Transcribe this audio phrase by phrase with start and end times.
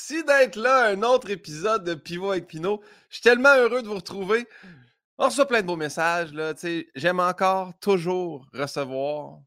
[0.00, 0.86] Merci d'être là.
[0.86, 2.80] Un autre épisode de Pivot avec Pinot.
[3.10, 4.46] Je suis tellement heureux de vous retrouver.
[5.18, 6.32] On reçoit plein de beaux messages.
[6.32, 6.54] Là,
[6.94, 9.40] J'aime encore toujours recevoir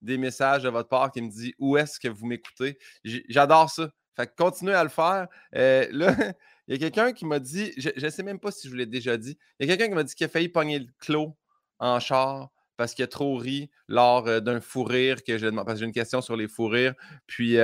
[0.00, 2.78] des messages de votre part qui me disent où est-ce que vous m'écoutez.
[3.04, 3.90] J'adore ça.
[4.16, 5.28] Fait continuez à le faire.
[5.54, 6.16] Euh, là,
[6.68, 8.78] il y a quelqu'un qui m'a dit, je ne sais même pas si je vous
[8.78, 10.86] l'ai déjà dit, il y a quelqu'un qui m'a dit qu'il a failli pogner le
[11.00, 11.36] clos
[11.80, 12.48] en char
[12.78, 15.84] parce qu'il a trop ri lors euh, d'un fou rire que je parce que j'ai
[15.84, 16.94] une question sur les fous rires.
[17.26, 17.58] Puis,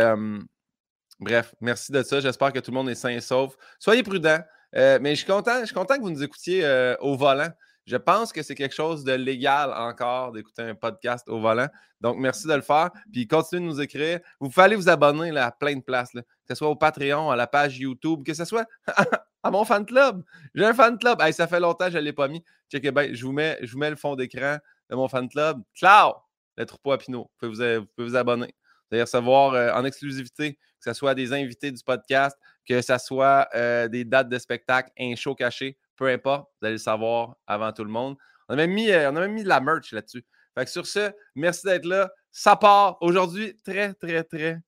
[1.24, 2.20] bref, merci de ça.
[2.20, 3.56] J'espère que tout le monde est sain et sauf.
[3.78, 4.40] Soyez prudents.
[4.76, 7.48] Euh, mais je suis content, que vous nous écoutiez euh, au volant.
[7.86, 11.68] Je pense que c'est quelque chose de légal encore d'écouter un podcast au volant.
[12.00, 12.90] Donc, merci de le faire.
[13.12, 14.20] Puis, continuez de nous écrire.
[14.40, 17.36] Vous pouvez vous abonner là, à plein de places, que ce soit au Patreon, à
[17.36, 18.66] la page YouTube, que ce soit
[19.42, 20.22] à mon fan club.
[20.54, 21.20] J'ai un fan club.
[21.32, 22.42] ça fait longtemps que je ne l'ai pas mis.
[22.70, 24.56] Checkez bien, je vous mets, je vous mets le fond d'écran
[24.90, 25.62] de mon fan club.
[25.74, 26.14] Ciao!
[26.56, 27.30] Le troupeau à Pinot.
[27.40, 28.54] Vous pouvez vous, abonner.
[28.90, 32.36] Vous allez recevoir euh, en exclusivité, que ce soit des invités du podcast,
[32.68, 36.74] que ce soit euh, des dates de spectacle, un show caché, peu importe, vous allez
[36.74, 38.16] le savoir avant tout le monde.
[38.48, 40.24] On a même mis, euh, on a même mis de la merch là-dessus.
[40.56, 42.10] Fait que sur ce, merci d'être là.
[42.30, 43.56] Ça part aujourd'hui.
[43.64, 44.60] Très, très, très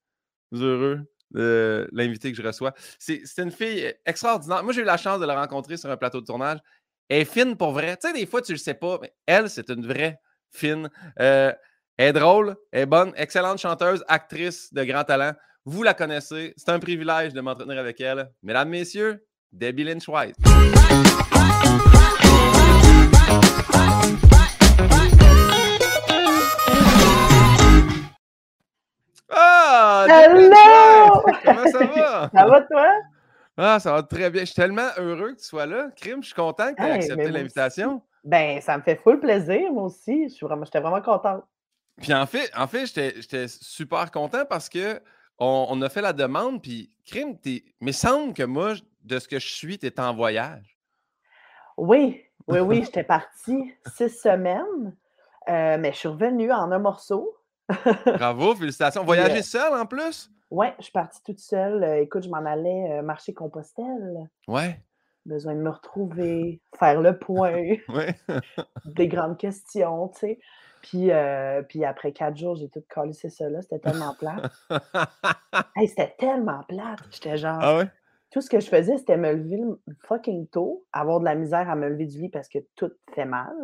[0.52, 1.00] heureux
[1.32, 2.72] de l'invité que je reçois.
[2.98, 4.64] C'est une fille extraordinaire.
[4.64, 6.58] Moi, j'ai eu la chance de la rencontrer sur un plateau de tournage.
[7.08, 7.96] Elle est fine pour vrai.
[7.96, 10.18] Tu sais, des fois, tu le sais pas, mais elle, c'est une vraie
[10.50, 10.90] fine.
[11.20, 11.52] Euh,
[11.98, 15.32] elle est drôle, elle est bonne, excellente chanteuse, actrice de grand talent.
[15.64, 16.52] Vous la connaissez.
[16.56, 18.30] C'est un privilège de m'entretenir avec elle.
[18.42, 20.36] Mesdames, Messieurs, Debbie Lynch White.
[29.30, 30.06] Ah!
[30.08, 31.22] Hello!
[31.44, 32.30] Comment ça va?
[32.34, 32.92] ça va toi?
[33.56, 34.42] Ah, ça va très bien.
[34.42, 35.88] Je suis tellement heureux que tu sois là.
[35.96, 38.02] Crime, je suis content que tu aies accepté l'invitation.
[38.22, 40.28] Ben, ça me fait full plaisir, moi aussi.
[40.28, 41.42] Je suis vraiment, j'étais vraiment contente.
[42.00, 45.00] Puis en fait, en fait j'étais super content parce que
[45.38, 49.38] on, a fait la demande, puis Crime, mais il semble que moi, de ce que
[49.38, 50.78] je suis, tu es en voyage.
[51.76, 54.96] Oui, oui, oui, j'étais partie six semaines,
[55.48, 57.36] euh, mais je suis revenue en un morceau.
[58.06, 59.04] Bravo, félicitations.
[59.04, 60.30] Voyager seule en plus?
[60.50, 61.82] Oui, je suis partie toute seule.
[61.82, 64.30] Euh, écoute, je m'en allais euh, marcher Compostelle.
[64.46, 64.80] Ouais.
[65.26, 67.76] Besoin de me retrouver, faire le point.
[67.88, 68.14] Ouais.
[68.84, 70.38] des grandes questions, tu sais.
[70.88, 73.60] Puis, euh, puis après quatre jours, j'ai tout collé ça là.
[73.60, 74.52] C'était tellement plate.
[75.76, 77.00] hey, c'était tellement plate.
[77.10, 77.58] J'étais genre.
[77.60, 77.90] Ah ouais?
[78.30, 79.60] Tout ce que je faisais, c'était me lever
[80.06, 83.24] fucking tôt, avoir de la misère à me lever du lit parce que tout fait
[83.24, 83.54] mal.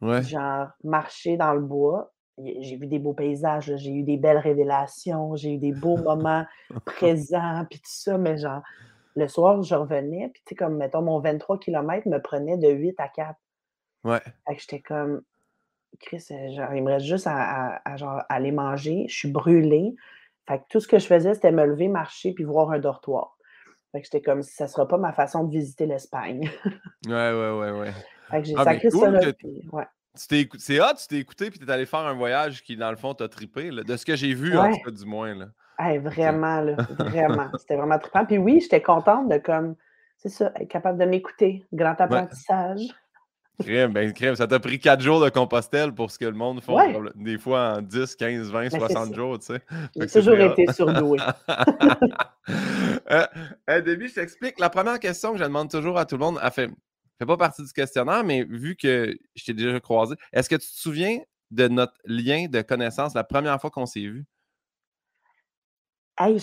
[0.00, 0.22] Ouais.
[0.22, 5.36] Genre, marcher dans le bois, j'ai vu des beaux paysages, j'ai eu des belles révélations,
[5.36, 6.44] j'ai eu des beaux moments
[6.84, 8.62] présents, puis tout ça, mais genre,
[9.14, 12.68] le soir, je revenais, puis tu sais, comme, mettons, mon 23 km me prenait de
[12.68, 13.34] 8 à 4.
[14.04, 14.20] Ouais.
[14.46, 15.22] Fait que j'étais comme,
[16.00, 19.94] Chris, genre, il me reste juste à, genre, aller manger, je suis brûlée.
[20.48, 23.36] Fait que tout ce que je faisais, c'était me lever, marcher, puis voir un dortoir.
[23.92, 26.50] Fait que j'étais comme, ça sera pas ma façon de visiter l'Espagne.
[27.06, 27.92] ouais, ouais, ouais, ouais.
[28.30, 29.10] Fait que j'ai ah, sacré ça
[29.72, 29.84] ouais.
[30.14, 32.96] C'est hot, tu t'es écouté puis tu es allé faire un voyage qui, dans le
[32.96, 33.70] fond, t'a trippé.
[33.70, 35.34] de ce que j'ai vu, en tout cas, du moins.
[35.34, 35.98] Là.
[35.98, 37.50] vraiment, là, vraiment.
[37.58, 38.24] C'était vraiment trippant.
[38.24, 39.76] Puis oui, j'étais contente de, comme,
[40.16, 41.64] c'est ça, être capable de m'écouter.
[41.72, 42.80] Grand apprentissage.
[43.60, 46.60] Crème, ben, crème, ça t'a pris quatre jours de Compostelle pour ce que le monde
[46.60, 46.78] font
[47.14, 49.60] des fois en 10, 15, 20, 60 jours, tu sais.
[49.98, 51.18] J'ai toujours été surdoué.
[53.10, 53.26] euh,
[53.68, 54.60] je t'explique.
[54.60, 56.70] La première question que je demande toujours à tout le monde, elle fait,
[57.18, 60.66] fait pas partie du questionnaire, mais vu que je t'ai déjà croisé, est-ce que tu
[60.66, 61.18] te souviens
[61.50, 64.26] de notre lien de connaissance la première fois qu'on s'est vu?
[66.18, 66.38] Hey,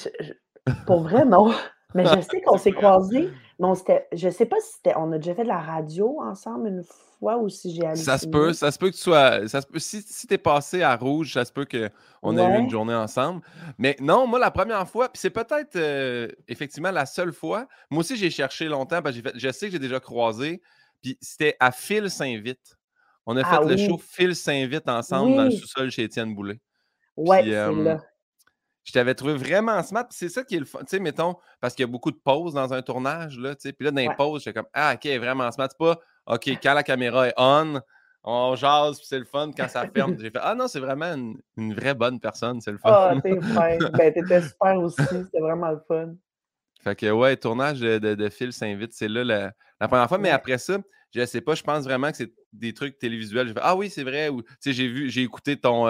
[0.87, 1.53] pour vrai, non.
[1.93, 3.29] Mais je sais qu'on s'est croisés.
[3.63, 3.75] Mais on
[4.11, 4.93] je sais pas si c'était.
[4.97, 8.27] On a déjà fait de la radio ensemble une fois ou si j'ai Ça se
[8.27, 9.47] peut, ça se peut que tu sois.
[9.47, 12.43] Ça se peut, si si tu es passé à Rouge, ça se peut qu'on ait
[12.43, 13.41] eu une journée ensemble.
[13.77, 17.67] Mais non, moi, la première fois, puis c'est peut-être euh, effectivement la seule fois.
[17.89, 20.61] Moi aussi, j'ai cherché longtemps parce que je sais que j'ai déjà croisé.
[21.01, 22.77] Puis c'était à Phil Saint-Vite.
[23.25, 26.59] On a ah fait le show Phil Saint-Vite ensemble dans le sous-sol chez Étienne Boulay.
[27.15, 28.01] Ouais, c'est là.
[28.83, 30.05] Je t'avais trouvé vraiment smart.
[30.09, 30.79] C'est ça qui est le fun.
[30.79, 33.39] Tu sais, mettons, parce qu'il y a beaucoup de pauses dans un tournage.
[33.39, 33.73] Là, tu sais.
[33.73, 35.69] Puis là, dans les pauses, j'étais comme Ah, OK, vraiment smart.
[35.69, 37.81] C'est pas OK, quand la caméra est on,
[38.23, 39.51] on jase, puis c'est le fun.
[39.55, 41.13] Quand ça ferme, j'ai fait Ah non, c'est vraiment
[41.57, 42.59] une, vraie bonne personne.
[42.61, 42.89] C'est le fun.
[42.91, 43.77] Ah, t'es fin.
[43.77, 45.01] ben, t'étais super aussi.
[45.01, 46.13] C'était vraiment le fun.
[46.83, 48.91] Fait que, ouais, tournage de, de, de Phil s'invite.
[48.93, 50.17] C'est là la, la, première fois.
[50.17, 50.77] Mais après ça,
[51.13, 53.53] je sais pas, je pense vraiment que c'est des trucs télévisuels.
[53.61, 54.29] Ah oui, c'est vrai.
[54.29, 55.83] Ou, j'ai vu, j'ai écouté ton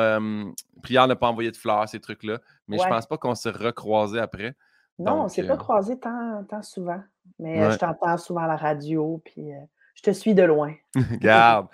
[0.82, 2.40] Prière ne pas envoyer de fleurs, ces trucs-là.
[2.68, 4.56] Mais je pense pas qu'on s'est recroisé après.
[5.00, 7.02] Non, on s'est pas euh croisé tant, tant, souvent.
[7.40, 9.52] Mais je t'entends souvent à la radio, puis
[9.96, 10.74] je te suis de loin.
[11.20, 11.68] Garde.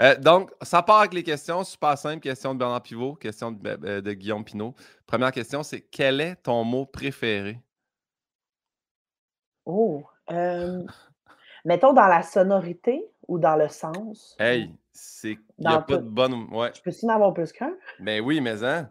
[0.00, 1.64] Euh, donc, ça part avec les questions.
[1.64, 2.20] Super simple.
[2.20, 4.74] Question de Bernard Pivot, question de, euh, de Guillaume Pinault.
[5.06, 7.60] Première question, c'est quel est ton mot préféré?
[9.66, 10.04] Oh,
[11.64, 14.36] mettons dans la sonorité ou dans le sens?
[14.38, 16.02] Hey, c'est il y a pas tout?
[16.02, 16.72] de bonne ouais.
[16.74, 17.72] Je peux-tu en avoir plus qu'un?
[18.00, 18.90] Ben oui, mais hein.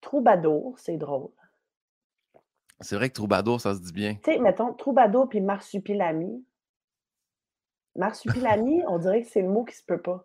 [0.00, 1.30] Troubadour, c'est drôle.
[2.80, 4.14] C'est vrai que troubadour, ça se dit bien.
[4.14, 6.44] Tu sais, mettons troubadour puis marsupilami.
[7.96, 10.24] Marsupilami, on dirait que c'est le mot qui se peut pas.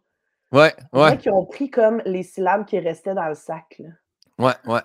[0.52, 3.90] Ouais, On ouais, qu'ils ont pris comme les syllabes qui restaient dans le sac, là.
[4.40, 4.82] ouais, ouais,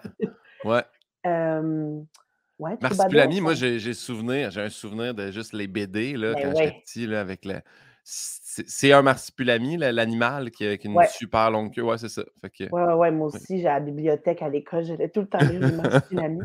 [0.64, 0.84] ouais.
[1.22, 2.06] Hem,
[2.60, 6.58] ouais, Marsupilami, moi, j'ai souvenir j'ai un souvenir de juste les BD, là, ben quand
[6.58, 7.60] j'étais petit, là, avec le
[8.02, 11.06] c'est un marsupilami, la l'animal qui a qui a une ouais.
[11.06, 12.22] super longue queue, ouais, c'est ça.
[12.40, 15.28] Fait que Ouais, ouais, moi aussi, j'ai à la bibliothèque à l'école, j'allais tout le
[15.28, 16.40] temps lire les Marsupilami.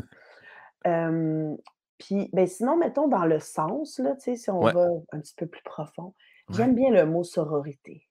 [1.98, 5.34] Puis, ben, sinon, mettons dans le sens, là, tu sais, si on va un petit
[5.34, 6.14] peu plus profond,
[6.50, 8.06] j'aime bien le mot sororité.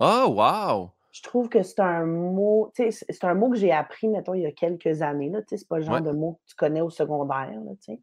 [0.00, 0.90] Oh wow!
[1.12, 4.46] Je trouve que c'est un mot, c'est un mot que j'ai appris, mettons, il y
[4.46, 6.90] a quelques années, là, c'est pas le genre Ouais, de mot que tu connais au
[6.90, 7.96] secondaire, là,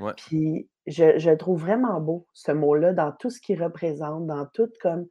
[0.00, 4.46] ouais, Puis je je trouve vraiment beau, ce mot-là, dans tout ce qu'il représente, dans
[4.46, 5.06] toute comme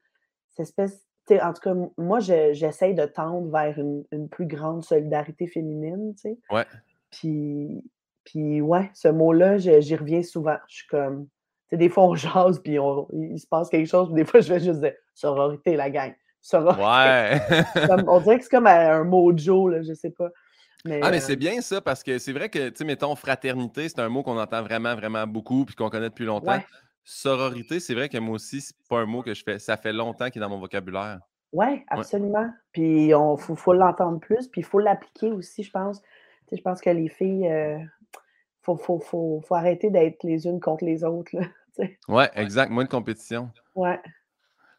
[0.49, 4.83] cette espèce en tout cas, moi, je j'essaye de tendre vers une une plus grande
[4.83, 6.37] solidarité féminine, tu sais.
[6.51, 6.65] ouais.
[7.11, 7.83] Puis
[8.25, 10.57] puis ouais, ce mot-là, j'y reviens souvent.
[10.67, 11.31] Je suis comme tu
[11.71, 14.25] sais, des fois, on jase, puis on il il se passe quelque chose, puis des
[14.25, 16.13] fois, je vais juste dire: «Sororité, la gang,
[16.45, 16.81] sororité».
[16.81, 17.39] Ouais!
[17.87, 20.29] Comme on dirait que c'est comme, heu, un mojo, là, je sais pas.
[21.01, 23.89] Ah, Mais, mais c'est bien ça parce que c'est vrai que, tu sais, mettons fraternité,
[23.89, 26.59] c'est un mot qu'on entend vraiment, vraiment beaucoup puis qu'on connaît depuis longtemps.
[26.59, 26.65] ouais,
[27.03, 29.93] Sororité, c'est vrai que moi aussi, c'est pas un mot que je fais ça fait
[29.93, 31.19] longtemps qu'il est dans mon vocabulaire.
[31.53, 32.49] ouais, Ouais, absolument.
[32.71, 36.01] Puis on faut faut l'entendre plus, puis il faut l'appliquer aussi, je pense.
[36.01, 36.07] Tu
[36.51, 37.77] sais, je pense que les filles, heu,
[38.63, 41.45] faut faut faut faut arrêter d'être les unes contre les autres, là,
[41.77, 41.99] tu sais.
[42.07, 43.51] ouais, exact, moins de compétition.
[43.75, 43.99] Ouais.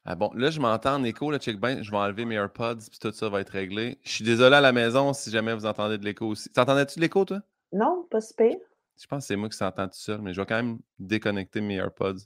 [0.08, 2.76] Ah bon, là, je m'entends en écho, là, check bien, je vais enlever mes AirPods
[2.88, 3.98] puis tout ça va être réglé.
[4.04, 6.48] Je suis désolé à la maison si jamais vous entendez de l'écho aussi.
[6.50, 7.40] T'entendais-tu de l'écho, toi?
[7.72, 8.56] Non, pas si pire.
[9.00, 11.60] Je pense que c'est moi qui s'entends tout seul, mais je vais quand même déconnecter
[11.60, 12.20] mes AirPods.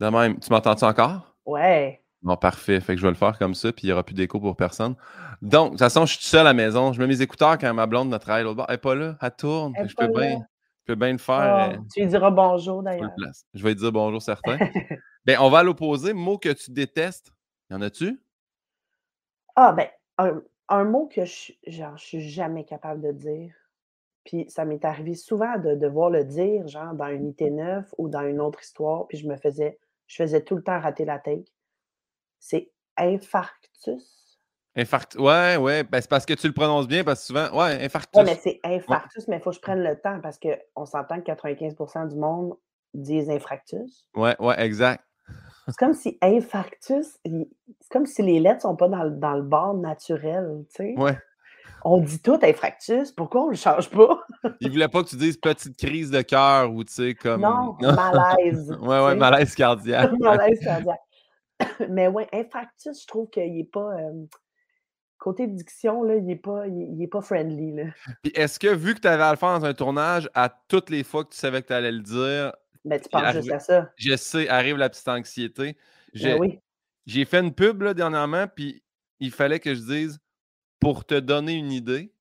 [0.00, 1.36] De même, tu m'entends-tu encore?
[1.44, 2.02] Ouais.
[2.22, 2.80] Bon, parfait.
[2.80, 4.56] Fait que je vais le faire comme ça, puis il n'y aura plus d'écho pour
[4.56, 4.96] personne.
[5.42, 6.94] Donc, de toute façon, je suis tout seul à la maison.
[6.94, 8.66] Je mets mes écouteurs quand ma blonde ne travaille l'autre bord.
[8.68, 9.74] Elle n'est pas là, elle tourne.
[9.76, 10.20] Elle je peux là.
[10.20, 10.46] bien,
[10.86, 13.10] peux bien le faire Oh, euh, tu lui diras bonjour d'ailleurs.
[13.54, 14.58] Je vais lui dire bonjour certain.
[15.26, 16.12] Ben, on va à l'opposé.
[16.12, 17.32] Mot que tu détestes.
[17.68, 18.22] Y en a-tu?
[19.56, 19.88] Ah ben,
[20.18, 23.54] un un mot que je genre, je suis jamais capable de dire,
[24.24, 28.08] puis ça m'est arrivé souvent de devoir le dire, genre dans un IT neuf ou
[28.08, 31.18] dans une autre histoire, puis je me faisais je faisais tout le temps rater la
[31.18, 31.50] take.
[32.38, 34.25] C'est infarctus?
[34.76, 35.16] Infarct.
[35.16, 35.84] Ouais, ouais.
[35.84, 37.48] Ben, c'est parce que tu le prononces bien, parce que souvent.
[37.50, 38.22] Ouais, Ouais, mais infarctus.
[38.42, 41.24] c'est Ouais, infarctus, mais il faut que je prenne le temps parce qu'on s'entend que
[41.24, 42.54] 95% du monde
[42.94, 44.06] disent infarctus.
[44.14, 45.02] ouais, ouais, exact.
[45.68, 49.42] C'est comme si infarctus, c'est comme si les lettres sont pas dans le dans le
[49.42, 50.94] bord naturel, tu sais?
[50.96, 51.18] Ouais.
[51.82, 54.20] On dit tout infarctus, pourquoi on le change pas?
[54.60, 57.40] Il voulait pas que tu dises petite crise de cœur ou, tu sais, comme.
[57.40, 60.12] Non, malaise, ouais, ouais, malaise cardiaque.
[60.20, 61.00] Malaise cardiaque.
[61.88, 64.28] Mais ouais, infarctus, je trouve qu'il est pas, hem,
[65.18, 67.84] côté diction, là, il est pas il est il est pas friendly, là.
[68.22, 70.90] Puis est-ce que, vu que tu avais à le faire dans un tournage, à toutes
[70.90, 72.52] les fois que tu savais que tu allais le dire,
[72.84, 73.92] Ben, tu penses juste à ça.
[73.96, 75.72] je sais, arrive la petite anxiété.
[75.72, 75.76] Ben
[76.14, 76.60] J'ai oui.
[77.06, 78.82] j'ai fait une pub, là, dernièrement, puis
[79.20, 80.18] il fallait que je dise:
[80.80, 82.12] «Pour te donner une idée».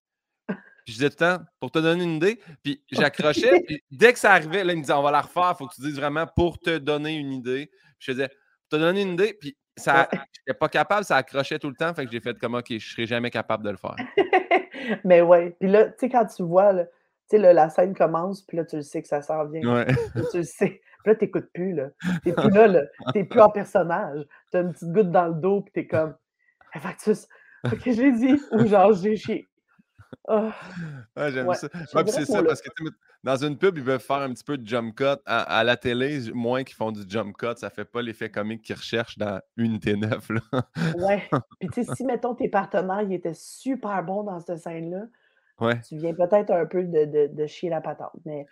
[0.47, 4.13] Puis je disais tout le temps: «Pour te donner une idée», puis j'accrochais, puis dès
[4.13, 5.95] que ça arrivait, là, il me disait: «On va la refaire, faut que tu dises
[5.95, 9.57] vraiment "pour te donner une idée".» Puis je faisais: «Pour te donner une idée», puis
[9.77, 12.67] ça j'étais pas capable, ça accrochait tout le temps, fait que j'ai fait comme: «OK,
[12.69, 13.95] je serai jamais capable de le faire».
[15.03, 16.91] Mais ouais, puis là, tu sais, quand tu vois, là, tu
[17.29, 19.61] sais, là, la scène commence, puis là, tu le sais que ça s'en vient.
[19.61, 19.85] Ouais.
[19.85, 20.81] Là, tu le sais.
[21.03, 21.89] Puis là, tu écoutes plus, là.
[22.23, 22.81] Tu es plus là, là.
[23.13, 24.25] Tu es plus en personnage.
[24.51, 26.15] Tu as une petite goutte dans le dos, puis tu es comme:
[26.73, 27.27] «Infarctus,
[27.65, 29.47] OK, je l'ai dit» ou genre: «J'ai chié».
[30.27, 30.53] Ah,
[31.15, 31.67] Ouais, j'aime ouais, ça.
[31.93, 32.69] Ouais, c'est ce ça, parce que
[33.23, 35.03] dans une pub, ils veulent faire un petit peu de jump cut.
[35.25, 38.61] À, à la télé, moins qu'ils font du jump cut, ça fait pas l'effet comique
[38.63, 40.29] qu'ils recherchent dans Unité 9.
[40.29, 40.41] Là.
[40.97, 41.23] Ouais.
[41.59, 45.05] Puis tu sais, si, mettons, tes partenaires, ils étaient super bons dans cette scène-là,
[45.59, 45.79] Ouais.
[45.87, 48.11] tu viens peut-être un peu de de de chier la patente.
[48.25, 48.45] Mais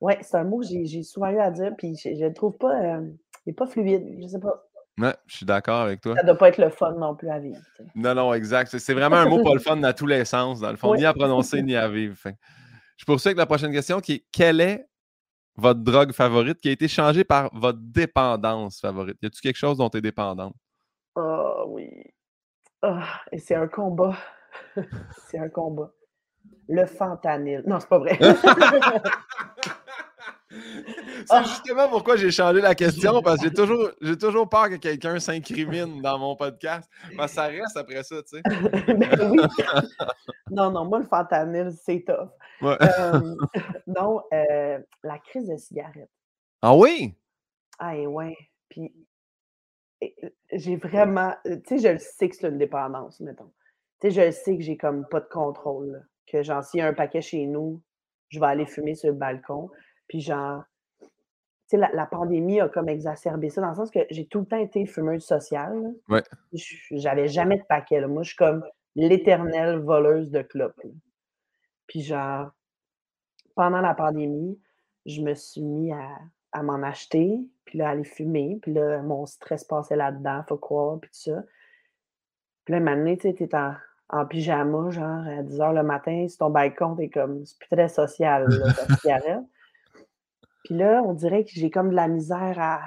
[0.00, 2.56] ouais, c'est un mot que j'ai souvent eu à dire, puis je je le trouve
[2.58, 4.65] pas, hem, il est pas fluide, je sais pas.
[4.98, 6.14] Ouais, je suis d'accord avec toi.
[6.16, 7.60] Ça doit pas être le fun non plus à vivre.
[7.94, 8.78] Non, non, exact.
[8.78, 10.98] C'est vraiment un mot pas le fun dans tous les sens, dans le fond, Oui.
[10.98, 12.16] ni à prononcer ni à vivre.
[12.16, 12.36] Fait
[12.96, 14.88] Je poursuis avec la prochaine question qui est quelle est
[15.56, 19.18] votre drogue favorite qui a été changée par votre dépendance favorite?
[19.22, 20.54] Y a-t-il quelque chose dont tu es dépendante?
[21.14, 21.90] Ah oui.
[22.82, 24.16] Ah et c'est un combat.
[25.28, 25.92] C'est un combat.
[26.68, 27.62] Le fentanyl.
[27.66, 28.18] Non, c'est pas vrai.
[31.26, 34.76] C'est justement pourquoi j'ai changé la question, parce que j'ai toujours, j'ai toujours peur que
[34.76, 36.90] quelqu'un s'incrimine dans mon podcast.
[37.16, 38.42] Parce que ça reste après ça, tu sais.
[38.96, 39.38] Ben oui.
[40.50, 42.30] Non, non, moi, le fentanyl, c'est tough.
[42.62, 43.34] Euh,
[43.86, 46.10] non, euh, la crise de cigarette.
[46.62, 47.14] Ah oui?
[47.78, 48.36] Ah, ouais.
[48.68, 48.92] Puis,
[50.52, 51.34] j'ai vraiment.
[51.44, 53.52] Tu sais, je le sais que c'est une dépendance, mettons.
[54.00, 56.06] Tu sais, je le sais que j'ai comme pas de contrôle.
[56.26, 57.82] Que, genre, s'il y a un paquet chez nous,
[58.28, 59.70] je vais aller fumer sur le balcon.
[60.08, 60.62] Puis, genre,
[61.66, 64.58] sais, la, pandémie a comme exacerbé ça, dans le sens que j'ai tout le temps
[64.58, 65.94] été fumeuse sociale.
[66.08, 66.22] Ouais.
[66.92, 68.00] J'avais jamais de paquet.
[68.00, 68.08] Là.
[68.08, 70.80] Moi, je suis comme l'éternelle voleuse de clopes.
[71.86, 72.50] Puis, genre,
[73.54, 74.58] pendant la pandémie,
[75.06, 76.18] je me suis mis à,
[76.52, 78.58] à m'en acheter, puis là, aller fumer.
[78.62, 81.42] Puis là, mon stress passait là-dedans, faut croire, puis tout ça.
[82.64, 83.74] Puis là, maintenant, tu sais, t'es en,
[84.08, 87.68] en pyjama, genre, à 10 h le matin, sur ton balcon, t'es comme, c'est plus
[87.68, 89.44] très social, là, ta cigarette.
[90.66, 92.80] Puis là, on dirait que j'ai comme de la misère à,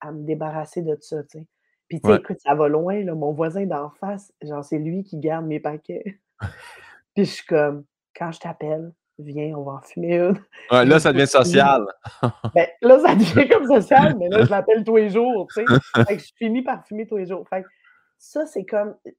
[0.00, 1.46] à me débarrasser de ça, tu sais.
[1.86, 3.14] Puis, tu sais, écoute, ça va loin, là.
[3.14, 6.18] Mon voisin d'en face, genre, c'est lui qui garde mes paquets.
[7.14, 7.84] Puis je suis comme,
[8.16, 10.40] quand je t'appelle, viens, on va en fumer une.
[10.70, 11.86] là, ça devient social.
[12.54, 16.04] ben, là, ça devient comme social, mais là, je l'appelle tous les jours, tu sais.
[16.06, 17.46] Fait que je finis par fumer tous les jours.
[17.50, 17.68] Fait que
[18.16, 19.12] ça, c'est comme, tu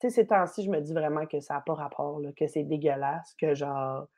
[0.00, 2.64] sais, ces temps-ci, je me dis vraiment que ça n'a pas rapport, là, que c'est
[2.64, 4.08] dégueulasse, que genre,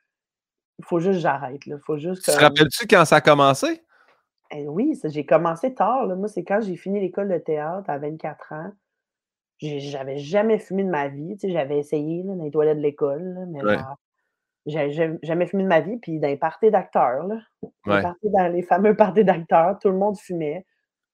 [0.83, 1.61] faut juste que j'arrête.
[1.65, 2.23] Il faut juste.
[2.23, 3.83] Tu te rappelles-tu quand ça a commencé?
[4.51, 6.07] Eh oui, j'ai commencé tard.
[6.07, 6.15] Là.
[6.15, 8.71] Moi, c'est quand j'ai fini l'école de théâtre à 24 ans.
[9.59, 11.37] J'avais jamais fumé de ma vie.
[11.37, 13.61] Tu sais, j'avais essayé là, dans les toilettes de l'école, mais
[14.65, 15.97] j'avais jamais fumé de ma vie.
[15.97, 17.27] Puis dans les parties d'acteurs,
[17.85, 20.65] dans les fameux parties d'acteurs, tout le monde fumait.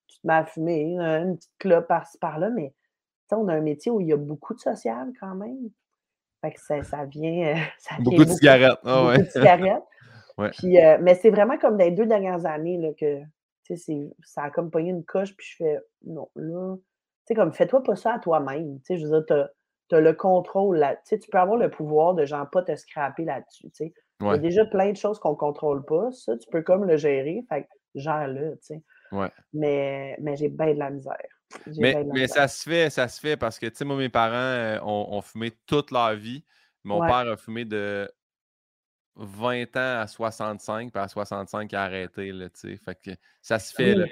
[0.08, 2.74] Tu te mets à fumer, une petite clope par-ci par-là, mais
[3.32, 5.70] on a un métier où il y a beaucoup de social quand même.
[6.48, 7.56] Fait que ça, ça vient.
[7.56, 8.80] Euh, ça beaucoup, de cigarettes.
[8.84, 9.84] Ah beaucoup de cigarettes.
[10.54, 13.22] Puis, euh, mais c'est vraiment comme dans les deux dernières années là, que
[14.24, 16.76] ça a comme pogné une coche, puis je fais non, là.
[16.78, 16.82] Tu
[17.26, 18.80] sais, comme fais-toi pas ça à toi-même.
[18.80, 19.48] Tu sais, je veux dire,
[19.90, 20.96] tu as, le contrôle là.
[20.96, 23.70] Tu sais, tu peux avoir le pouvoir de genre pas te scraper là-dessus.
[23.72, 23.94] Tu sais.
[24.22, 26.12] Il y a déjà plein de choses qu'on contrôle pas.
[26.12, 27.44] Ça, tu peux comme le gérer.
[27.50, 28.82] Fait que gère-le, tu sais.
[29.54, 31.37] Mais, mais j'ai bien de la misère.
[31.78, 34.34] Mais, mais ça se fait, ça se fait parce que, tu sais, moi, mes parents
[34.36, 36.44] euh, ont, fumé toute leur vie.
[36.84, 38.10] Mon père a fumé de
[39.16, 42.78] 20 ans à 65, puis à 65, il a arrêté, là, tu sais.
[42.78, 43.12] Fait que
[43.42, 44.06] ça se fait, là.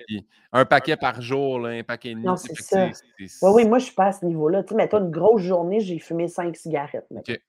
[0.51, 2.25] un paquet par jour, là, un paquet de nuit.
[2.25, 2.89] Non, c'est ça.
[3.19, 4.63] Oui, oui, moi, je suis pas à ce niveau-là.
[4.63, 7.39] Tu sais, mettons, une grosse journée, j'ai fumé 5 cigarettes, OK.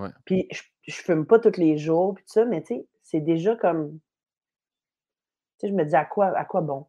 [0.00, 0.08] Ouais.
[0.24, 3.20] Puis je, je fume pas tous les jours, puis tout ça, mais tu sais, c'est
[3.20, 3.92] déjà comme...
[3.92, 4.00] Tu
[5.60, 6.86] sais, je me dis, à quoi, à quoi bon,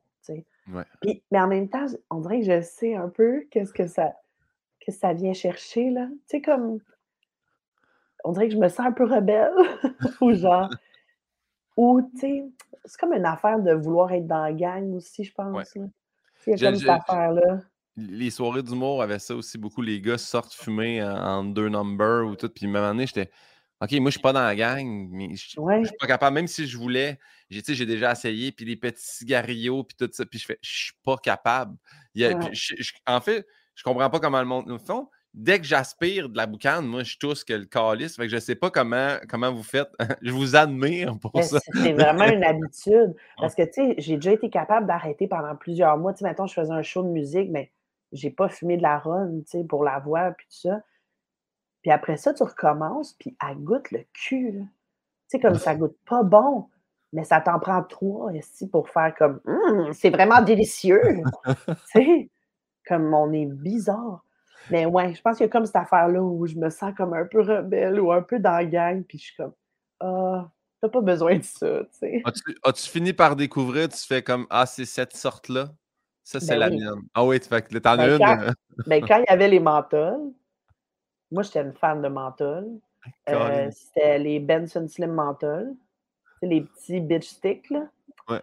[0.67, 4.13] mais en même temps, on dirait que je sais un peu qu'est-ce que ça,
[4.85, 6.07] que ça vient chercher, là.
[6.07, 6.79] Tu sais, comme.
[8.23, 9.53] On dirait que je me sens un peu rebelle,
[10.21, 10.69] ou genre.
[11.77, 12.45] ou, tu sais,
[12.85, 15.75] c'est comme une affaire de vouloir être dans la gang aussi, je pense.
[15.75, 15.89] Il
[16.47, 17.59] y a comme cette affaire-là.
[17.97, 19.81] Les soirées d'humour avaient ça aussi beaucoup.
[19.81, 22.49] Les gars sortent fumer en, deux numbers ou tout.
[22.49, 23.29] Puis, moment donné, j'étais.
[23.81, 25.57] OK, moi, je suis pas dans la gang, mais je suis
[25.99, 26.35] pas capable.
[26.35, 30.39] Même si je voulais, j'ai déjà essayé, puis les petits cigarios, puis tout ça, puis
[30.39, 31.75] je fais, je suis pas capable.
[33.07, 35.09] en fait, je comprends pas comment le monde nous font.
[35.33, 38.15] Dès que j'aspire de la boucane, moi, je tousse que le calice.
[38.15, 39.89] Fait que je sais pas comment, comment vous faites.
[40.21, 41.59] je vous admire pour ça.
[41.73, 43.13] C'est vraiment une habitude.
[43.37, 46.13] Parce que, tu sais, j'ai déjà été capable d'arrêter pendant plusieurs mois.
[46.13, 47.69] Tu sais, maintenant, je faisais un show de musique, mais
[48.13, 50.81] j'ai pas fumé de la run, tu sais, pour la voix, puis tout ça.
[51.85, 54.53] Puis après ça, tu recommences, puis elle goûte le cul.
[54.55, 54.67] Tu
[55.27, 56.67] sais, comme ça goûte pas bon,
[57.13, 61.21] mais ça t'en prend trois ici pour faire comme hum, c'est vraiment délicieux.
[61.45, 62.31] tu sais,
[62.87, 64.25] comme on est bizarre.
[64.71, 67.13] Mais ouais, je pense qu'il y a comme cette affaire-là où je me sens comme
[67.13, 69.53] un peu rebelle ou un peu dans la gang, puis je suis comme
[69.99, 70.49] Ah,
[70.81, 72.23] t'as pas besoin de ça, tu sais.
[72.63, 75.69] As-tu, fini par découvrir, tu fais comme Ah, c'est cette sorte-là?
[76.23, 77.03] Ça, c'est ben la mienne.
[77.13, 78.53] Ah oui, tu fais que t'en as ben, une.
[78.87, 80.33] ben, quand il y avait les menthols,
[81.31, 82.67] moi, j'étais une fan de menthol.
[83.29, 85.75] Euh, c'était les Benson Slim Menthol.
[86.41, 87.87] les petits bitch sticks, là.
[88.29, 88.41] Ouais.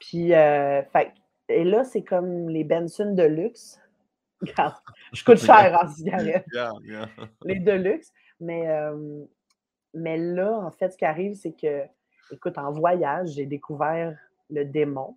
[0.00, 1.12] Puis, euh, fait,
[1.48, 3.80] et là, c'est comme les Benson de luxe.
[4.40, 4.74] Regarde,
[5.12, 6.46] je coûte cher en cigarette.
[7.44, 8.12] Les de luxe.
[8.40, 9.24] Mais, euh,
[9.94, 11.84] mais là, en fait, ce qui arrive, c'est que,
[12.32, 14.18] écoute, en voyage, j'ai découvert
[14.50, 15.16] le démon.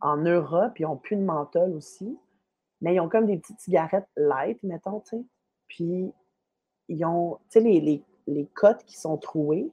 [0.00, 2.16] En Europe, ils n'ont plus de menthol aussi.
[2.80, 5.24] Mais ils ont comme des petites cigarettes light, mettons, tu sais.
[5.74, 6.12] Puis,
[6.86, 9.72] ils ont, tu sais, les, les, les côtes qui sont trouées,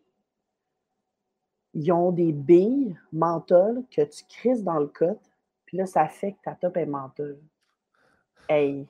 [1.75, 5.21] ils ont des billes menthol que tu crises dans le côte,
[5.65, 7.37] puis là, ça fait que ta top est menthol.
[8.49, 8.87] Hey!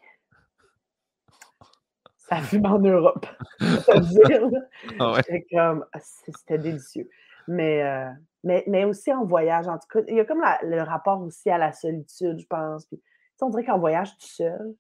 [2.16, 3.26] Ça fume en Europe.
[3.60, 7.10] ah comme, ah, c'était délicieux.
[7.46, 8.10] Mais, euh,
[8.46, 11.22] mais, mais aussi en voyage, en tout cas, il y a comme la- le rapport
[11.22, 12.86] aussi à la solitude, je pense.
[12.86, 13.02] Puis,
[13.42, 14.76] on dirait qu'en voyage tout seul,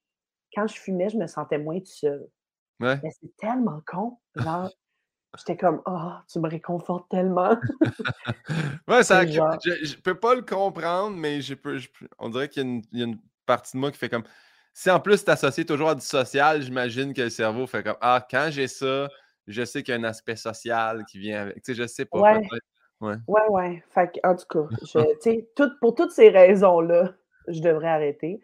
[0.53, 2.27] quand je fumais, je me sentais moins tout seul.
[2.79, 2.99] Ouais.
[3.03, 4.17] Mais c'est tellement con.
[4.35, 4.69] Genre,
[5.37, 7.55] j'étais comme, oh, tu me réconfortes tellement.
[8.87, 12.29] Ouais, ça genre- je, je peux pas le comprendre, mais je peux, je peux- on
[12.29, 14.23] dirait qu'il y, a une- il y a une partie de moi qui fait comme.
[14.73, 17.97] Si en plus tu associé toujours à du social, j'imagine que le cerveau fait comme
[18.01, 19.09] Ah, quand j'ai ça,
[19.47, 21.55] je sais qu'il y a un aspect social qui vient avec.
[21.55, 22.19] Tu sais, je sais pas.
[22.19, 22.41] Ouais.
[23.01, 23.15] Ouais.
[23.27, 23.83] Ouais, ouais.
[23.89, 27.13] Fait que, en tout cas, je, pour toutes ces raisons-là,
[27.47, 28.41] je devrais arrêter.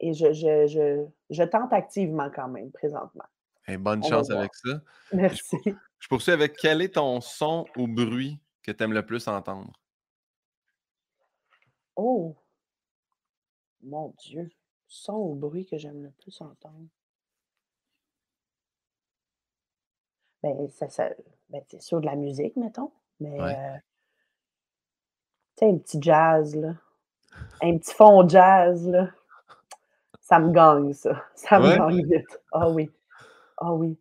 [0.00, 3.24] Et je, je, je, je tente activement quand même, présentement.
[3.66, 4.80] Hey, bonne On chance avec ça.
[5.12, 5.56] Merci.
[5.98, 9.72] Je poursuis avec quel est ton son ou bruit que tu aimes le plus entendre?
[11.96, 12.36] Oh!
[13.82, 14.48] Mon Dieu.
[14.86, 16.86] Son ou bruit que j'aime le plus entendre?
[20.42, 21.10] Ben, ça, ça,
[21.50, 22.92] ben, c'est sûr de la musique, mettons.
[23.18, 23.56] Mais, Ouais.
[23.56, 23.76] euh,
[25.56, 26.74] tu sais, un petit jazz, là.
[27.60, 29.10] Un petit fond jazz, là.
[30.28, 31.24] Ça me gagne, ça.
[31.34, 32.40] Ça me gagne vite.
[32.52, 32.90] Ah oui.
[33.56, 33.98] Ah oui.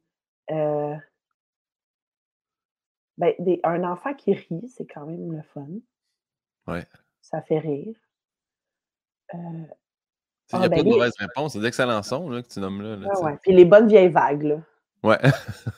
[0.52, 0.94] Euh,
[3.18, 5.68] ben, des- un enfant qui rit, c'est quand même le fun.
[6.68, 6.86] Ouais.
[7.22, 7.96] Ça fait rire.
[9.34, 11.54] Euh, Il n'y Ah, a ben pas de les- mauvaise réponse.
[11.54, 12.96] C'est d'excellents sons là, que tu nommes là.
[12.98, 13.38] là, ouais.
[13.42, 14.58] Puis les bonnes vieilles vagues, là.
[15.04, 15.20] Ouais.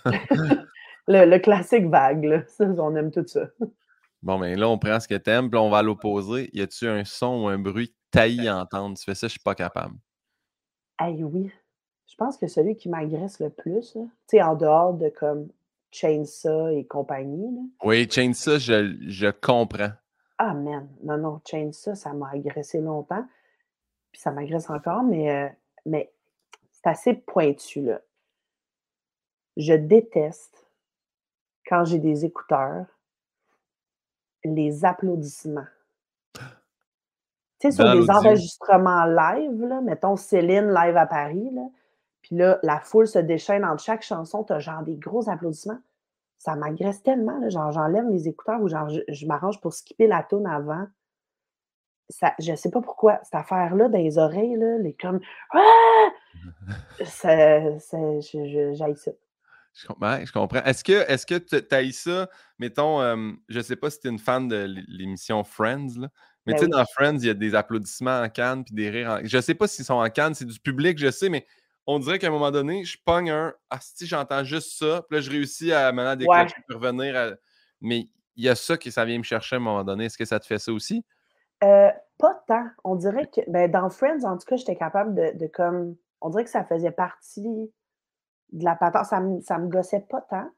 [1.07, 2.43] Le, le classique vague, là.
[2.47, 3.47] Ça, on aime tout ça.
[4.21, 6.51] Bon, mais là, on prend ce que t'aimes, puis on va à l'opposé.
[6.53, 8.95] Y a-tu un son ou un bruit taillis à entendre?
[8.95, 9.95] Tu fais ça, je suis pas capable.
[10.99, 11.49] Aïe, oui.
[12.07, 15.47] Je pense que celui qui m'agresse le plus, tu sais, en dehors de comme
[15.91, 17.61] Chainsaw et compagnie, là.
[17.83, 19.91] Oui, Chainsaw, je, je comprends.
[20.37, 20.89] Ah, man.
[21.03, 23.25] Non, non, Chainsaw, ça m'a agressé longtemps.
[24.11, 25.49] Puis ça m'agresse encore, mais, euh,
[25.85, 26.11] mais
[26.71, 28.01] c'est assez pointu, là.
[29.55, 30.67] Je déteste
[31.65, 32.85] quand j'ai des écouteurs,
[34.43, 35.67] les applaudissements.
[37.59, 41.63] Tu sais, sur des enregistrements live, là, mettons Céline live à Paris, là,
[42.21, 45.79] puis là, la foule se déchaîne entre chaque chanson, tu as genre des gros applaudissements.
[46.37, 50.07] Ça m'agresse tellement, là, genre j'enlève mes écouteurs ou genre je, je m'arrange pour skipper
[50.07, 50.87] la tune avant.
[52.09, 55.19] Ça, je sais pas pourquoi, cette affaire-là, dans les oreilles, là, les comme
[55.53, 56.09] Ah!
[57.03, 59.11] Ça, ça, je, ça.
[59.73, 60.63] Je, comprends.
[60.63, 64.11] Est-ce que est-ce que tu as ça, mettons, euh, je sais pas si tu es
[64.11, 66.09] une fan de l'é- l'émission Friends, là,
[66.45, 66.71] mais Ben tu sais, oui.
[66.71, 69.19] dans Friends, il y a des applaudissements en canne puis des rires en...
[69.23, 71.45] Je sais pas s'ils sont en canne, c'est du public, je sais, mais
[71.85, 75.17] on dirait qu'à un moment donné, je pogne un Ah, si j'entends juste ça, puis
[75.17, 77.29] là, je réussis à maintenant déclencher puis revenir à...
[77.81, 80.05] Mais il y a ça que ça vient me chercher à un moment donné.
[80.05, 81.03] Est-ce que ça te fait ça aussi?
[81.63, 82.67] Euh, pas tant.
[82.83, 85.95] On dirait que ben, dans Friends, en tout cas, j'étais capable de, de comme.
[86.21, 87.71] On dirait que ça faisait partie
[88.51, 89.05] de la patente.
[89.05, 90.49] Ça me, ça me gossait pas tant,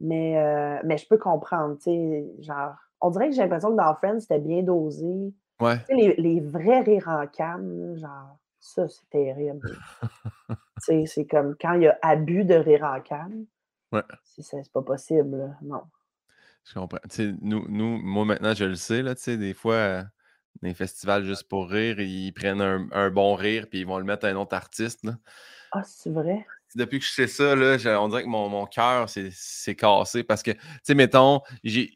[0.00, 1.76] mais, euh, mais je peux comprendre.
[1.76, 5.34] tu sais, Genre, on dirait que j'ai l'impression que dans Friends, c'était bien dosé.
[5.60, 5.78] Ouais.
[5.80, 9.68] Tu sais, les, les vrais rires en canne, genre, ça, c'est terrible.
[10.84, 13.46] Tu sais, c'est comme quand il y a abus de rire en canne.
[13.92, 14.02] Ouais.
[14.24, 15.56] C'est c'est pas possible, là.
[15.62, 15.82] non.
[16.64, 16.98] Je comprends.
[17.08, 20.02] Tu sais, nous, nous, moi maintenant, je le sais, là, tu sais, des fois, euh,
[20.60, 23.98] dans les festivals juste pour rire, ils prennent un, un bon rire puis ils vont
[23.98, 25.04] le mettre à un autre artiste.
[25.04, 25.12] là.
[25.72, 26.44] Ah, c'est vrai?
[26.74, 30.42] Depuis que je sais ça, là, on dirait que mon, mon cœur s'est cassé parce
[30.42, 31.40] que, tu sais, mettons,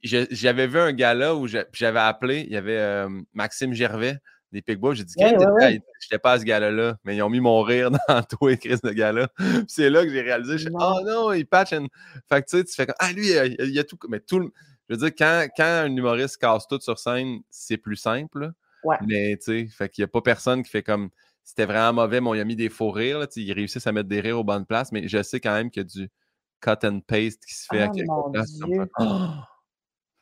[0.02, 4.18] j'avais vu un gars-là où j'avais appelé, il y avait euh, Maxime Gervais
[4.52, 4.94] des Pigbois.
[4.94, 5.72] J'ai dit, Ouais, Chris, ouais, ouais.
[5.72, 8.58] hey, j'étais pas à ce gars-là, mais ils ont mis mon rire dans toi et
[8.58, 9.28] Chris de gars-là.
[9.36, 11.72] Puis c'est là que j'ai réalisé, je oh non, il patch.
[11.72, 11.88] une-
[12.28, 13.98] Fait que tu sais, tu fais comme, ah lui, il y a, tout.
[14.08, 14.50] Mais tout le-
[14.88, 18.52] Je veux dire, quand, quand un humoriste casse tout sur scène, c'est plus simple.
[18.84, 18.96] Ouais.
[19.06, 21.08] Mais tu sais, fait qu'il n'y a pas personne qui fait comme
[21.46, 23.20] c'était vraiment mauvais, mais on y a mis des faux rires.
[23.20, 25.70] Là, ils réussissent à mettre des rires aux bonnes places, mais je sais quand même
[25.70, 26.10] qu'il y a du
[26.60, 28.58] cut and paste qui se fait à Ah, quelques mon places.
[28.98, 29.18] Oh!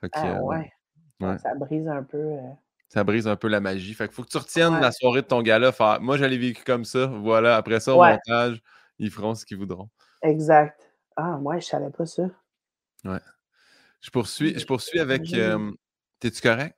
[0.02, 0.72] Fait que, Ah, euh, ouais.
[1.20, 1.38] ouais.
[1.38, 2.18] Ça brise un peu.
[2.18, 2.38] euh,
[2.90, 3.94] ça brise un peu la magie.
[3.94, 4.80] Fait qu'il faut que tu retiennes Ouais.
[4.80, 5.72] la soirée de ton gala.
[5.72, 7.06] Faire, moi, j'allais vécu comme ça.
[7.06, 7.56] Voilà.
[7.56, 8.12] Après ça, au Ouais.
[8.12, 8.60] montage,
[8.98, 9.88] ils feront ce qu'ils voudront.
[10.22, 10.92] Exact.
[11.16, 12.24] Ah, moi, je savais pas ça.
[13.04, 15.32] Je poursuis, je poursuis avec.
[15.32, 15.72] Euh,
[16.20, 16.76] T'es-tu correct?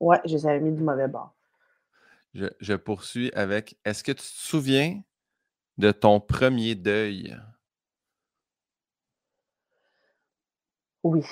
[0.00, 1.33] Ouais, je les avais mis du mauvais bord.
[2.34, 3.76] Je, je poursuis avec.
[3.84, 5.00] Est-ce que tu te souviens
[5.78, 7.36] de ton premier deuil?
[11.02, 11.24] Oui.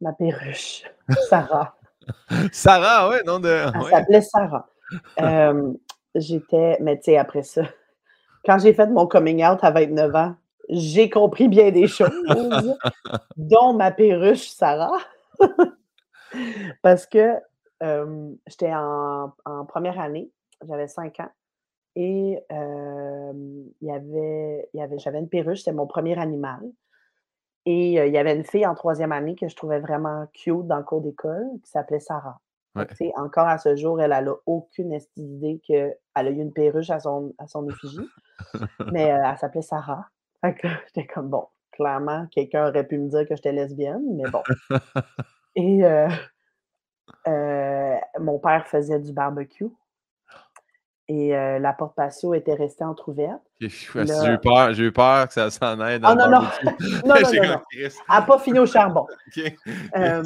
[0.00, 0.84] Ma perruche.
[1.28, 1.76] Sarah.
[2.52, 3.48] Sarah, ouais, non de.
[3.48, 3.90] Elle ouais.
[3.90, 4.68] s'appelait Sarah.
[5.20, 5.72] Euh,
[6.14, 6.78] J'étais.
[6.80, 7.62] Mais tu sais, après ça,
[8.44, 10.36] quand j'ai fait mon coming out à 29 ans,
[10.68, 12.10] j'ai compris bien des choses,
[13.36, 14.98] dont ma perruche Sarah.
[16.82, 17.34] Parce que
[17.82, 20.30] euh, j'étais en, en première année,
[20.66, 21.30] j'avais 5 ans,
[21.96, 26.60] et euh, y avait, y avait, j'avais une perruche, c'était mon premier animal.
[27.64, 30.66] Et euh, il y avait une fille en troisième année que je trouvais vraiment cute
[30.66, 32.38] dans le cours d'école qui s'appelait Sarah.
[32.76, 32.86] Ouais.
[33.16, 37.32] Encore à ce jour, elle n'a aucune d'idée qu'elle a eu une perruche à son,
[37.38, 38.06] à son effigie.
[38.92, 40.06] mais euh, elle s'appelait Sarah.
[40.44, 44.42] J'étais comme, bon, clairement, quelqu'un aurait pu me dire que j'étais lesbienne, mais bon.
[45.56, 46.08] Et euh,
[47.26, 49.70] euh, mon père faisait du barbecue.
[51.08, 53.42] Et euh, la porte patio était restée entrouverte.
[53.60, 56.72] J'ai eu peur, j'ai eu peur que ça s'en aille dans Ah non, non, non,
[57.04, 59.06] non, non, Elle n'a pas fini au charbon.
[59.96, 60.22] Euh,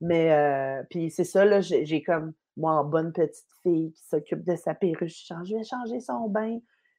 [0.00, 4.56] mais puis c'est ça, là, j'ai comme moi en bonne petite fille qui s'occupe de
[4.56, 6.58] sa perruche, je change, je vais changer son bain.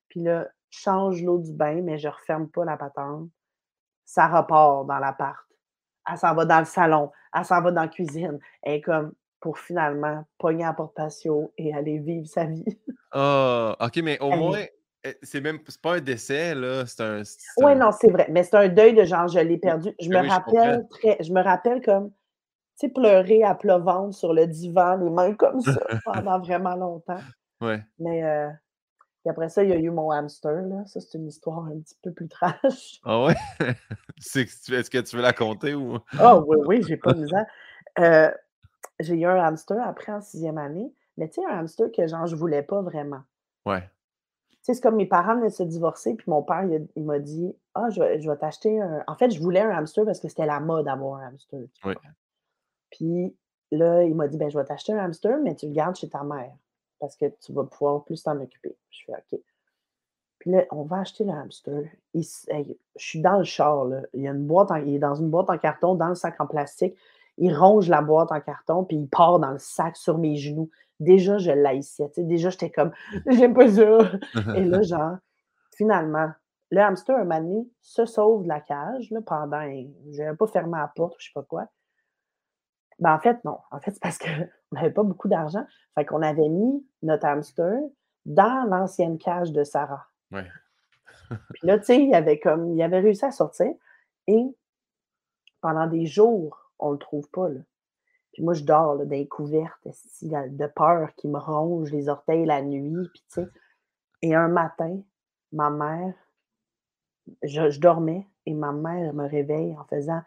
[0.09, 3.29] Puis là, je change l'eau du bain, mais je referme pas la patente.
[4.05, 5.44] Ça repart dans l'appart.
[6.09, 8.39] Elle s'en va dans le salon, elle s'en va dans la cuisine.
[8.63, 12.65] Elle est comme pour finalement pogner à la porte patio et aller vivre sa vie.
[13.11, 14.65] Ah, ok, mais au Elle moins,
[15.03, 16.85] eh, c'est même pas un décès, là.
[16.85, 17.21] C'est un.
[17.57, 18.27] Oui, un- non, c'est vrai.
[18.31, 19.91] Mais c'est un deuil de genre, je l'ai perdu.
[19.99, 23.77] Je me Ben je rappelle très, je me rappelle comme, tu sais, pleurer à plat
[23.77, 25.71] ventre sur le divan, les mains comme ça,
[26.05, 27.21] pendant vraiment longtemps.
[27.61, 27.81] Ouais.
[27.99, 28.49] Mais euh,
[29.25, 30.85] puis après ça, il y a eu mon hamster, là.
[30.85, 33.01] Ça, c'est une histoire un petit peu plus trash.
[33.03, 33.33] Ah ouais?
[34.19, 35.97] Est-ce que tu veux la compter ou?
[36.19, 37.47] Ah oui, oui, j'ai pas de misère.
[37.97, 38.29] Euh,
[38.99, 40.93] j'ai eu un hamster après en sixième année.
[41.17, 43.21] Mais tu sais, un hamster que genre, je voulais pas vraiment.
[43.65, 43.81] Ouais.
[43.81, 46.63] Tu sais, c'est comme mes parents venaient de se divorcer, puis mon père,
[46.95, 49.03] il, m'a dit Ah, je vais, je vais t'acheter un.
[49.07, 51.61] En fait, je voulais un hamster parce que c'était la mode d'avoir un hamster.
[51.83, 51.95] Oui.
[52.91, 53.35] Puis
[53.71, 56.09] là, il m'a dit ben, Je vais t'acheter un hamster, mais tu le gardes chez
[56.09, 56.53] ta mère
[57.05, 58.75] parce que tu vas pouvoir plus t'en occuper.
[58.89, 59.39] Je fais OK.
[60.39, 61.83] Puis là, on va acheter le hamster.
[62.13, 64.01] Il s- hey, je suis dans le char, là.
[64.13, 66.15] Il, y a une boîte en- il est dans une boîte en carton, dans le
[66.15, 66.95] sac en plastique.
[67.37, 70.69] Il ronge la boîte en carton, puis il part dans le sac sur mes genoux.
[70.99, 72.11] Déjà, je l'haïssais.
[72.17, 72.91] Déjà, j'étais comme
[73.27, 73.97] J'aime pas ça.
[74.55, 75.17] Et là, genre,
[75.75, 76.29] finalement,
[76.71, 79.61] le hamster, un moment donné, se sauve de la cage là, pendant.
[80.11, 81.67] Je n'avais pas fermé la porte ou je sais pas quoi.
[82.99, 83.59] Ben, en fait, non.
[83.71, 85.65] En fait, c'est parce qu'on n'avait pas beaucoup d'argent.
[85.95, 87.79] Fait qu'on avait mis notre hamster
[88.25, 90.07] dans l'ancienne cage de Sarah.
[90.31, 90.47] Ouais.
[91.29, 92.73] Puis là, tu sais, il avait comme.
[92.73, 93.71] Il avait réussi à sortir.
[94.27, 94.43] Et
[95.61, 97.61] pendant des jours, on le trouve pas, là.
[98.33, 99.87] Puis moi, je dors là, dans les couvertes,
[100.21, 103.09] de peur qu'il me ronge les orteils la nuit.
[103.13, 103.47] Puis tu sais.
[104.21, 104.99] Et un matin,
[105.51, 106.13] ma mère,
[107.43, 110.21] je, je dormais et ma mère me réveille en faisant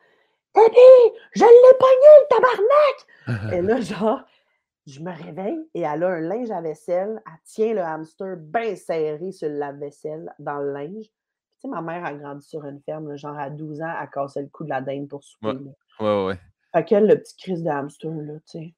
[0.54, 3.52] Debbie, je l'ai pogné, le tabarnak!
[3.54, 4.24] Et là, genre,
[4.88, 7.20] je me réveille et elle a un linge à vaisselle.
[7.26, 11.04] Elle tient le hamster bien serré sur le lave-vaisselle dans le linge.
[11.04, 13.94] Puis, tu sais, ma mère a grandi sur une ferme, là, genre à 12 ans,
[14.00, 15.48] elle cassait le cou de la dinde pour souper.
[15.48, 15.54] Ouais.
[15.54, 15.70] là.
[16.00, 16.38] Ouais, ouais.
[16.72, 18.74] Fait qu'elle, le petit crise de hamster, là, tu sais.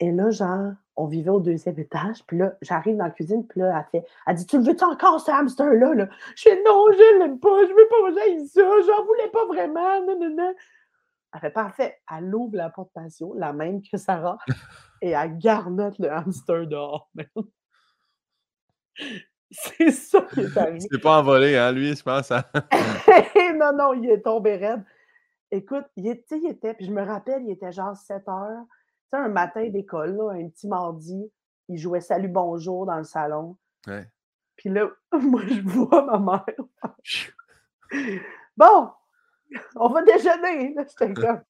[0.00, 3.60] Et là, genre, on vivait au deuxième étage, puis là, j'arrive dans la cuisine, puis
[3.60, 5.94] là, elle fait, elle dit, tu le veux-tu encore, ce hamster-là?
[5.94, 6.08] Là?
[6.36, 10.00] Je fais, non, je l'aime pas, je veux pas, j'aime ça, j'en voulais pas vraiment,
[10.06, 10.54] non, non, non.
[11.32, 11.98] Elle fait, parfait.
[12.14, 14.38] Elle ouvre la porte patio, la même que Sarah,
[15.02, 17.10] et elle garnotte le hamster dehors.
[19.50, 20.86] C'est ça qui est arrivé.
[20.90, 22.30] C'est pas envolé, hein, lui, je pense.
[22.30, 22.44] hein?
[23.54, 24.84] non, non, il est tombé raide.
[25.50, 28.64] Écoute, il était, il était, puis je me rappelle, il était genre 7 heures.
[29.14, 31.30] Sais, un matin d'école, là, un petit mardi,
[31.68, 33.56] il jouait Salut Bonjour dans le salon.
[33.86, 34.10] Ouais.
[34.56, 36.44] Puis là, moi, je vois ma mère.
[38.56, 38.90] Bon,
[39.76, 40.74] on va déjeuner.
[40.76, 41.42] J'étais comme.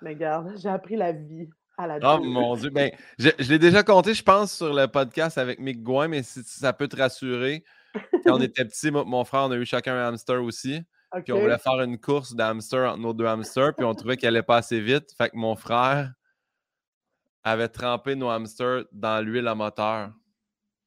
[0.00, 2.70] Mais regarde, j'ai appris la vie à la Oh mon Dieu.
[2.70, 6.22] Ben, je, je l'ai déjà compté, je pense, sur le podcast avec Mick Gouin, mais
[6.22, 7.62] si, ça peut te rassurer.
[8.24, 10.82] Quand on était petits, mon frère, on a eu chacun un hamster aussi.
[11.22, 14.34] Puis on voulait faire une course d'hamster entre nos deux hamsters, puis on trouvait qu'elle
[14.36, 15.12] allait pas assez vite.
[15.16, 16.12] Fait que mon frère
[17.42, 20.10] avait trempé nos hamsters dans l'huile à moteur.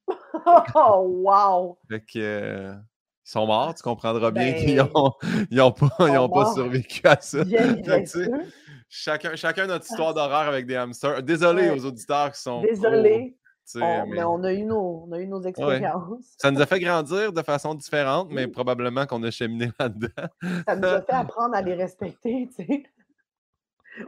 [0.08, 1.78] Oh, wow!
[1.90, 5.14] Fait que euh, ils sont morts, tu comprendras bien Ben, qu'ils ont,
[5.52, 7.44] ils ont pas, ils ont pas survécu à ça.
[7.44, 7.76] Bien
[8.90, 11.22] chacun, chacun notre histoire d'horreur avec des hamsters.
[11.24, 11.80] Désolé Ouais.
[11.80, 12.62] aux auditeurs qui sont.
[12.62, 13.37] sais,
[13.76, 16.34] On- mais mais on a eu nos, on a eu nos expériences.
[16.38, 18.52] Ça nous a fait grandir de façon différente, mais Oui.
[18.52, 20.30] probablement qu'on a cheminé là-dedans.
[20.68, 22.84] Ça nous a fait apprendre à les respecter, tu sais.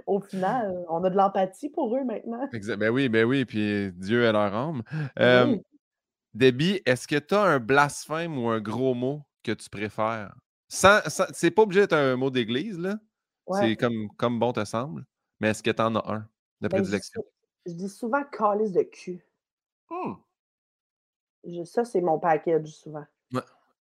[0.06, 2.46] Au final, on a de l'empathie pour eux maintenant.
[2.54, 4.84] Exa- Ben oui, ben oui, puis Dieu est leur âme.
[5.18, 5.62] Euh, Oui.
[6.36, 10.36] Debbie, est-ce que tu as un blasphème ou un gros mot que tu préfères?
[10.68, 12.98] Sans, sans- c'est pas obligé d'être un mot d'église, là.
[13.48, 13.62] Ouais.
[13.62, 15.06] C'est comme, comme bon te semble.
[15.40, 16.20] Mais est-ce que tu en as un
[16.62, 17.22] de Ben, je, prédilection?
[17.24, 17.28] sou-
[17.66, 19.26] je dis souvent calice de cul.
[21.46, 23.06] Je- ça, c'est mon package souvent.
[23.34, 23.42] Ouais.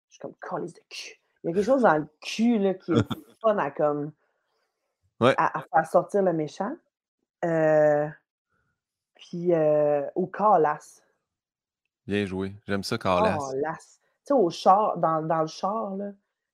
[0.09, 1.19] Je suis comme calice de cul.
[1.43, 2.95] Il y a quelque chose dans le cul là, qui est
[3.41, 4.11] fun à, comme,
[5.19, 5.33] Ouais.
[5.37, 6.75] à, à faire sortir le méchant.
[7.45, 8.07] Euh,
[9.15, 11.03] puis, euh, ou calasse.
[12.07, 12.53] Bien joué.
[12.67, 13.37] J'aime ça, Carlas.
[13.37, 13.99] Calasse.
[14.23, 16.11] sais, au char, dans, dans le char, là,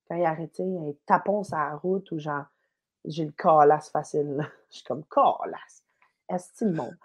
[0.08, 2.46] quand il arrêtait, il tapon sur la route ou genre,
[3.06, 4.36] j'ai le calasse facile.
[4.36, 4.44] Là.
[4.70, 5.84] Je suis comme calasse.
[6.30, 6.98] Est-ce le monde?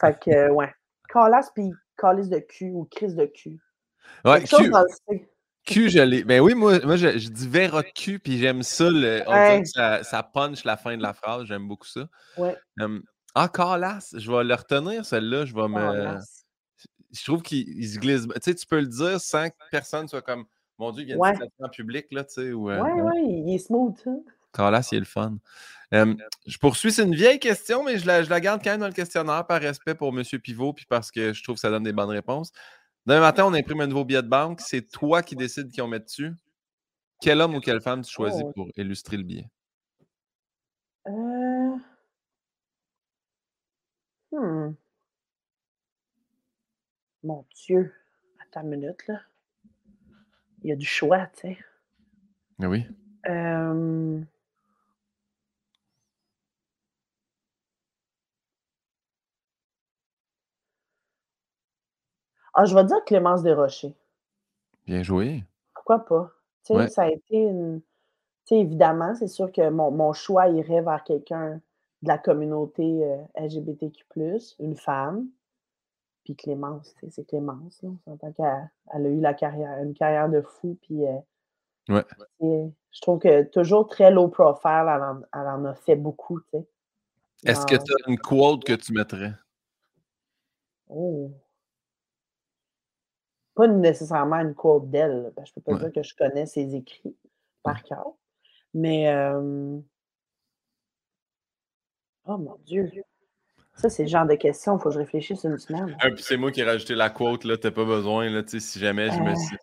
[0.00, 0.74] Fait que, euh, ouais.
[1.08, 3.58] Calasse puis calice de cul ou crise de cul.
[4.24, 5.26] Ouais, Quelque chose Q, dans le style.
[5.66, 6.22] Q, je l'ai.
[6.24, 8.88] Ben oui, moi, moi je, je dis Vera Q, puis j'aime ça.
[8.88, 9.62] Le, on Ouais.
[9.62, 11.44] que ça, ça punch la fin de la phrase.
[11.46, 12.08] J'aime beaucoup ça.
[12.36, 13.02] Ouais, Hum,
[13.34, 15.44] ah, Carlas, je vais le retenir, celle-là.
[15.44, 16.18] Je vais me.
[17.12, 18.22] Je trouve qu'il il se glisse.
[18.26, 20.44] Tu sais, tu peux le dire sans que personne soit comme
[20.78, 21.34] Mon Dieu, il vient de Ouais.
[21.36, 22.52] ça en public, là, tu sais.
[22.52, 23.02] Ou, euh, Ouais, ouais.
[23.02, 24.18] ouais, il est smooth, hein.
[24.52, 25.36] Carlas, il est le fun.
[25.92, 28.86] Je poursuis, c'est une vieille question, mais je la, je la garde quand même dans
[28.86, 30.24] le questionnaire par respect pour M.
[30.40, 32.52] Pivot, puis parce que je trouve que ça donne des bonnes réponses.
[33.06, 34.60] Demain matin, on imprime un nouveau billet de banque.
[34.60, 36.32] C'est toi qui décides qui on met dessus.
[37.20, 38.52] Quel homme ou quelle femme tu choisis Oh.
[38.52, 39.48] pour illustrer le billet?
[41.06, 41.76] Euh...
[44.32, 44.74] Hmm.
[47.22, 47.94] Mon Dieu.
[48.42, 49.20] Attends une minute, là.
[50.62, 51.58] Il y a du choix, tu sais.
[52.60, 52.86] Ah Oui.
[53.28, 54.20] Euh...
[62.58, 63.94] Ah, je vais dire Clémence Desrochers.
[64.86, 65.44] Bien joué.
[65.74, 66.30] Pourquoi pas?
[66.64, 66.88] Tu sais, Ouais.
[66.88, 67.80] ça a été une.
[67.82, 71.60] Tu sais, évidemment, c'est sûr que mon, mon choix irait vers quelqu'un
[72.02, 74.04] de la communauté euh, LGBTQ,
[74.60, 75.26] une femme.
[76.24, 77.82] Puis Clémence, c'est Clémence.
[77.82, 77.90] Là.
[78.06, 80.78] On s'entend qu'elle elle a eu la carrière, une carrière de fou.
[80.82, 81.18] Puis, euh,
[81.88, 82.04] Ouais.
[82.40, 86.40] je trouve que toujours très low profile, elle en, elle en a fait beaucoup.
[86.40, 86.66] tu sais.
[87.44, 89.32] Est-ce que tu as une quote que tu mettrais?
[90.88, 91.30] Oh.
[93.56, 95.22] Pas nécessairement une quote d'elle.
[95.24, 95.90] là, parce que Je peux pas Ouais.
[95.90, 97.16] dire que je connais ses écrits
[97.62, 98.06] par cœur.
[98.74, 99.78] Mais euh,
[102.26, 102.90] Oh mon Dieu.
[103.74, 105.96] Ça, c'est le genre de questions, il faut que je réfléchisse une semaine.
[106.00, 107.56] Ah, puis c'est moi qui ai rajouté la quote, là.
[107.56, 109.34] T'as pas besoin, là, tu sais, si jamais je me Euh.
[109.36, 109.56] suis.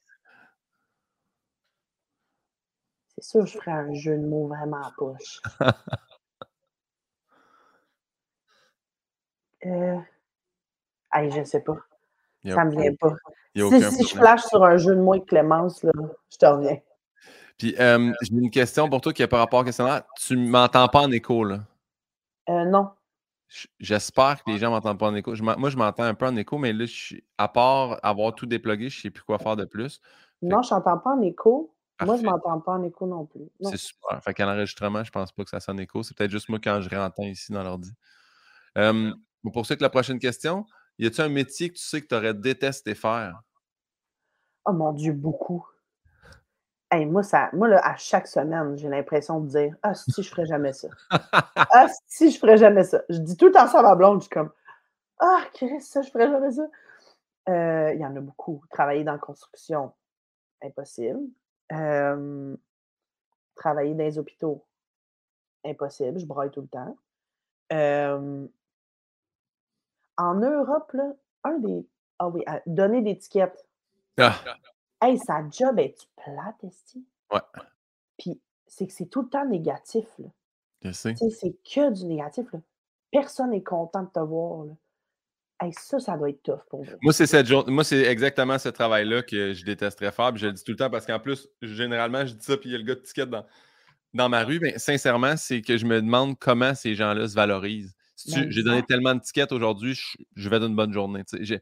[3.17, 5.41] C'est sûr, je ferais un jeu de mots vraiment en poche.
[9.65, 9.99] euh...
[11.12, 11.77] Hey, je sais pas.
[12.45, 13.13] Ça me vient pas.
[13.56, 15.91] Si, si je flash sur un jeu de mots avec Clémence, là,
[16.32, 16.77] je te reviens.
[17.58, 20.03] Puis euh, j'ai une question pour toi qui est par rapport au questionnaire.
[20.17, 21.60] Tu m'entends pas en écho, là?
[22.49, 22.89] Euh, non.
[23.79, 25.36] J'espère que les gens m'entendent pas en écho.
[25.36, 28.34] Je moi, je m'entends un peu en écho, mais là, je suis- à part avoir
[28.34, 30.01] tout déplugué, je sais plus quoi faire de plus.
[30.41, 31.73] Non, je t'entends pas en écho.
[32.01, 32.38] Moi, je Parfait.
[32.38, 33.47] m'entends pas en écho non plus.
[33.62, 34.21] C'est super.
[34.23, 36.01] Fait qu'à l'enregistrement, je pense pas que ça sonne écho.
[36.01, 37.91] C'est peut-être juste moi quand je réentends ici dans l'ordi.
[38.79, 39.12] Euh,
[39.45, 40.65] avec la prochaine question.
[40.99, 43.41] Y a-t-il un métier que tu sais que tu aurais détesté faire?
[44.65, 45.65] Oh mon Dieu, beaucoup.
[46.91, 50.29] Hey, moi, ça, moi là, à chaque semaine, j'ai l'impression de dire Ah, si, je
[50.29, 50.89] ferais jamais ça.
[51.56, 53.01] Ah, si, je ferais jamais ça.
[53.10, 54.19] Je dis tout le temps ça à ma blonde.
[54.19, 54.51] Je suis comme
[55.19, 56.67] Ah, Chris, ça, je ferais jamais ça.
[57.49, 58.63] Euh, Il y en a beaucoup.
[58.69, 59.91] Travailler dans la construction,
[60.63, 61.19] impossible.
[61.71, 62.56] Euh,
[63.56, 64.63] travailler dans les hôpitaux,
[65.65, 66.19] impossible.
[66.19, 66.95] Je braille tout le temps.
[67.71, 68.45] Euh,
[70.17, 71.12] en Europe, là,
[71.43, 71.86] un des.
[72.19, 73.65] Ah oui, à- donner des tickets.
[74.19, 74.36] Ah,
[75.02, 77.06] Hey, sa job est plate, esti?
[77.32, 77.39] Ouais.
[78.17, 80.28] Puis c'est que c'est tout le temps négatif, là.
[80.82, 81.13] je sais.
[81.15, 82.60] C'est que du négatif, là.
[83.12, 84.73] Personne n'est content de te voir, là.
[85.62, 86.91] Hey, ça, ça doit être tough pour vous.
[87.02, 90.32] Moi, c'est cette jour- Moi, c'est exactement ce travail-là que je détesterais faire.
[90.32, 92.69] Puis je le dis tout le temps parce qu'en plus, généralement, je dis ça, puis
[92.69, 93.45] il y a le gars de ticket dans,
[94.13, 94.60] dans ma rue.
[94.62, 97.95] Mais sincèrement, c'est que je me demande comment ces gens-là se valorisent.
[98.31, 101.23] Ben, J'ai donné tellement de tickets aujourd'hui, je, je vais d'une bonne journée.
[101.31, 101.55] Je,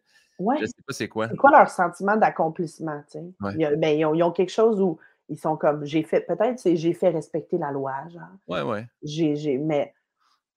[0.60, 1.30] je sais pas c'est quoi.
[1.30, 3.04] C'est quoi leur sentiment d'accomplissement?
[3.42, 3.76] Ouais.
[3.78, 4.98] Ben, ils, ont, ils ont quelque chose où
[5.30, 8.24] ils sont comme, j'ai fait, peut-être c'est j'ai fait respecter la loi, genre.
[8.48, 8.88] Ouais, ouais.
[9.02, 9.94] J'ai, j'ai, mais,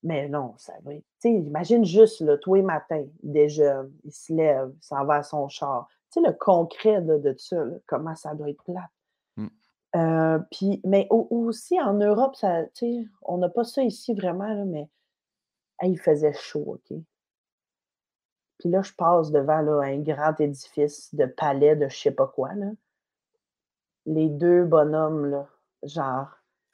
[0.03, 1.05] mais non, ça va être.
[1.21, 5.05] Tu sais, imagine juste, là, tous les matins, il déjeune, il se lève, il s'en
[5.05, 5.89] va à son char.
[6.13, 8.91] Tu sais, le concret là, de ça, là, comment ça doit être plate.
[9.37, 9.47] Mm.
[9.97, 12.63] Euh, puis, mais au- aussi en Europe, ça,
[13.23, 14.89] on n'a pas ça ici vraiment, là, mais
[15.81, 16.99] hey, il faisait chaud, OK?
[18.59, 22.27] Puis là, je passe devant là, un grand édifice de palais de je sais pas
[22.27, 22.71] quoi, là.
[24.07, 25.49] Les deux bonhommes, là,
[25.83, 26.29] genre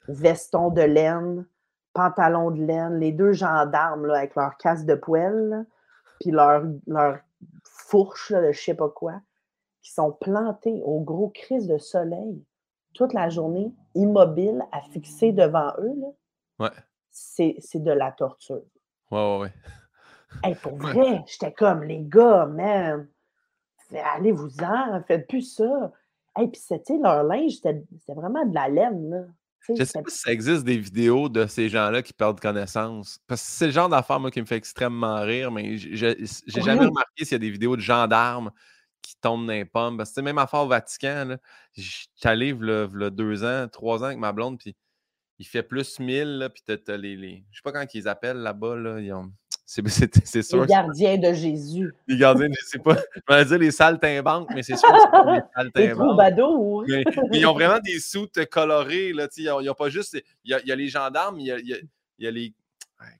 [0.07, 1.45] veston de laine,
[1.93, 5.65] pantalon de laine, les deux gendarmes là, avec leur casque de poêle,
[6.19, 7.19] puis leur, leur
[7.63, 9.21] fourche là, de je sais pas quoi,
[9.81, 12.43] qui sont plantés au gros crise de soleil
[12.93, 16.07] toute la journée, immobiles, à fixer devant eux, là,
[16.59, 16.75] Ouais.
[17.09, 18.63] c'est c'est de la torture.
[19.11, 19.53] Ouais, ouais, ouais.
[20.43, 23.05] Hey, pour vrai, j'étais comme, les gars, man,
[23.93, 25.91] allez-vous-en, faites plus ça.
[26.37, 29.23] Hey, puis c'était leur linge, c'était vraiment de la laine, là.
[29.69, 33.19] Je sais pas si ça existe des vidéos de ces gens-là qui perdent connaissance.
[33.27, 36.15] Parce que c'est le genre d'affaire, moi, qui me fait extrêmement rire, mais j'ai
[36.47, 38.51] jamais remarqué s'il y a des vidéos de gendarmes
[39.01, 39.97] qui tombent dans les pommes.
[39.97, 41.25] Parce que c'est même affaire au Vatican.
[41.25, 41.37] Là.
[41.73, 44.75] J'étais allé il y a deux ans, trois ans avec ma blonde, puis
[45.41, 47.43] il fait plus 1000, là, puis t'as, les, les...
[47.49, 48.99] Je sais pas quand ils appellent là-bas, là.
[48.99, 49.31] Ils ont...
[49.65, 50.61] c'est, sûr.
[50.61, 51.91] Les gardiens de Jésus.
[52.05, 52.95] Les gardiens, je sais pas.
[53.15, 56.47] Je vais dire les saltimbanques, mais c'est sûr que c'est pas les saltimbanques.
[56.87, 57.03] Les.
[57.03, 59.27] Mais, mais, ils ont vraiment des soutes colorées, là.
[59.35, 60.21] Ils n'ont pas juste...
[60.43, 61.83] Il y, a, il y, a, les gendarmes, il y a, il
[62.19, 62.53] y a, les...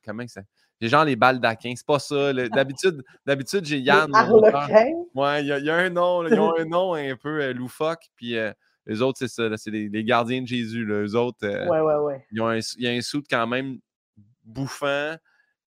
[0.05, 0.41] Comment ça...
[0.79, 2.33] J'ai genre les balles d'Aquin, c'est pas ça.
[2.33, 4.11] D'habitude, d'habitude, j'ai Yann.
[5.15, 7.41] Ouais, il y, a, il y, a un nom, ils ont un nom un peu
[7.41, 8.51] euh, loufoque, puis euh,
[8.85, 10.85] les autres, c'est ça, c'est les, gardiens de Jésus.
[10.85, 11.03] Là.
[11.03, 12.25] Eux autres, euh, ouais, ouais, ouais.
[12.31, 13.79] Ils ont un, il y a un soute quand même
[14.43, 15.15] bouffant,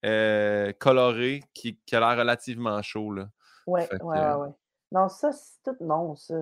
[0.04, 3.12] euh, coloré, qui, qui a l'air relativement chaud.
[3.12, 3.28] Là.
[3.66, 4.48] Ouais, ouais, ouais, ouais.
[4.92, 6.34] Non, ça, c'est tout non, ça.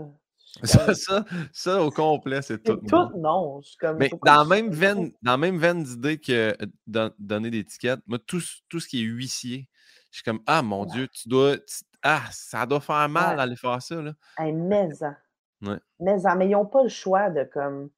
[0.65, 2.77] Ça, ça, ça, au complet, c'est tout.
[2.87, 3.63] Tout non.
[3.81, 6.55] Comme, Mais dans la même veine, dans même veine d'idée que
[6.87, 9.67] de donner des tickets, moi, tout, tout ce qui est huissier,
[10.11, 11.57] je suis comme Ah mon Dieu, tu dois.
[12.03, 14.03] ah, ça doit faire mal d'aller faire ça.
[14.03, 14.13] Là.
[14.37, 14.53] Hey,
[15.63, 17.91] mais, mais, mais ils n'ont pas le choix de comme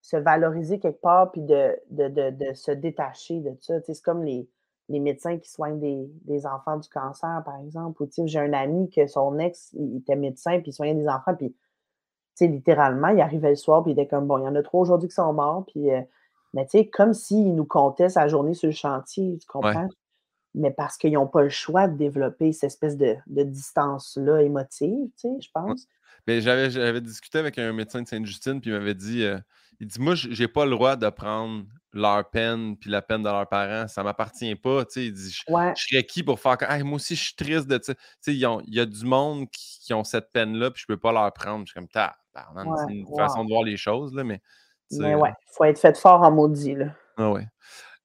[0.00, 3.80] se valoriser quelque part puis de, de, de, de se détacher de ça.
[3.82, 4.48] C'est comme les,
[4.88, 8.02] les médecins qui soignent des, des, enfants du cancer, par exemple.
[8.02, 11.34] Ou j'ai un ami que son ex il était médecin puis il soignait des enfants.
[11.34, 11.54] Puis
[12.40, 14.80] littéralement, il arrivait le soir puis il était comme bon, il y en a trois
[14.80, 15.64] aujourd'hui qui sont morts.
[15.66, 16.00] Puis, euh,
[16.54, 19.88] mais tu sais, comme s'il nous comptait sa journée sur le chantier, tu comprends?
[20.54, 25.10] mais parce qu'ils n'ont pas le choix de développer cette espèce de, de distance-là émotive,
[25.18, 25.86] tu sais, je pense.
[26.40, 29.38] J'avais, j'avais discuté avec un médecin de Sainte-Justine, puis il m'avait dit euh,
[29.80, 33.28] il dit, moi, j'ai pas le droit de prendre leur peine puis la peine de
[33.28, 33.86] leurs parents.
[33.86, 34.84] Ça m'appartient pas.
[34.84, 35.42] Tu sais, il dit, je,
[35.76, 37.94] serais qui pour faire hey, moi aussi, je suis triste de ça.
[37.94, 40.96] Tu sais, il y a du monde qui, qui ont cette peine-là, puis je peux
[40.96, 41.64] pas leur prendre.
[41.64, 44.40] Je suis comme, ta, c'est une façon de voir les choses, là, mais.
[44.90, 46.94] Mais ouais, il faut être fait fort en maudit, là.
[47.18, 47.46] Ah ouais.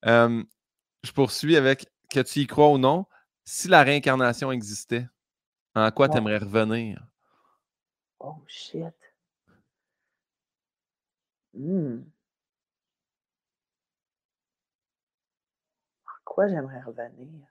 [0.04, 3.06] je poursuis avec que tu y crois ou non,
[3.44, 5.06] si la réincarnation existait,
[5.74, 7.04] en quoi tu aimerais revenir?
[8.20, 8.94] Oh shit.
[11.54, 12.02] Hmm.
[16.06, 17.46] En quoi j'aimerais revenir?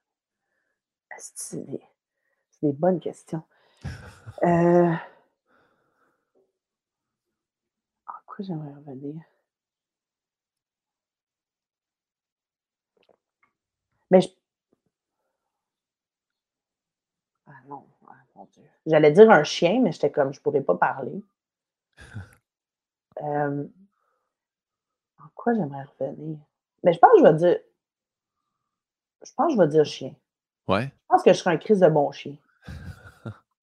[1.17, 1.81] C'est des,
[2.61, 3.43] des, bonnes questions.
[4.43, 4.93] Euh...
[8.07, 9.23] En quoi j'aimerais revenir?
[14.13, 14.29] Mais je,
[17.47, 18.22] ah non, ah, mon Dieu.
[18.85, 21.23] J'allais dire un chien, mais j'étais comme, je ne pourrais pas parler.
[23.21, 23.65] euh,
[25.19, 26.37] en quoi j'aimerais revenir?
[26.83, 27.59] Mais je pense que je vais dire.
[29.25, 30.13] Je pense que je vais dire chien.
[30.67, 30.85] Ouais.
[30.85, 32.35] Je pense que je serais un crise de bon chien.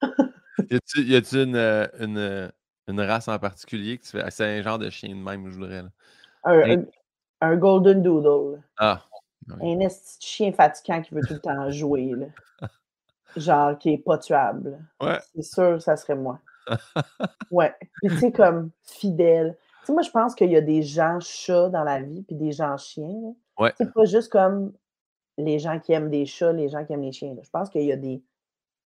[0.71, 2.49] y a-tu une, euh, une, euh,
[2.87, 4.31] une, race en particulier que tu fais?
[4.31, 5.83] C'est un genre de chien de même, je voudrais.
[5.83, 5.91] Là.
[6.45, 6.85] Un,
[7.43, 8.63] un, Golden Doodle.
[8.79, 9.05] Ah.
[9.61, 9.89] Un
[10.21, 12.13] chien fatigant qui veut tout le temps jouer.
[12.15, 12.69] Là.
[13.37, 14.79] genre qui est pas tuable.
[15.01, 15.19] Ouais.
[15.35, 16.40] C'est sûr, ça serait moi.
[17.51, 17.75] ouais.
[18.03, 19.57] Puis tu sais, comme fidèle.
[19.81, 22.37] Tu sais, moi, je pense qu'il y a des gens chats dans la vie, puis
[22.37, 23.35] des gens chiens.
[23.59, 23.73] Ouais.
[23.77, 24.73] C'est pas juste comme
[25.38, 27.35] les gens qui aiment des chats, les gens qui aiment les chiens.
[27.43, 28.23] Je pense qu'il y a des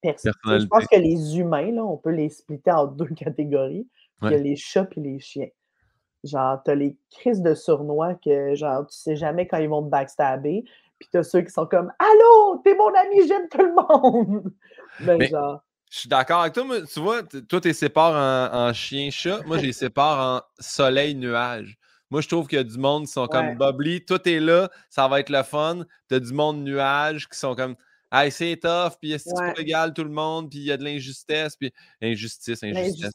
[0.01, 0.33] personnes.
[0.45, 3.89] Je pense que les humains, là, on peut les splitter en deux catégories.
[4.23, 5.49] Il y a les chats et les chiens.
[6.23, 9.91] Genre, t'as les crises de sournois que, genre, tu sais jamais quand ils vont te
[9.91, 10.65] backstabber.
[11.05, 14.53] Puis t'as ceux qui sont comme Allô, t'es mon ami, j'aime tout le monde.
[15.01, 15.63] ben, genre.
[15.91, 18.15] Je suis d'accord avec toi, mais tu vois, toi, tu sépares
[18.55, 19.43] en, en chien-chat.
[19.45, 21.77] Moi, je les sépare en soleil-nuage.
[22.11, 24.03] Moi, je trouve qu'il y a du monde qui sont comme bubbly.
[24.05, 25.83] Tout est là, ça va être le fun.
[26.09, 27.77] Tu as du monde nuage qui sont comme
[28.17, 29.55] Hey, c'est tough, puis c'est ouais.
[29.57, 33.11] égal tout le monde, puis il y a de l'injustice, puis injustice, injustice.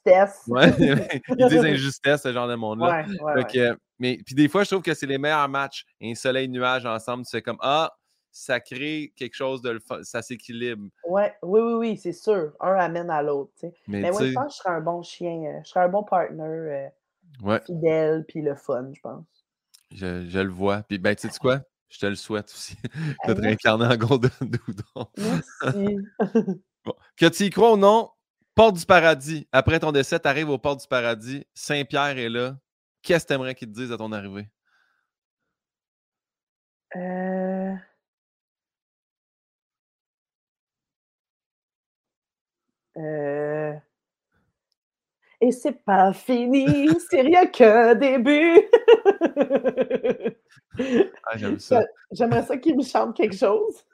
[0.48, 0.74] Ouais,
[1.30, 3.06] ils disent injustice, ce genre de monde-là.
[3.22, 5.86] Ouais, mais puis des fois, je trouve que c'est les meilleurs matchs.
[6.02, 7.94] Un soleil-nuage ensemble, c'est comme Ah,
[8.30, 10.90] ça crée quelque chose de ça s'équilibre.
[11.08, 12.52] Ouais, oui, oui, oui, c'est sûr.
[12.60, 13.54] Un amène à l'autre.
[13.88, 15.44] Mais, moi, je pense que je serais un bon chien.
[15.46, 16.92] Euh, je serais un bon partner
[17.44, 19.26] euh, fidèle puis le fun, je pense.
[19.92, 20.84] Je, je le vois.
[20.90, 21.62] Puis ben, tu sais quoi?
[21.89, 22.78] Je te le souhaite aussi
[23.28, 25.10] de te réincarner en Golden Doudon.
[25.17, 25.97] Merci.
[26.86, 26.93] bon.
[27.17, 28.12] Que tu y crois ou non,
[28.56, 29.47] Porte du Paradis.
[29.52, 31.45] Après ton décès, tu arrives au Porte du Paradis.
[31.54, 32.58] Saint-Pierre est là.
[33.02, 34.49] Qu'est-ce que tu aimerais qu'il te dise à ton arrivée?
[36.95, 37.75] Euh...
[42.98, 43.73] Euh...
[45.42, 48.60] Et c'est pas fini, c'est rien qu'un début.
[51.23, 51.83] ah, j'aime ça.
[52.12, 53.85] J'aimerais ça qu'il me chante quelque chose.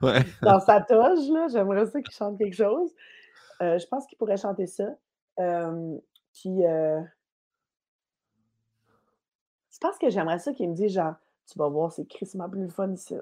[0.00, 0.20] Ouais.
[0.40, 2.90] Dans sa toge, là, j'aimerais ça qu'il chante quelque chose.
[3.60, 4.84] Euh, je pense qu'il pourrait chanter ça.
[5.40, 5.96] Euh,
[6.32, 7.00] puis, euh...
[9.72, 11.14] je pense que j'aimerais ça qu'il me dise genre,
[11.50, 13.14] tu vas voir, c'est crissement plus fun ici.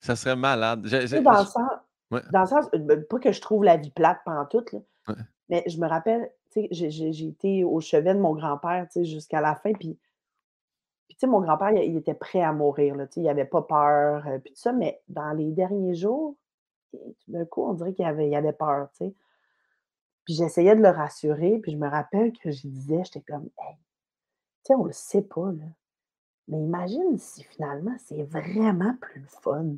[0.00, 0.82] Ça serait malade.
[0.82, 1.70] dans, le sens,
[2.10, 2.66] dans le sens,
[3.10, 5.14] pas que je trouve la vie plate pendant tout, là,
[5.48, 6.30] Mais je me rappelle,
[6.70, 9.98] j'ai été au chevet de mon grand-père, jusqu'à la fin, puis
[11.26, 15.32] mon grand-père, il était prêt à mourir, là, il avait pas peur, ça, mais dans
[15.32, 16.36] les derniers jours,
[16.92, 16.98] tout
[17.28, 18.88] d'un coup, on dirait qu'il avait il avait peur.
[18.98, 23.74] Puis j'essayais de le rassurer, puis je me rappelle que je disais, j'étais comme: «Hey,
[23.74, 25.64] tu sais, on le sait pas, là,
[26.46, 29.76] mais imagine si finalement c'est vraiment plus le fun».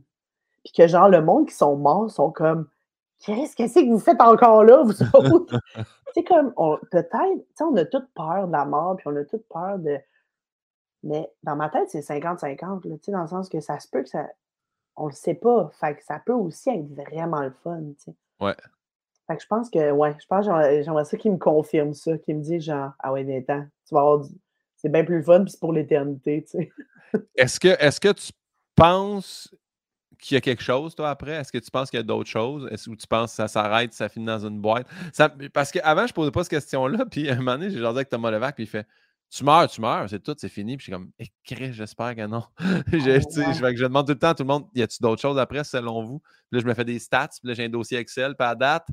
[0.62, 2.68] Puis que genre le monde qui sont morts sont comme:
[3.25, 6.53] «Qu'est-ce qu'est-ce que vous faites encore là, vous autres?» tu sais, comme
[6.91, 9.79] peut-être, tu sais, on a toutes peur de la mort, puis on a toutes peur
[9.79, 9.99] de
[11.03, 13.89] mais dans ma tête, c'est 50-50, là, tu sais, dans le sens que ça se
[13.89, 14.29] peut que ça
[14.97, 18.14] on le sait pas, fait que ça peut aussi être vraiment le fun, tu sais.
[18.41, 18.55] Ouais.
[19.27, 22.18] Fait que je pense que ouais, je pense que j'aimerais ça qu'il me confirme ça,
[22.18, 24.31] qu'il me dise genre: «Ah ouais, viens-t'en, tu vas avoir du
[24.77, 26.73] c'est bien plus fun, puis c'est pour l'éternité», tu sais.
[27.37, 28.33] Est-ce que est-ce que tu
[28.75, 29.55] penses
[30.21, 31.33] qu'il y a quelque chose, toi, après?
[31.33, 32.68] Est-ce que tu penses qu'il y a d'autres choses?
[32.71, 34.87] Est-ce que tu penses que ça s'arrête, ça finit dans une boîte?
[35.12, 37.97] Ça parce qu'avant, je posais pas cette question-là, puis à un moment donné, j'ai jasé
[37.97, 38.87] avec Thomas Levac, puis il fait:
[39.31, 40.77] «Tu meurs, tu meurs, c'est tout, c'est fini».
[40.77, 42.45] Puis je suis comme: «Eh Christ, j'espère que non».
[42.93, 45.39] Je sais, je demande tout le temps à tout le monde: «Y a-tu d'autres choses
[45.39, 47.99] après selon vous?» Puis là, je me fais des stats, puis là, j'ai un dossier
[47.99, 48.89] Excel, puis à date,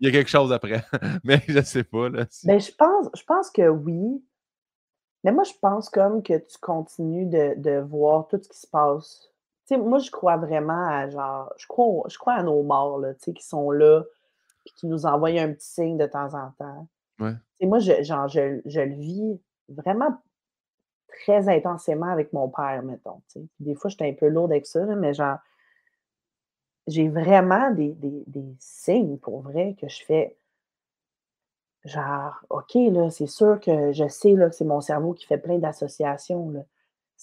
[0.00, 0.82] il y a quelque chose après.
[1.24, 4.22] Mais je sais pas, là, si Ben, je pense je pense que oui.
[5.24, 8.66] Mais moi, je pense comme que tu continues de de voir tout ce qui se
[8.66, 9.31] passe.
[9.72, 13.14] Sais, moi, je crois vraiment à genre je crois je crois à nos morts, là,
[13.14, 14.04] tu sais, qui sont là,
[14.64, 16.88] puis qui nous envoient un petit signe de temps en temps.
[17.20, 17.32] Ouais.
[17.60, 20.18] Sais, moi, je genre, je je le vis vraiment
[21.08, 23.22] très intensément avec mon père, mettons,
[23.60, 25.38] des fois, j'étais un peu lourde avec ça, mais genre
[26.88, 30.36] j'ai vraiment des des des signes pour vrai que je fais
[31.84, 35.38] genre: «OK, là, c'est sûr que je sais, là, que c'est mon cerveau qui fait
[35.38, 36.60] plein d'associations, là.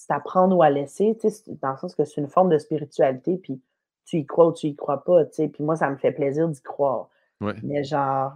[0.00, 2.28] C'est à prendre ou à laisser», tu sais, c'est dans le sens que c'est une
[2.28, 3.60] forme de spiritualité, puis
[4.06, 5.48] tu y crois ou tu y crois pas, tu sais.
[5.48, 7.08] Puis moi, ça me fait plaisir d'y croire.
[7.40, 7.54] Ouais.
[7.62, 8.32] Mais genre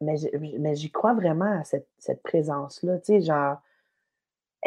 [0.00, 3.56] mais j'y crois vraiment à cette cette présence-là, tu sais, genre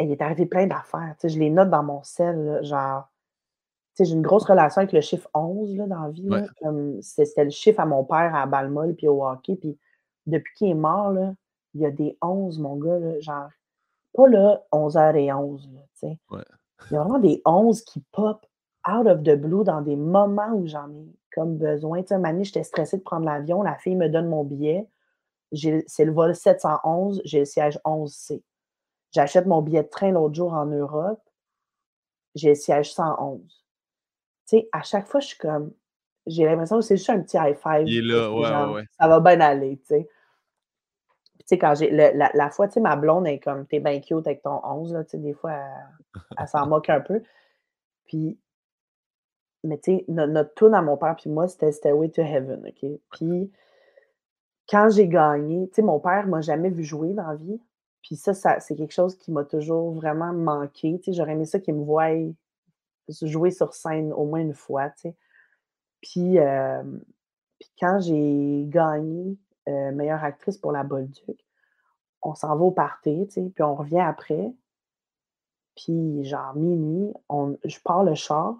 [0.00, 3.08] il est arrivé plein d'affaires, tu sais, je les note dans mon là, genre
[3.94, 6.46] tu sais, j'ai une grosse relation avec le chiffre 11 là, dans la vie, Ouais.
[7.02, 9.78] c'était le chiffre à mon père à balle molle puis au hockey, puis
[10.26, 11.34] depuis qu'il est mort, là,
[11.74, 13.48] il y a des 11, mon gars, là, genre
[14.16, 16.10] pas là 11:11, là.
[16.30, 16.42] Ouais.
[16.90, 18.46] Il y a vraiment des 11 qui pop
[18.88, 22.02] out of the blue dans des moments où j'en ai comme besoin.
[22.02, 24.88] Tu sais, donné, j'étais stressée de prendre l'avion, la fille me donne mon billet,
[25.52, 28.42] c'est le vol 711, j'ai le siège 11C.
[29.12, 31.22] J'achète mon billet de train l'autre jour en Europe,
[32.34, 33.40] j'ai le siège 111.
[34.48, 35.72] Tu sais, à chaque fois, je suis comme
[36.26, 38.68] j'ai l'impression que c'est juste un petit high five, Il est là, c'est ouais, genre
[38.70, 38.84] ouais, ouais.
[38.98, 40.08] ça va bien aller, tu sais.
[41.46, 44.00] Sais, quand j'ai la la fois, tu sais, ma blonde est comme: «Tu es bien
[44.00, 47.22] cute avec ton 11», là, tu sais, des fois, elle elle s'en moque un peu.
[48.06, 48.38] Puis
[49.64, 52.64] mais tu sais, no notre tune à mon père puis moi, c'était Stairway to Heaven,
[52.66, 52.90] OK?
[53.12, 53.50] Puis
[54.68, 57.60] quand j'ai gagné, tu sais, mon père m'a jamais vu jouer dans la vie,
[58.02, 61.44] puis ça ça c'est quelque chose qui m'a toujours vraiment manqué, tu sais, j'aurais aimé
[61.46, 62.10] ça qu'il me voie
[63.22, 65.16] jouer sur scène au moins une fois, tu sais.
[66.02, 67.02] Puis, hem,
[67.60, 69.36] puis quand j'ai gagné,
[69.68, 71.44] heu, meilleure actrice pour La Bolduc,
[72.22, 74.52] on s'en va au party, tu sais, puis on revient après.
[75.76, 78.54] Puis genre minuit, on je pars le char,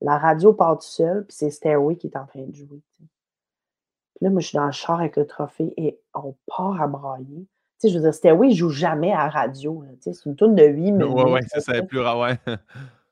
[0.00, 2.80] la radio part tout seul, puis c'est Stairway qui est en train de jouer.
[4.16, 6.86] Puis là, moi, je suis dans le char avec le trophée et on part à
[6.86, 7.46] brailler.
[7.80, 10.36] Tu sais, je veux dire, Stairway, joue jamais à la radio, tu sais, c'est une
[10.36, 11.82] tune de 8 minutes, Ouais, ouais, ça, ça sais.
[11.82, 12.38] plus rare, ouais.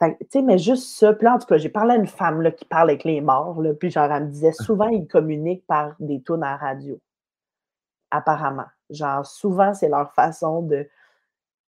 [0.00, 2.50] Fait mais juste ça, puis là, en tout cas, j'ai parlé à une femme, là,
[2.50, 5.94] qui parle avec les morts, là, puis genre, elle me disait souvent, ils communiquent par
[6.00, 7.00] des tunes à la radio,
[8.10, 8.66] apparemment.
[8.90, 10.88] Genre, souvent, c'est leur façon de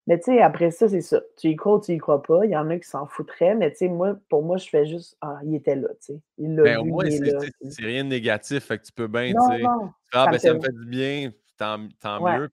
[0.09, 1.23] mais tu sais, après ça, c'est ça.
[1.39, 2.45] Tu y crois ou tu y crois pas.
[2.47, 4.87] Il y en a qui s'en foutraient, mais tu sais, moi, pour moi, je fais
[4.87, 6.21] juste: «Ah, il était là», tu sais.
[6.39, 7.35] Il l'a Ben, au vu, moins, il est
[7.69, 9.71] c'est rien de négatif, fait que tu peux bien, tu sais,
[10.13, 12.39] «Ah, ça ben, me ça fait me fait du bien, tant m tant Ouais.
[12.41, 12.49] mieux»,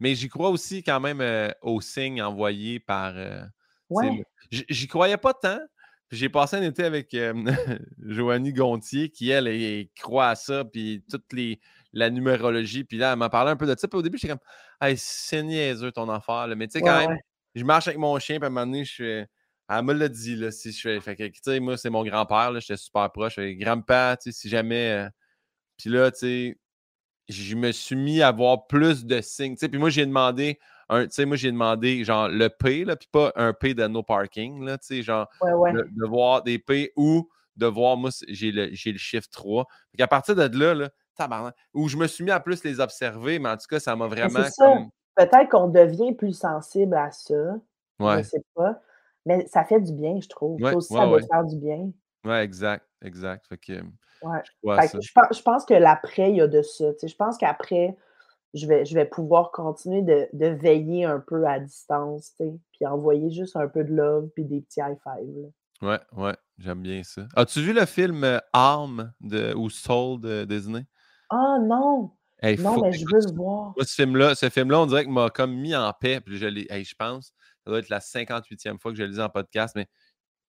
[0.00, 3.42] mais j'y crois aussi quand même, heu, aux signes envoyés par, le
[3.90, 4.24] Ouais.
[4.50, 5.60] j'y croyais pas tant,
[6.10, 7.16] j'ai passé un été avec,
[7.98, 11.60] Joanie Gontier qui, elle, elle croit à ça, puis toutes les
[11.92, 14.32] la numérologie, puis là, elle m'a parlé un peu de ça, puis au début, j'étais
[14.32, 14.40] comme:
[14.80, 17.18] «Hey, c'est niaiseux ton affaire, là», mais tu sais, Ouais, quand même,
[17.54, 19.26] je marche avec mon chien, puis à un moment donné, je fais
[19.70, 22.04] elle me l'a dit, là, si je fais fait que, tu sais, moi, c'est mon
[22.04, 25.10] grand-père, là, j'étais super proche, «Grand-père, tu sais, si jamais, heu»
[25.78, 26.58] puis là, tu sais,
[27.28, 30.58] je me suis mis à voir plus de signes, tu sais, puis moi, j'ai demandé
[30.88, 33.86] un tu sais, moi, j'ai demandé, genre, le P, là, puis pas un P de
[33.86, 35.72] no parking, là, tu sais, genre, Ouais, ouais.
[35.72, 39.66] de de voir des P ou de voir, moi, j'ai le j'ai le chiffre 3.
[39.90, 42.80] Fait qu'à partir de là, là, tabarnak, où je me suis mis à plus les
[42.80, 47.12] observer, mais en tout cas, ça m'a vraiment comme Peut-être qu'on devient plus sensible à
[47.12, 47.34] ça,
[48.00, 48.22] je ouais.
[48.24, 48.80] sais pas,
[49.24, 50.60] mais ça fait du bien, je trouve.
[50.60, 51.92] Ouais, aussi, ça doit faire du bien.
[52.24, 53.46] Ouais, exact, exact.
[53.46, 53.72] Fait que
[54.22, 54.40] Ouais.
[54.44, 57.00] Je Fait que je pen je pense que l'après, il y a de ça, tu
[57.00, 57.08] sais.
[57.08, 57.96] Je pense qu'après,
[58.54, 62.54] je vais je vais pouvoir continuer de de veiller un peu à distance, tu sais,
[62.72, 65.48] puis envoyer juste un peu de love puis des petits high five, là.
[65.82, 67.26] Ouais, ouais, j'aime bien ça.
[67.34, 70.86] As-tu vu le film, heu, Arm de ou Soul de Disney?
[71.30, 72.12] Ah non!
[72.40, 73.72] Hey, Non, mais je veux le voir.
[73.76, 76.46] Moi, ce film-là ce film-là, on dirait qu'il m'a comme mis en paix, puis je
[76.46, 77.32] l'ai hey, je pense,
[77.64, 79.88] ça doit être la 58e fois que je le dis en podcast, mais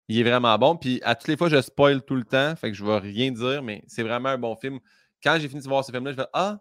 [0.08, 0.78] il est vraiment bon.
[0.78, 3.32] Puis à toutes les fois, je spoil tout le temps, fait que je vais rien
[3.32, 4.80] dire, mais c'est vraiment un bon film.
[5.24, 6.60] Quand j'ai fini de voir ce film-là, je fais: «Ah!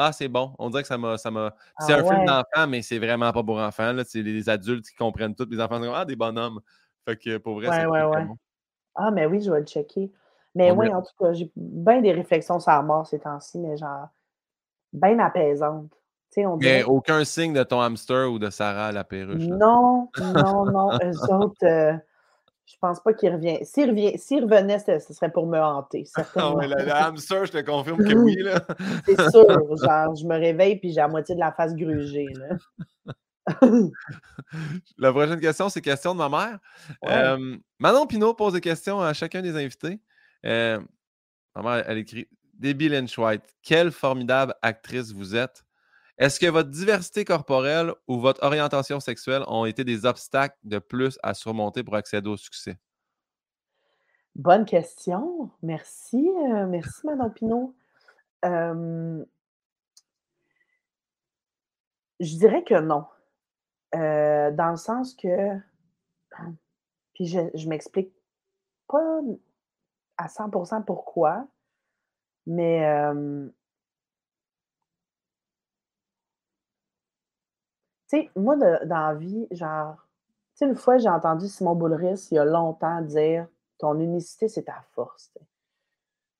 [0.00, 0.54] Ah, c'est bon».
[0.58, 3.32] On dirait que ça m'a ça m'a c'est Ah un film d'enfant, mais c'est vraiment
[3.32, 4.04] pas pour enfants, là.
[4.04, 5.46] C'est les adultes qui comprennent tout.
[5.50, 6.60] Les enfants sont comme: «Ah, des bonhommes».
[7.06, 8.36] Fait que pour vrai, Ouais, c'est ouais, bon.
[8.96, 10.12] Ah, mais oui, je vais le checker.
[10.54, 13.76] Mais est en tout cas, j'ai ben des réflexions sur la mort ces temps-ci, mais
[13.76, 14.08] genre
[14.92, 15.92] ben apaisantes.
[16.38, 19.60] On Mais aucun signe de ton hamster ou de Sarah la perruche, là?
[19.60, 22.00] non, non, non, eux autres, heu,
[22.70, 23.10] je pense pas.
[23.16, 23.32] S'ils
[23.90, 26.04] revient s'ils revenaient, ce serait pour me hanter,
[26.36, 28.64] Ah ouais, le le hamster, je te confirme que oui, là.
[29.06, 29.46] C'est sûr,
[29.84, 32.56] genre, je me réveille puis j'ai la moitié de la face grugée, là.
[34.98, 36.58] La prochaine question, c'est question de ma mère.
[37.02, 37.12] Ouais.
[37.12, 40.00] Hem, Manon Pinault pose des questions à chacun des invités.
[40.42, 40.86] Hem,
[41.56, 45.64] ma mère, elle écrit: «Debbie Lynch White, quelle formidable actrice vous êtes.
[46.20, 51.18] Est-ce que votre diversité corporelle ou votre orientation sexuelle ont été des obstacles de plus
[51.22, 52.76] à surmonter pour accéder au succès?»
[54.36, 55.50] Bonne question.
[55.62, 57.74] Merci, heu, merci Pinault.
[58.42, 59.24] Hem
[62.20, 63.06] je dirais que non.
[63.94, 65.56] Heu, dans le sens que
[67.14, 68.12] puis je je m'explique
[68.88, 69.20] pas
[70.18, 71.46] à 100% pourquoi,
[72.46, 72.84] mais
[78.10, 79.96] tu sais, moi, de dans la vie, genre,
[80.56, 83.48] tu sais, une fois, j'ai entendu Simon Boulris, il y a longtemps, dire:
[83.78, 85.32] «Ton unicité, c'est ta force».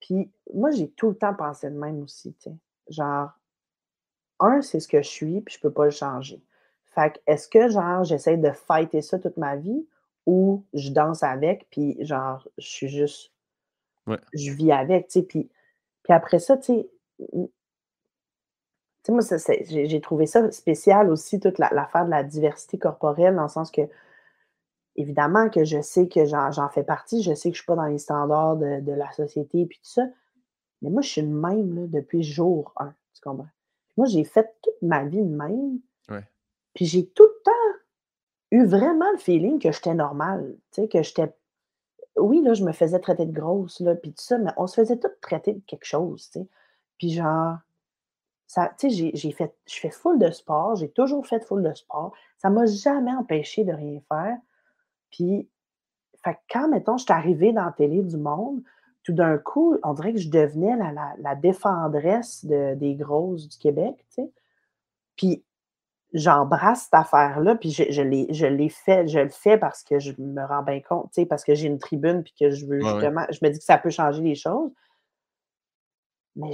[0.01, 2.57] Puis moi, j'ai tout le temps pensé de même aussi, tu sais.
[2.89, 3.31] Genre,
[4.41, 6.43] 1, c'est ce que je suis, puis je peux pas le changer.
[6.87, 9.87] Fait que, est-ce que, genre, j'essaie de fighter ça toute ma vie
[10.27, 13.33] ou je danse avec, puis genre, je suis juste
[14.07, 14.21] Ouais.
[14.33, 15.23] je vis avec, tu sais?
[15.27, 15.51] Puis
[16.03, 16.91] puis après ça, tu sais,
[19.05, 19.23] sais, moi,
[19.69, 23.71] j'ai trouvé ça spécial aussi, toute la l'affaire de la diversité corporelle, dans le sens
[23.71, 23.83] que,
[24.97, 27.87] évidemment que je sais que j'en fais partie, je sais que je suis pas dans
[27.87, 30.07] les standards de de la société puis tout ça,
[30.83, 33.49] mais moi, je suis de même, là, depuis jour 1, tu comprends?
[33.97, 35.79] Moi, j'ai fait toute ma vie de même
[36.11, 36.25] Ouais.
[36.75, 37.79] puis j'ai tout le temps
[38.51, 41.33] eu vraiment le feeling que j'étais normale, tu sais, que j'étais
[42.17, 44.75] oui, là, je me faisais traiter de grosse, là, puis tout ça, mais on se
[44.75, 46.47] faisait toutes traiter de quelque chose, tu sais?
[46.99, 47.59] Puis genre,
[48.51, 51.63] ça tu sais, j'ai j'ai fait je fais full de sport, j'ai toujours fait full
[51.63, 52.13] de sport.
[52.37, 54.37] Ça m'a jamais empêché de rien faire.
[55.13, 55.49] Puis,
[56.25, 58.61] fait quand, mettons, je suis arrivée dans la télé du monde,
[59.05, 63.49] tout d'un coup, on dirait que je devenais la la la défendresse de des grosses
[63.49, 64.33] du Québec, tu sais?
[65.17, 65.45] Puis
[66.13, 70.45] j'embrasse cette affaire-là, puis je je l'ai fait je le fais parce que je me
[70.45, 72.93] rends bien compte, tu sais, parce que j'ai une tribune puis que je veux ouais.
[72.95, 74.73] justement je me dis que ça peut changer les choses.
[76.37, 76.53] Mais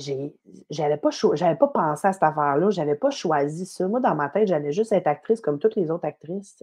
[0.70, 3.86] j'avais pas j'avais pas pensé à cette affaire-là, j'avais pas choisi ça.
[3.88, 6.56] Moi, dans ma tête, j'allais juste être actrice comme toutes les autres actrices.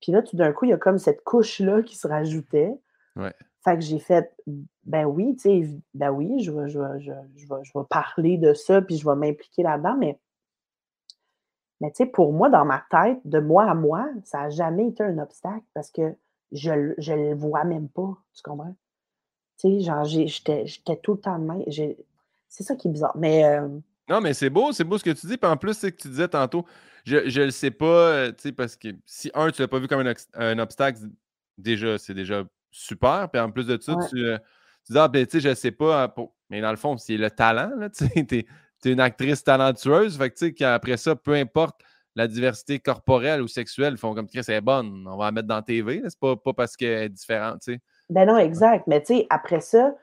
[0.00, 2.74] Puis là, tout d'un coup, il y a comme cette couche-là qui se rajoutait.
[3.16, 3.32] Ouais.
[3.64, 4.32] Fait que j'ai fait:
[4.84, 7.84] «Ben oui, tu sais, ben oui, je vais je vais je je vais je vais
[7.90, 10.18] parler de ça, puis je vais m'impliquer là-dedans», mais
[11.80, 14.88] mais tu sais, pour moi, dans ma tête, de moi à moi, ça a jamais
[14.88, 16.14] été un obstacle parce que
[16.52, 18.74] je je le vois même pas, tu comprends?
[19.58, 20.64] Tu sais, genre, j'étais
[21.02, 21.64] tout le temps de même,
[22.48, 25.10] c'est ça qui est bizarre, mais hem Non, mais c'est beau, c'est beau ce que
[25.10, 25.36] tu dis.
[25.36, 26.64] Puis en plus, c'est que tu disais tantôt,
[27.04, 29.78] je je le sais pas, heu, tu sais, parce que si, un, tu l'as pas
[29.78, 31.00] vu comme un un obstacle,
[31.58, 33.28] déjà, c'est déjà super.
[33.30, 34.16] Puis en plus de ça, ouais, tu,
[34.90, 37.16] dis: «Ah, ben, tu sais, je sais pas, hein, pour» mais dans le fond, c'est
[37.16, 38.36] le talent, là, tu sais, tu
[38.88, 40.16] es une actrice talentueuse.
[40.16, 41.80] Fait que, tu sais, qu'après ça, peu importe
[42.14, 45.32] la diversité corporelle ou sexuelle, ils font comme: «Chris, elle est bonne, on va la
[45.32, 46.10] mettre dans la TV, là».
[46.10, 47.80] C'est pas pas parce qu'elle est différente, tu sais.
[48.10, 49.94] Ben non, exact, mais tu sais, après ça,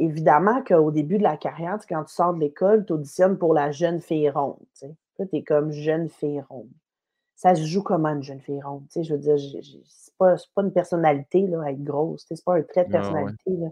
[0.00, 3.70] évidemment qu'au début de la carrière, quand tu sors de l'école, tu auditionnes pour la
[3.72, 4.94] jeune fille ronde, tu sais.
[5.18, 6.70] Là, tu es comme jeune fille ronde.
[7.36, 8.84] Ça se joue comment une jeune fille ronde?
[8.88, 9.36] Tu sais, je veux dire,
[9.86, 12.90] c'est pas pas une personnalité, là, être grosse, tu sais, c'est pas un trait de
[12.92, 13.32] Ah ouais.
[13.38, 13.68] personnalité, là.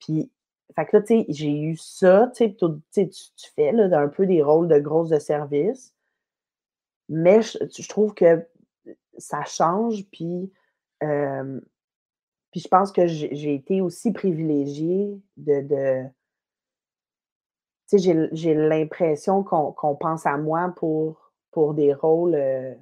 [0.00, 0.30] Puis,
[0.76, 4.00] fait que là, tu sais, j'ai eu ça, tu sais, puis tu tu fais, là,
[4.00, 5.94] un peu des rôles de grosse de service,
[7.08, 8.46] mais je je trouve que
[9.18, 10.52] ça change, puis,
[11.00, 11.62] hem,
[12.50, 16.08] puis je pense que j'ai été aussi privilégiée de de
[17.90, 22.76] tu sais, j'ai l'impression qu'on pense à moi pour pour des rôles, heu,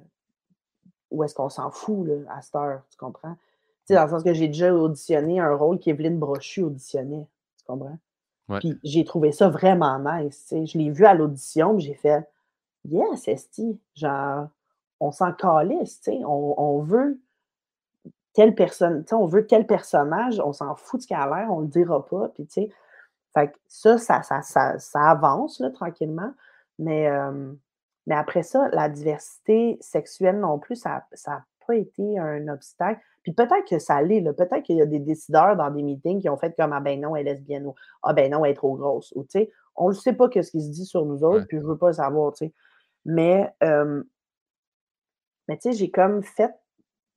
[1.11, 3.33] où est-ce qu'on s'en fout, là, à cette heure, tu comprends?
[3.35, 7.65] Tu sais, dans le sens que j'ai déjà auditionné un rôle qu'Evelyne Brochu auditionnait, tu
[7.65, 7.97] comprends?
[8.49, 8.59] Ouais.
[8.59, 10.65] Puis j'ai trouvé ça vraiment nice, tu sais.
[10.67, 12.27] Je l'ai vu à l'audition, j'ai fait:
[12.85, 14.49] «Yes, esti!» genre,
[15.01, 16.25] on s'en calisse, tu sais.
[16.25, 17.19] On on veut
[18.37, 21.27] telle personne, tu sais, on veut tel personnage, on s'en fout de ce qu'elle a
[21.27, 22.69] l'air, on le dira pas, puis tu sais.
[23.35, 26.33] Fait que ça, ça ça ça ça avance, là, tranquillement,
[26.79, 27.09] mais
[28.07, 33.01] mais après ça, la diversité sexuelle non plus, ça ça a pas été un obstacle.
[33.23, 36.21] Puis peut-être que ça l'est, là, peut-être qu'il y a des décideurs dans des meetings
[36.21, 38.51] qui ont fait comme: «Ah ben non, elle est lesbienne» ou «Ah ben non, elle
[38.51, 41.05] est trop grosse» ou tu sais, on le sait pas qu'est-ce qui se dit sur
[41.05, 41.45] nous autres, Ouais.
[41.47, 42.53] puis je veux pas le savoir, tu sais.
[43.05, 43.53] Mais
[45.47, 46.53] mais tu sais, j'ai comme fait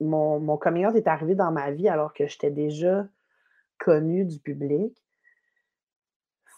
[0.00, 3.06] mon mon coming out est arrivé dans ma vie alors que j'étais déjà
[3.78, 4.96] connue du public.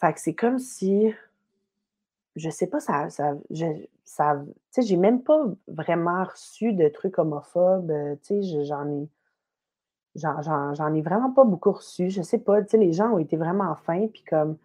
[0.00, 1.14] Fait que c'est comme si
[2.36, 3.66] je sais pas, ça ça je
[4.04, 8.64] ça tu j'ai même pas vraiment reçu de trucs homophobes, heu, tu sais, je
[10.14, 12.10] j'en ai vraiment pas beaucoup reçu.
[12.10, 14.56] Je sais pas, tu les gens ont été vraiment fins, puis comme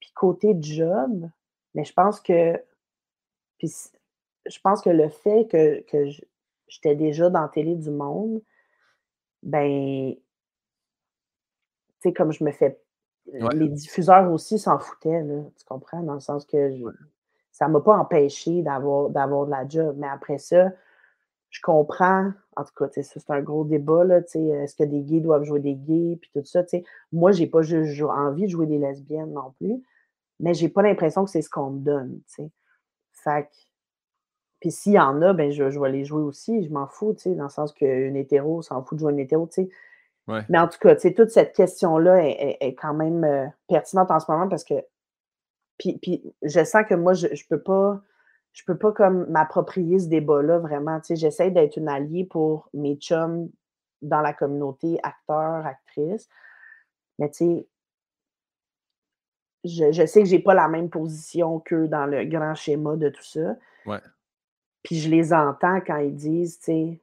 [0.00, 1.28] puis côté job,
[1.74, 2.60] mais je pense que
[3.58, 3.72] puis
[4.46, 6.24] je pense que le fait que que j
[6.68, 8.42] j'étais déjà dans Télé du Monde,
[9.42, 10.20] ben tu
[12.00, 12.80] sais, comme je me fais
[13.32, 13.54] Ouais.
[13.54, 16.02] les diffuseurs aussi s'en foutaient, là, tu comprends?
[16.02, 16.84] Dans le sens que je
[17.52, 20.72] ça m'a pas empêché d'avoir de la job, mais après ça,
[21.50, 25.02] je comprends, en tout cas, c'est un gros débat, là, tu sais, est-ce que des
[25.02, 26.84] gays doivent jouer des gays, puis tout ça, tu sais.
[27.12, 29.80] Moi, j'ai pas juste envie de jouer des lesbiennes non plus,
[30.40, 32.50] mais j'ai pas l'impression que c'est ce qu'on me donne, tu sais.
[33.12, 33.54] Fait que
[34.64, 37.12] puis s'il y en a, ben je je vais les jouer aussi, je m'en fous,
[37.12, 39.68] tu sais, dans le sens qu'une hétéro s'en fout de jouer une hétéro, tu sais.
[40.26, 40.40] Ouais.
[40.48, 43.46] Mais en tout cas, tu sais, toute cette question-là est est est quand même, heu,
[43.68, 44.72] pertinente en ce moment parce que
[45.78, 48.00] puis puis je sens que moi, je je peux pas
[48.54, 51.16] je peux pas comme m'approprier ce débat-là vraiment, tu sais.
[51.16, 53.50] J'essaie d'être une alliée pour mes chums
[54.00, 56.26] dans la communauté acteurs, actrices,
[57.18, 57.68] mais tu sais
[59.64, 63.10] je je sais que j'ai pas la même position qu'eux dans le grand schéma de
[63.10, 63.56] tout ça.
[63.86, 64.00] Ouais.
[64.84, 67.00] Puis je les entends quand ils disent, tu sais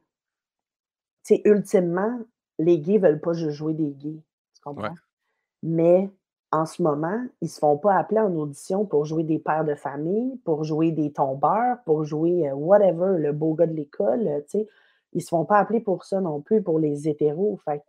[1.26, 2.20] tu sais, ultimement,
[2.60, 4.22] les gays veulent pas juste jouer des gays,
[4.56, 4.82] tu comprends?
[4.84, 5.02] Ouais.
[5.64, 6.10] Mais
[6.52, 9.76] en ce moment, ils se font pas appeler en audition pour jouer des pères de
[9.76, 14.44] famille, pour jouer des tombeurs, pour jouer, heu, whatever, le beau gars de l'école, heu,
[14.50, 14.68] tu sais.
[15.14, 17.60] Ils se font pas appeler pour ça non plus, pour les hétéros.
[17.66, 17.84] Fait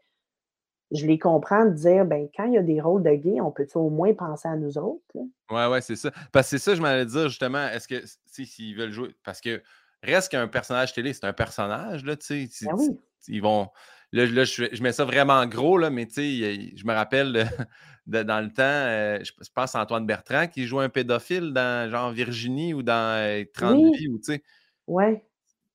[0.93, 3.53] je les comprends de dire: «Ben, quand il y a des rôles de gays, on
[3.53, 6.11] peut-tu au moins penser à nous autres, là?» Ouais, ouais, c'est ça.
[6.33, 9.63] Parce que c'est ça, je m'allais dire justement, est-ce que, s'ils veulent jouer parce que
[10.03, 12.67] reste qu'un personnage télé, c'est un personnage, là, tu sais.
[12.67, 12.91] Ben oui.
[13.29, 13.69] Ils vont.
[14.13, 17.33] Là, je- là, je, mets ça vraiment gros, là, mais tu sais, je me rappelle
[18.07, 21.53] de- dans le temps, euh, je, je pense à Antoine Bertrand qui jouait un pédophile
[21.53, 23.91] dans genre Virginie ou dans euh, 30 Oui.
[23.99, 24.43] vies, ou tu sais,
[24.87, 25.25] Ouais.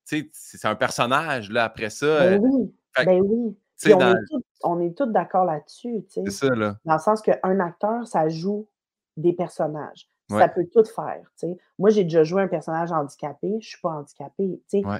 [0.08, 2.06] tu sais, c'est un personnage, là, après ça.
[2.06, 3.58] euh, Ben oui, fait ben oui.
[3.82, 6.78] Puis on dans- est tous on est tous d'accord là-dessus, tu c'est ça, là.
[6.84, 8.68] Dans le sens qu'un acteur, ça joue
[9.16, 10.10] des personnages.
[10.30, 11.58] Ça peut tout faire, tu sais.
[11.80, 14.62] Moi, j'ai déjà joué un personnage handicapé, je suis pas handicapée.
[14.74, 15.00] Ouais.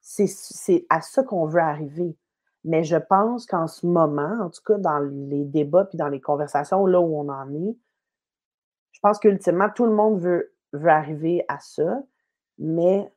[0.00, 2.16] C'est à ça qu'on veut arriver.
[2.64, 6.20] Mais je pense qu'en ce moment, en tout cas dans les débats puis dans les
[6.20, 7.76] conversations, là où on en est,
[8.92, 12.02] je pense qu'ultimement, tout le monde veut veut arriver à ça,
[12.58, 13.12] mais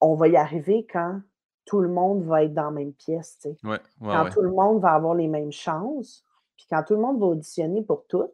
[0.00, 1.20] on va y arriver quand
[1.64, 3.38] tout le monde va être dans la même pièce.
[3.44, 4.30] Ouais, ouais, Quand ouais.
[4.30, 6.24] tout le monde va avoir les mêmes chances,
[6.56, 8.30] puis quand tout le monde va auditionner pour tout.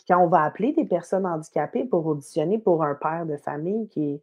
[0.00, 3.86] Puis quand on va appeler des personnes handicapées pour auditionner pour un père de famille
[3.88, 4.22] qui est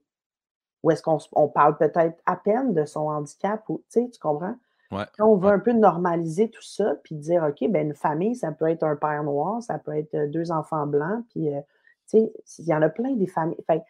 [0.84, 4.20] où est-ce qu'on on parle peut-être à peine de son handicap ou tu sais, tu
[4.20, 4.56] comprends?
[4.92, 5.52] Ouais, Quand on veut ouais.
[5.52, 8.96] un peu normaliser tout ça, puis dire: «OK, ben une famille, ça peut être un
[8.98, 11.62] père noir, ça peut être, heu, 2 enfants blancs», puis, heu,
[12.10, 13.84] tu sais, il y en a plein des familles fait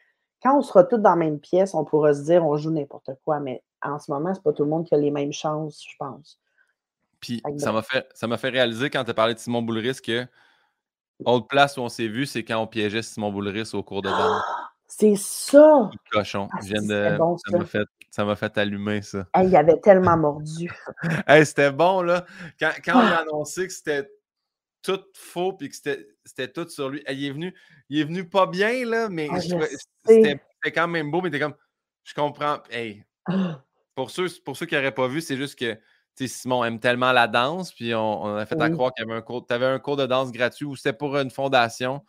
[0.43, 3.11] quand on sera tous dans la même pièce, on pourra se dire: «On joue n'importe
[3.25, 5.83] quoi», mais en ce moment, c'est pas tout le monde qui a les mêmes chances,
[5.89, 6.39] je pense.
[7.19, 10.27] Puis ça m'a fait, ça fait réaliser quand tu as parlé de Simon Boulris que
[11.25, 14.09] autre place où on s'est vu, c'est quand on piégeait Simon Boulris au cours de
[14.09, 14.43] danse.
[14.87, 15.89] C'est ça!
[16.11, 16.47] Cochon.
[16.53, 17.17] Ah de.
[17.17, 17.57] bon Ça ça.
[17.57, 19.27] m'a fait, ça m'a fait allumer ça.
[19.33, 20.71] Hey, il avait tellement mordu.
[21.27, 22.25] Hey, c'était bon, là.
[22.59, 23.21] Quand, quand on a Ah!
[23.21, 24.09] annoncé que c'était
[24.81, 27.53] tout faux puis que c'était, tout sur lui, hey, il, est venu,
[27.89, 29.39] il est venu pas bien, là, mais Ah,
[30.05, 30.39] c'était,
[30.73, 31.55] quand même beau, mais t'es comme.
[32.03, 32.59] Je comprends.
[32.69, 33.61] Hey, Ah!
[33.93, 35.77] pour ceux, pour ceux qui n'auraient pas vu, c'est juste que
[36.25, 38.71] sais, Simon aime tellement la danse, puis on, on a fait à Oui.
[38.71, 39.45] croire qu'il y avait un cours.
[39.45, 41.99] Tu avais un cours de danse gratuit ou c'était pour une fondation.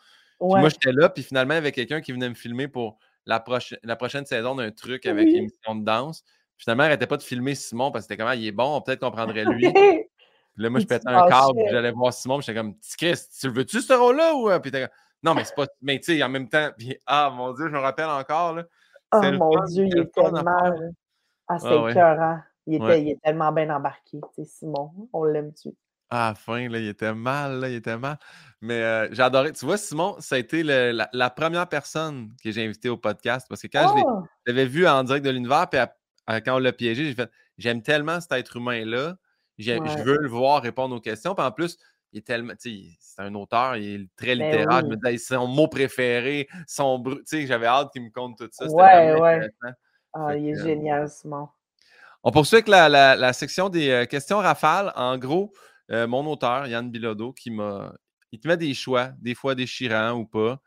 [0.40, 2.98] Puis moi, j'étais là, puis finalement, il y avait quelqu'un qui venait me filmer pour
[3.26, 5.36] la, prochaine saison d'un truc avec Oui.
[5.36, 6.22] émission de danse.
[6.56, 8.76] Puis finalement, il n'arrêtait pas de filmer Simon parce que c'était comment il est bon,
[8.76, 9.72] on peut-être qu'on prendrait lui.
[9.72, 12.96] Puis là, moi, je pétais un câble, puis j'allais voir Simon, puis j'étais comme, Petit
[12.96, 14.34] Chris, tu le veux-tu, ce rôle-là?
[14.34, 14.50] Ou...
[14.50, 14.58] euh?
[14.58, 14.72] Puis
[15.22, 15.66] non, mais c'est pas.
[15.82, 18.64] Mais tu sais, en même temps, puis ah, mon Dieu, je me rappelle encore, là.
[19.12, 20.90] Oh C'est mon fun, Dieu, il c'est est à tellement
[21.50, 22.42] ah, c'était Ah ouais.
[22.68, 23.02] Il était Ouais.
[23.02, 25.08] il est tellement bien embarqué, tu sais, Simon.
[25.12, 25.70] On l'aime-tu?
[26.10, 28.18] À la fin, là, il était mal, là, il était mal.
[28.60, 29.52] Mais euh, j'ai adoré.
[29.52, 32.96] Tu vois, Simon, ça a été le- la, la première personne que j'ai invitée au
[32.98, 34.22] podcast parce que quand je Oh!
[34.46, 35.94] je l'avais vu en direct de l'univers, puis à-
[36.26, 39.16] à- quand on l'a piégé, j'ai fait J'aime tellement cet être humain-là.
[39.58, 41.34] Je veux le voir répondre aux questions.
[41.34, 41.76] Puis en plus,
[42.12, 42.54] il est tellement.
[42.54, 44.80] Tu sais, c'est un auteur, il est très Ben littéraire.
[44.82, 48.10] Je me disais, c'est son mot préféré, son bru- Tu sais, j'avais hâte qu'il me
[48.10, 48.66] conte tout ça.
[48.66, 49.50] Ouais, ouais.
[50.14, 51.48] Ah, il est euh, génial, Simon.
[52.24, 54.92] On poursuit avec la, la- la section des euh, questions rafales.
[54.96, 55.52] En gros,
[55.90, 57.92] euh, mon auteur, Yann Bilodeau, qui m'a.
[58.32, 60.60] Il te met des choix, des fois déchirants ou pas.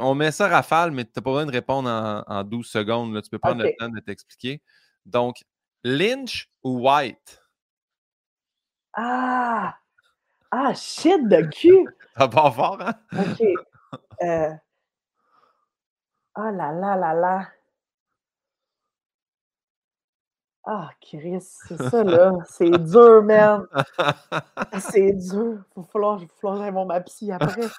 [0.00, 3.14] On met ça rafale, mais tu n'as pas besoin de répondre en, en 12 secondes.
[3.14, 3.22] là.
[3.22, 4.62] Tu peux prendre le temps de t'expliquer.
[5.04, 5.42] Donc,
[5.84, 7.42] Lynch ou White?
[8.92, 9.74] Ah!
[10.50, 11.86] Ah, shit de cul!
[12.16, 12.94] Ça part fort, hein?
[13.12, 13.42] OK.
[14.22, 14.50] Euh...
[16.34, 17.48] Ah là là là là!
[20.64, 22.36] Ah, Chris, c'est ça, là.
[22.46, 23.66] C'est dur, man.
[24.80, 25.58] C'est dur.
[25.90, 27.62] Falloir, faut falloir que j'aille voir ma psy après.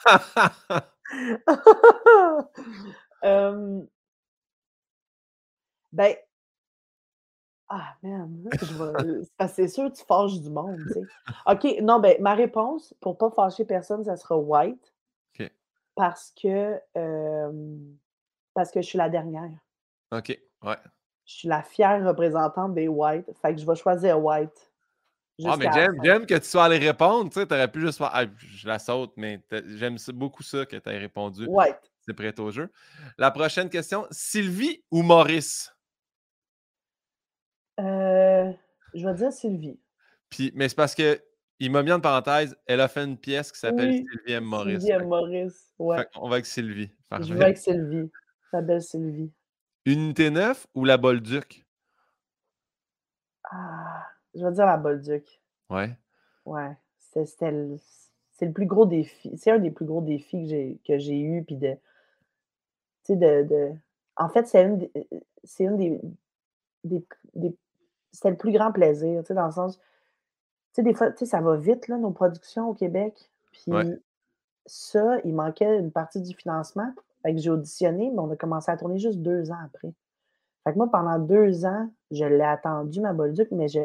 [3.24, 3.82] Euh,
[5.94, 6.16] Ben,
[7.70, 11.02] ah, man, vais- c'est sûr que tu fâches du monde, tu sais.
[11.46, 14.94] OK, non, ben, ma réponse, pour pas fâcher personne, ça sera white.
[15.40, 15.50] OK.
[15.96, 17.78] Parce que, euh,
[18.54, 19.52] parce que je suis la dernière.
[20.12, 20.78] OK, ouais.
[21.26, 23.32] Je suis la fière représentante des whites.
[23.42, 24.72] Fait que je vais choisir white.
[25.46, 25.68] Ah, mais
[26.04, 27.32] j'aime, que tu sois allé répondre.
[27.32, 28.12] Tu aurais pu juste faire.
[28.14, 29.42] Ah, je la saute, mais
[29.78, 31.46] j'aime beaucoup ça que tu aies répondu.
[31.48, 31.92] White.
[32.02, 32.70] C'est prêt au jeu.
[33.18, 35.74] La prochaine question Sylvie ou Maurice?
[37.80, 38.52] Euh,
[38.94, 39.80] je vais dire Sylvie.
[40.30, 41.20] Puis, mais c'est parce que
[41.60, 44.44] il m'a mis en parenthèse, elle a fait une pièce qui s'appelle Oui, Sylvie M.
[44.44, 44.82] Maurice.
[44.82, 45.08] Sylvie M.
[45.08, 45.74] Maurice.
[45.80, 45.98] Ouais.
[45.98, 46.92] Fait on va avec Sylvie.
[47.22, 48.12] Je vais avec Sylvie.
[48.52, 49.32] La belle Sylvie.
[49.86, 51.66] Unité 9 ou la Bolduc?
[53.52, 55.42] Ah, je vais dire la Bolduc.
[55.70, 55.98] Ouais.
[56.46, 56.76] Ouais.
[57.00, 57.78] C'est c'était le,
[58.32, 59.38] c'est le plus gros défi.
[59.38, 61.44] C'est un des plus gros défis que j'ai que j'ai eu.
[61.44, 61.74] Puis de.
[61.74, 63.72] Tu sais, de, de.
[64.16, 64.88] En fait, c'est une,
[65.44, 66.00] c'est une des.
[66.84, 67.06] des,
[67.36, 67.58] des-
[68.12, 69.78] c'était le plus grand plaisir, tu sais, dans le sens.
[69.78, 69.84] Tu
[70.76, 73.30] sais, des fois, tu sais, ça va vite, là, nos productions au Québec.
[73.52, 74.00] Puis Ouais.
[74.66, 76.94] ça, il manquait une partie du financement.
[77.24, 79.94] Fait que j'ai auditionné, mais on a commencé à tourner juste deux ans après.
[80.64, 83.80] Fait que moi, pendant deux ans, je l'ai attendu, ma Bolduc, mais je,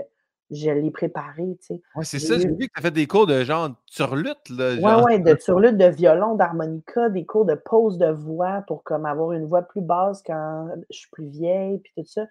[0.51, 1.83] je l'ai préparé, tu sais.
[1.95, 2.39] Ouais, c'est ça.
[2.39, 4.77] J'ai vu que tu as fait des cours de genre turlute, là.
[4.77, 5.05] Genre.
[5.05, 9.33] ouais, de turlute, de violon, d'harmonica, des cours de pose de voix pour comme avoir
[9.33, 12.27] une voix plus basse quand je suis plus vieille, puis tout ça.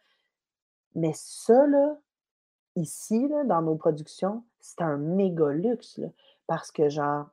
[0.95, 1.97] Mais ça, là,
[2.75, 6.07] ici, là, dans nos productions, c'est un méga luxe, là,
[6.47, 7.27] parce que, genre,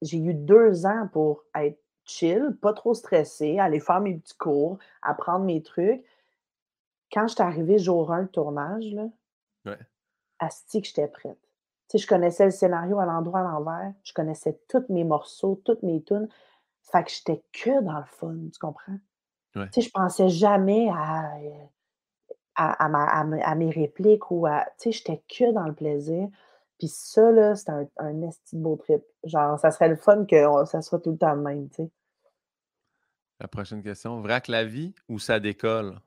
[0.00, 4.78] j'ai eu deux ans pour être chill, pas trop stressée, aller faire mes petits cours,
[5.02, 6.04] apprendre mes trucs.
[7.12, 9.06] Quand je suis arrivée jour 1 de tournage, là,
[9.64, 9.86] Ouais.
[10.38, 11.38] asti que j'étais prête.
[11.88, 15.60] Tu sais, je connaissais le scénario à l'endroit à l'envers, je connaissais tous mes morceaux,
[15.64, 16.28] toutes mes tunes.
[16.82, 18.98] Fait que j'étais que dans le fun, tu comprends?
[19.54, 19.72] Ouais.
[19.72, 21.66] Tu sais, je pensais jamais à, euh,
[22.56, 23.06] à, à ma-
[23.44, 24.66] à mes répliques ou à.
[24.80, 26.28] Tu sais, j'étais que dans le plaisir.
[26.82, 29.02] Puis ça, là, c'était un, un esti beau trip.
[29.22, 31.76] Genre, ça serait le fun que on- ça soit tout le temps le même, tu
[31.76, 31.90] sais.
[33.38, 34.20] La prochaine question.
[34.20, 36.00] Vrac la vie ou ça décolle?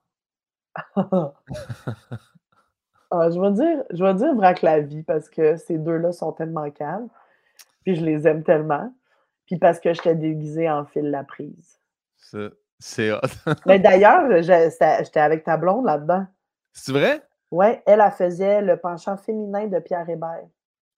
[3.12, 6.34] Ah, je vais dire, je vais dire vrac la vie parce que ces deux-là sont
[6.34, 7.08] tellement calmes.
[7.86, 8.94] Puis je les aime tellement.
[9.46, 11.80] Puis parce que j'étais déguisée en fil la prise.
[12.18, 12.50] Ça,
[12.80, 13.20] c'est hot.
[13.68, 14.72] Mais d'ailleurs, je-
[15.04, 16.26] j'étais avec ta blonde là-dedans.
[16.74, 17.22] c'est vrai?
[17.52, 20.48] Ouais, elle, elle faisait le penchant féminin de Pierre Hébert.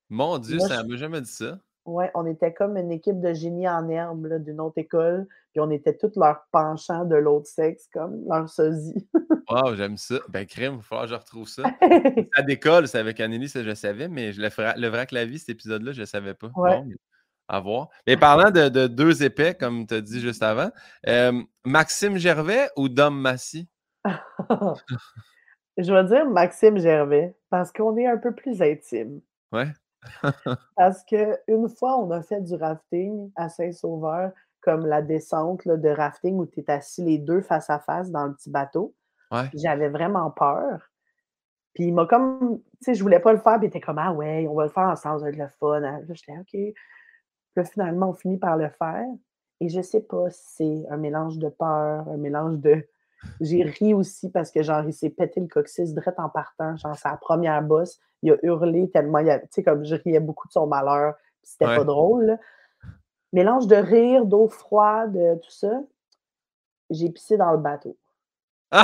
[0.10, 1.60] Mon Dieu, Moi, ça je- m'a jamais dit ça.
[1.86, 5.26] Ouais, on était comme une équipe de génies en herbe là, d'une autre école.
[5.54, 9.08] Puis on était tous leurs penchants de l'autre sexe, comme leur sosie.
[9.50, 10.16] Wow, j'aime ça.
[10.28, 11.64] Ben, crème, il va falloir que je retrouve ça.
[12.36, 15.24] Ça décolle, c'est avec Anneli, ça je savais, mais je le, ferai, le vrac la
[15.24, 16.48] vie, cet épisode-là, je ne savais pas.
[16.58, 16.78] Ouais.
[16.78, 16.96] Bon, mais
[17.48, 17.88] à voir.
[18.06, 20.70] Mais parlant de, de deux épais, comme tu as dit juste avant,
[21.08, 23.70] euh, Maxime Gervais ou Dom Massy?
[25.78, 29.22] Je vais dire Maxime Gervais parce qu'on est un peu plus intime.
[29.52, 29.68] Ouais.
[30.76, 34.32] Parce qu'une fois, on a fait du rafting à Saint-Sauveur,
[34.62, 38.12] comme la descente là, de rafting où tu es assis les deux face à face
[38.12, 38.94] dans le petit bateau.
[39.32, 39.50] Ouais.
[39.54, 40.90] J'avais vraiment peur.
[41.74, 44.00] Puis il m'a comme, tu sais, je voulais pas le faire, puis il était comme,
[44.00, 45.80] ah ouais, on va le faire ensemble, ça va être le fun.
[45.80, 46.48] Là, j'étais, OK.
[46.52, 46.74] Puis
[47.56, 49.06] là, finalement, on finit par le faire.
[49.60, 52.88] Et je sais pas si c'est un mélange de peur, un mélange de.
[53.42, 56.76] J'ai ri aussi parce que, genre, il s'est pété le coccyx direct en partant.
[56.78, 60.54] Genre, sa première bosse, il a hurlé tellement, tu sais, comme je riais beaucoup de
[60.54, 61.78] son malheur, c'était Ouais.
[61.78, 62.26] pas drôle.
[62.26, 62.38] là.
[63.34, 65.82] Mélange de rire, d'eau froide, tout ça.
[66.90, 67.98] J'ai pissé dans le bateau.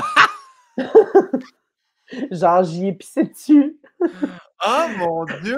[2.31, 3.79] Genre, j'y ai pissé dessus.
[4.01, 5.57] oh mon Dieu!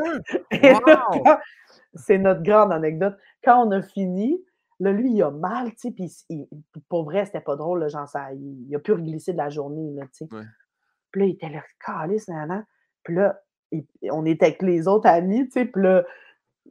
[0.63, 1.23] Wow!
[1.95, 3.17] c'est notre grande anecdote.
[3.43, 4.39] Quand on a fini,
[4.79, 6.47] là, lui, il a mal, tu sais, puis il-
[6.89, 9.49] pour vrai, c'était pas drôle, là, genre, ça, il, il a pu reglisser de la
[9.49, 10.27] journée, là, tu sais.
[10.33, 10.43] Ouais.
[11.11, 12.65] Puis là, il était là, calice, nan,
[13.03, 13.39] Puis là,
[13.71, 16.03] il- on était avec les autres amis, tu sais, puis là,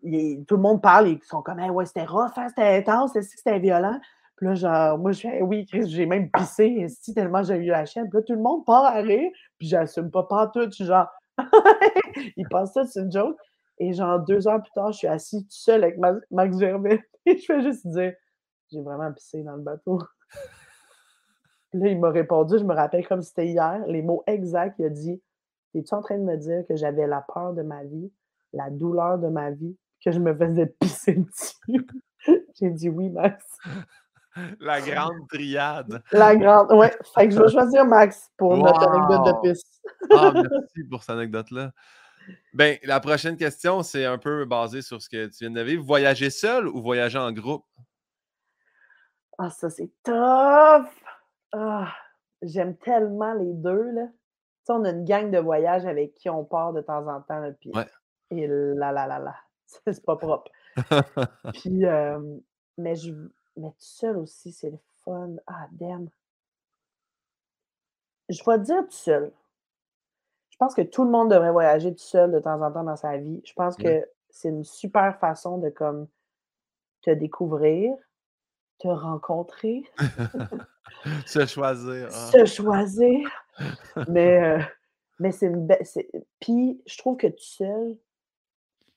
[0.02, 3.12] il- tout le monde parle, ils sont comme, Hey, ouais, c'était rough, hein, c'était intense,
[3.20, 3.98] c'était violent?
[4.36, 7.66] Puis là, genre, moi, je fais, oui, Chris, j'ai même pissé, esti, tellement j'ai eu
[7.66, 8.08] la chienne.
[8.10, 11.06] Puis là, tout le monde part à rire, puis j'assume pas tout, je suis genre,
[12.36, 13.36] ils pensent ça, c'est une joke.
[13.78, 17.00] Et genre, deux heures plus tard, je suis assis tout seul avec Ma- Max Gervais,
[17.26, 18.14] et je fais juste dire,
[18.70, 20.00] j'ai vraiment pissé dans le bateau.
[21.72, 24.90] Là, il m'a répondu, je me rappelle comme c'était hier, les mots exacts, il a
[24.90, 25.20] dit,
[25.74, 28.12] es-tu en train de me dire que j'avais la peur de ma vie,
[28.52, 31.86] la douleur de ma vie, que je me faisais pisser dessus?
[32.54, 33.44] J'ai dit oui, Max.
[34.58, 36.02] La grande triade.
[36.10, 36.72] La grande.
[36.72, 39.40] Ouais, fait que je vais choisir Max pour notre anecdote de Wow!
[39.42, 39.80] pisse.
[40.10, 41.70] Ah, merci pour cette anecdote-là.
[42.52, 45.84] Ben, la prochaine question, c'est un peu basé sur ce que tu viens de vivre.
[45.84, 47.64] Voyager seul ou voyager en groupe?
[49.38, 50.86] Ah, ça, c'est tough!
[51.52, 51.92] Ah,
[52.42, 54.06] j'aime tellement les deux, là.
[54.06, 54.12] Tu
[54.64, 57.40] sais, on a une gang de voyage avec qui on part de temps en temps,
[57.40, 57.86] là, puis Ouais.
[58.30, 59.34] et là, là, là, là,
[59.66, 60.50] c'est pas propre.
[61.54, 62.18] Puis, euh,
[62.78, 63.12] mais, je,
[63.56, 65.36] mais tout seul aussi, c'est le fun.
[65.46, 66.08] Ah, damn.
[68.28, 69.32] Je vais te dire tout seul.
[70.54, 72.94] Je pense que tout le monde devrait voyager tout seul de temps en temps dans
[72.94, 73.42] sa vie.
[73.44, 76.06] Je pense que c'est une super façon de comme
[77.02, 77.92] te découvrir,
[78.78, 79.82] te rencontrer,
[81.26, 82.08] Se choisir.
[82.08, 82.30] ah.
[82.30, 83.28] se choisir.
[84.08, 84.62] Mais, euh,
[85.18, 85.84] mais c'est une belle.
[86.38, 87.96] Puis je trouve que tout seul,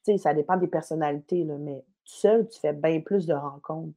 [0.06, 3.34] tu sais, ça dépend des personnalités, là, mais tout seul, tu fais bien plus de
[3.34, 3.96] rencontres.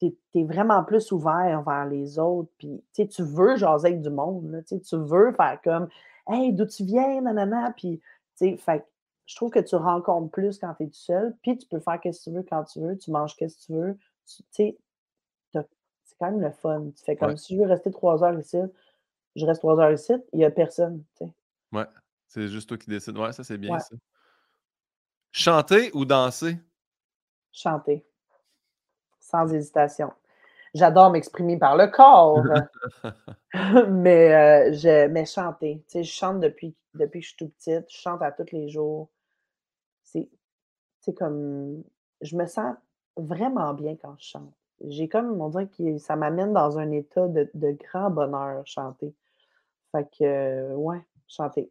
[0.00, 2.50] Tu es, vraiment plus ouvert vers les autres.
[2.56, 4.50] Puis tu veux jaser avec du monde.
[4.50, 5.90] Là, tu veux faire comme
[6.28, 7.72] Hey, d'où tu viens, nanana.
[7.76, 7.98] Puis
[8.36, 8.86] tu sais, fait
[9.26, 11.36] je trouve que tu rencontres plus quand tu es tout seul.
[11.42, 12.98] Puis tu peux faire ce que tu veux quand tu veux.
[12.98, 13.96] Tu manges ce que tu veux.
[14.26, 14.76] Tu sais,
[15.52, 16.90] c'est quand même le fun.
[16.96, 17.36] Tu fais comme Ouais.
[17.36, 18.58] si je veux rester trois heures ici,
[19.34, 21.02] je reste trois heures ici, il n'y a personne.
[21.16, 21.30] tu sais.
[21.72, 21.86] Ouais,
[22.28, 23.16] c'est juste toi qui décides.
[23.16, 23.80] Ouais, ça, c'est bien Ouais.
[23.80, 23.94] ça.
[25.30, 26.58] Chanter ou danser?
[27.50, 28.04] Chanter.
[29.20, 30.12] Sans hésitation.
[30.74, 32.42] J'adore m'exprimer par le corps.
[33.88, 35.82] mais, euh, je, mais chanter.
[35.86, 37.90] Tu sais, je chante depuis, depuis que je suis tout petite.
[37.90, 39.10] Je chante à tous les jours.
[40.02, 40.28] C'est
[41.00, 41.82] c'est comme.
[42.20, 42.74] Je me sens
[43.16, 44.54] vraiment bien quand je chante.
[44.84, 49.14] J'ai comme, on dirait que ça m'amène dans un état de, de grand bonheur, chanter.
[49.92, 51.70] Fait que, euh, ouais, chanter.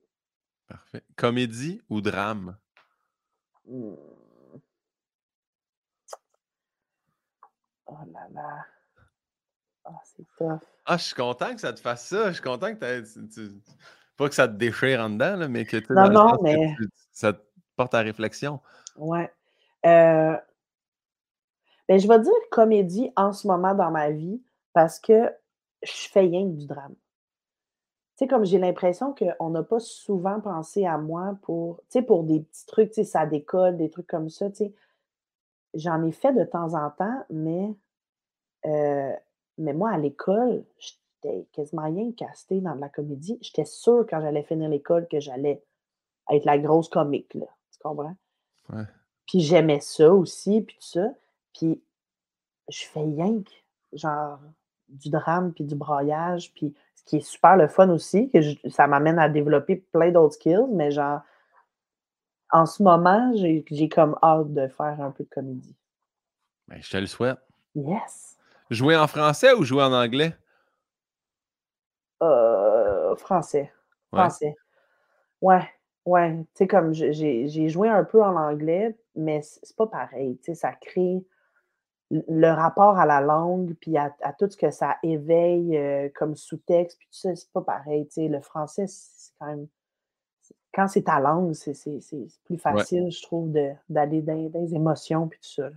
[0.68, 1.04] Parfait.
[1.16, 2.58] Comédie ou drame?
[3.68, 3.96] Hmm.
[7.88, 8.66] Oh là là.
[9.94, 10.60] Ah, c'est tough.
[10.86, 12.28] Ah, je suis content que ça te fasse ça.
[12.30, 13.62] Je suis content que tu, tu-
[14.18, 16.90] Pas que ça te déchire en dedans, là, mais que Non, non, que mais- tu-
[17.12, 17.42] ça te
[17.76, 18.60] porte à réflexion.
[18.96, 19.32] Ouais.
[19.86, 20.38] Euh,
[21.88, 24.42] ben, je vais dire comédie en ce moment dans ma vie
[24.74, 25.34] parce que
[25.84, 26.94] je fais rien que du drame.
[28.18, 32.02] Tu sais, comme j'ai l'impression qu'on n'a pas souvent pensé à moi pour, tu sais,
[32.04, 34.74] pour des petits trucs, tu sais, ça décolle, des trucs comme ça, tu sais.
[35.74, 37.74] J'en ai fait de temps en temps, mais,
[38.66, 39.14] euh,
[39.62, 43.38] mais moi, à l'école, j'étais quasiment rien casté dans de la comédie.
[43.42, 45.64] J'étais sûre quand j'allais finir l'école que j'allais
[46.30, 47.46] être la grosse comique, là.
[47.72, 48.16] Tu comprends?
[48.70, 48.84] Ouais.
[49.28, 51.08] Puis j'aimais ça aussi, puis tout ça.
[51.54, 51.82] Puis
[52.70, 54.40] je fais rien que, genre,
[54.90, 58.58] du drame, puis du braillage, puis ce qui est super le fun aussi, que je-
[58.70, 61.22] ça m'amène à développer plein d'autres skills, mais genre,
[62.52, 65.76] en ce moment, j'ai j'ai comme hâte de faire un peu de comédie.
[66.68, 67.38] Ben, je te le souhaite.
[67.76, 68.38] Yes!
[68.72, 70.34] Jouer en français ou jouer en anglais?
[72.24, 73.70] Euh, français.
[74.14, 74.56] Français.
[75.42, 75.70] Ouais,
[76.06, 76.38] ouais.
[76.40, 80.38] Tu sais, comme j'ai joué un peu en anglais, mais c'est pas pareil.
[80.38, 81.22] Tu sais, ça crée
[82.10, 86.38] le rapport à la langue, puis à, à tout ce que ça éveille euh, comme
[86.38, 88.08] sous-texte, puis tout ça, c'est pas pareil.
[88.08, 89.68] Tu sais, le français, c'est quand même.
[90.74, 91.74] Quand c'est ta langue, c'est
[92.46, 93.52] plus facile, je trouve,
[93.90, 95.70] d'aller dans, dans les émotions, puis tout ça.
[95.70, 95.76] là.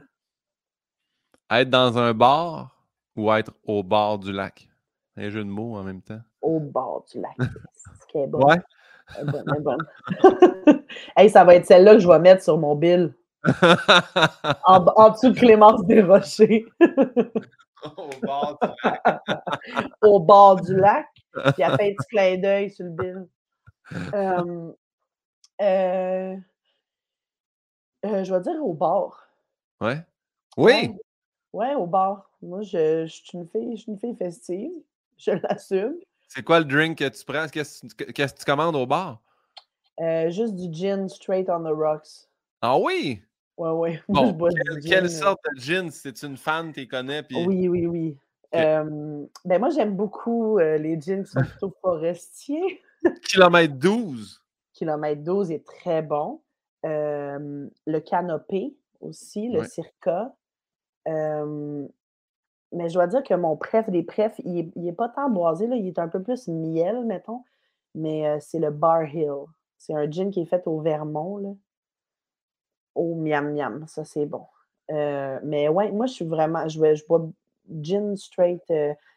[1.61, 2.74] Être dans un bar
[3.17, 4.69] ou être au bord du lac?
[5.17, 6.21] Un jeu de mots en même temps.
[6.43, 7.37] Au bord du lac.
[8.13, 8.45] C'est bonne.
[8.45, 8.61] Ouais.
[9.17, 10.85] Elle est bonne, elle est bonne.
[11.17, 13.15] hey, ça va être celle-là que je vais mettre sur mon bill.
[14.67, 16.65] En, en dessous de Clémence Desrochers,
[17.85, 19.21] au bord du lac.
[20.01, 21.07] au bord du lac.
[21.35, 23.29] Puis elle fait un petit clin d'œil sur le bill.
[24.15, 24.73] Euh,
[25.61, 26.37] euh,
[28.05, 29.29] euh, je vais dire au bar.
[29.81, 30.05] Ouais.
[30.57, 30.95] Oui!
[31.55, 32.29] Ouais, au bar.
[32.43, 34.73] Moi, je, je suis une fille, je suis une fille festive.
[35.17, 35.95] Je l'assume.
[36.27, 37.47] C'est quoi le drink que tu prends?
[37.47, 39.23] Qu'est-ce que tu- commandes au bar?
[40.01, 42.27] Euh, juste du gin straight on the rocks.
[42.61, 43.23] Ah oui?
[43.57, 44.03] Ouais, ouais.
[44.09, 45.91] Je Bon, du quelle, gin, sorte de gin?
[45.93, 48.19] C'est une fan, tu connais, puis Oui, oui, oui.
[48.57, 52.83] Euh, ben moi, j'aime beaucoup euh, les gins qui sont plutôt forestiers.
[53.23, 54.43] kilomètre 12.
[54.73, 56.43] Kilomètre 12 est très bon.
[56.85, 59.69] Euh, le canopé aussi, le Ouais.
[59.69, 60.35] circa.
[61.07, 65.31] Mais je dois dire que mon préf des préfs, il est, il est pas tant
[65.31, 67.45] boisé, là, il est un peu plus miel, mettons.
[67.95, 69.47] Mais c'est le Bar Hill.
[69.79, 71.51] C'est un gin qui est fait au Vermont, là.
[72.95, 74.47] Au miam miam, ça c'est bon.
[74.89, 77.29] Mais ouais, moi je suis vraiment, je, je bois
[77.81, 78.63] gin straight.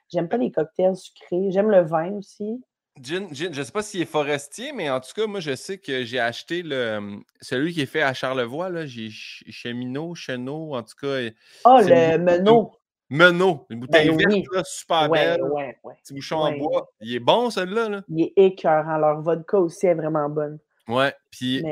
[0.09, 1.51] J'aime pas les cocktails sucrés.
[1.51, 2.63] J'aime le vin aussi.
[3.01, 5.55] Gin, gin, je ne sais pas s'il est forestier, mais en tout cas, moi, je
[5.55, 8.69] sais que j'ai acheté le, hum, celui qui est fait à Charlevoix.
[8.69, 11.29] Là, j'ai ch- Cheminot, Chenot, en tout cas.
[11.65, 12.71] Ah, C'est le Menot.
[13.09, 14.43] Menot, une bouteille Ben verte, oui.
[14.53, 15.43] là, super Ouais, belle.
[15.43, 15.93] ouais, ouais.
[16.03, 16.91] Petit bouchon en bois.
[16.99, 17.87] Il est bon, celui-là.
[17.87, 18.01] Là.
[18.09, 18.97] Il est écœurant.
[18.97, 20.59] Leur vodka aussi est vraiment bonne.
[20.89, 21.13] Ouais.
[21.31, 21.63] Puis,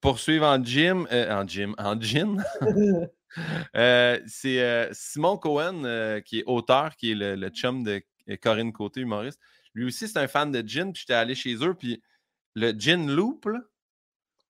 [0.00, 2.44] poursuivre en gym, euh, en gym, en gin,
[3.76, 8.02] euh, c'est euh, Simon Cohen, qui est auteur, qui est le, le chum de
[8.42, 9.40] Corinne Côté, humoriste.
[9.74, 10.92] Lui aussi, c'est un fan de gin.
[10.92, 11.74] Puis, j'étais allé chez eux.
[11.74, 12.02] Puis,
[12.54, 13.58] le gin loop, là,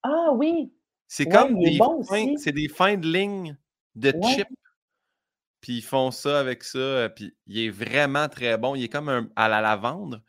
[0.03, 0.73] ah oui.
[1.07, 3.57] C'est Ouais, comme des, bon fins, c'est des fins de ligne
[3.95, 4.35] de Ouais.
[4.35, 4.49] chips.
[5.61, 6.79] Puis ils font ça avec ça.
[6.79, 8.75] euh, Puis il est vraiment très bon.
[8.75, 10.20] Il est comme un, à la lavande,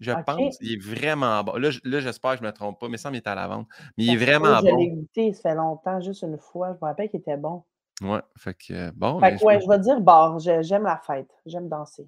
[0.00, 0.58] je pense.
[0.60, 1.54] Il est vraiment bon.
[1.56, 3.64] Là, j'espère que je ne me trompe pas, mais ça, il est à la lavande.
[3.96, 4.84] Mais il est peut, vraiment Je l'ai bon.
[4.96, 6.68] goûté, ça fait longtemps, juste une fois.
[6.74, 7.64] Je me rappelle qu'il était bon.
[8.02, 8.20] Ouais.
[8.36, 9.18] Fait que bon.
[9.20, 10.38] Fait que je- ouais, je vais dire bar.
[10.40, 11.30] J'aime la fête.
[11.46, 12.06] J'aime danser.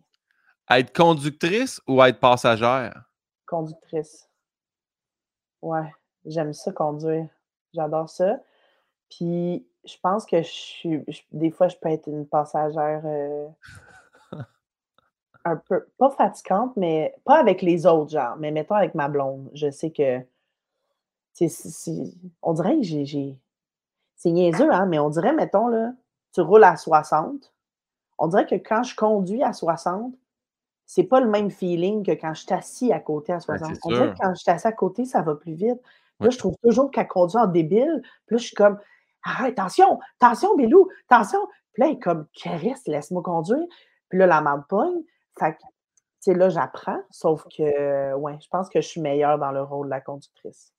[0.70, 3.04] Être conductrice ou être passagère?
[3.46, 4.28] Conductrice.
[5.62, 5.92] Ouais,
[6.24, 7.28] j'aime ça conduire.
[7.74, 8.38] J'adore ça.
[9.10, 11.04] Puis je pense que je suis.
[11.32, 13.46] des fois, je peux être une passagère euh,
[15.44, 15.86] un peu.
[15.98, 18.36] Pas fatigante, mais pas avec les autres, genre.
[18.38, 19.50] Mais mettons avec ma blonde.
[19.54, 20.20] Je sais que.
[21.34, 23.38] si- on dirait que j'ai.
[24.16, 25.92] C'est niaiseux, hein, mais on dirait, mettons, là,
[26.32, 27.52] tu roules à 60.
[28.16, 30.14] On dirait que quand je conduis à 60,
[30.86, 33.74] c'est pas le même feeling que quand je suis assis à côté à Ben, 60.
[33.74, 35.80] c'est On dirait que quand je suis assis à côté, ça va plus vite.
[36.20, 38.02] Là, je trouve toujours qu'elle conduit en débile.
[38.26, 38.78] Puis là, je suis comme,
[39.24, 41.40] arrête, attention, attention, Bélou, attention.
[41.72, 43.64] Puis là, elle est comme, caresse, laisse-moi conduire.
[44.08, 45.02] Puis là, la marde pogne.
[45.38, 45.64] Fait que, tu
[46.20, 47.00] sais, là, j'apprends.
[47.10, 50.72] Sauf que, ouais, je pense que je suis meilleure dans le rôle de la conductrice.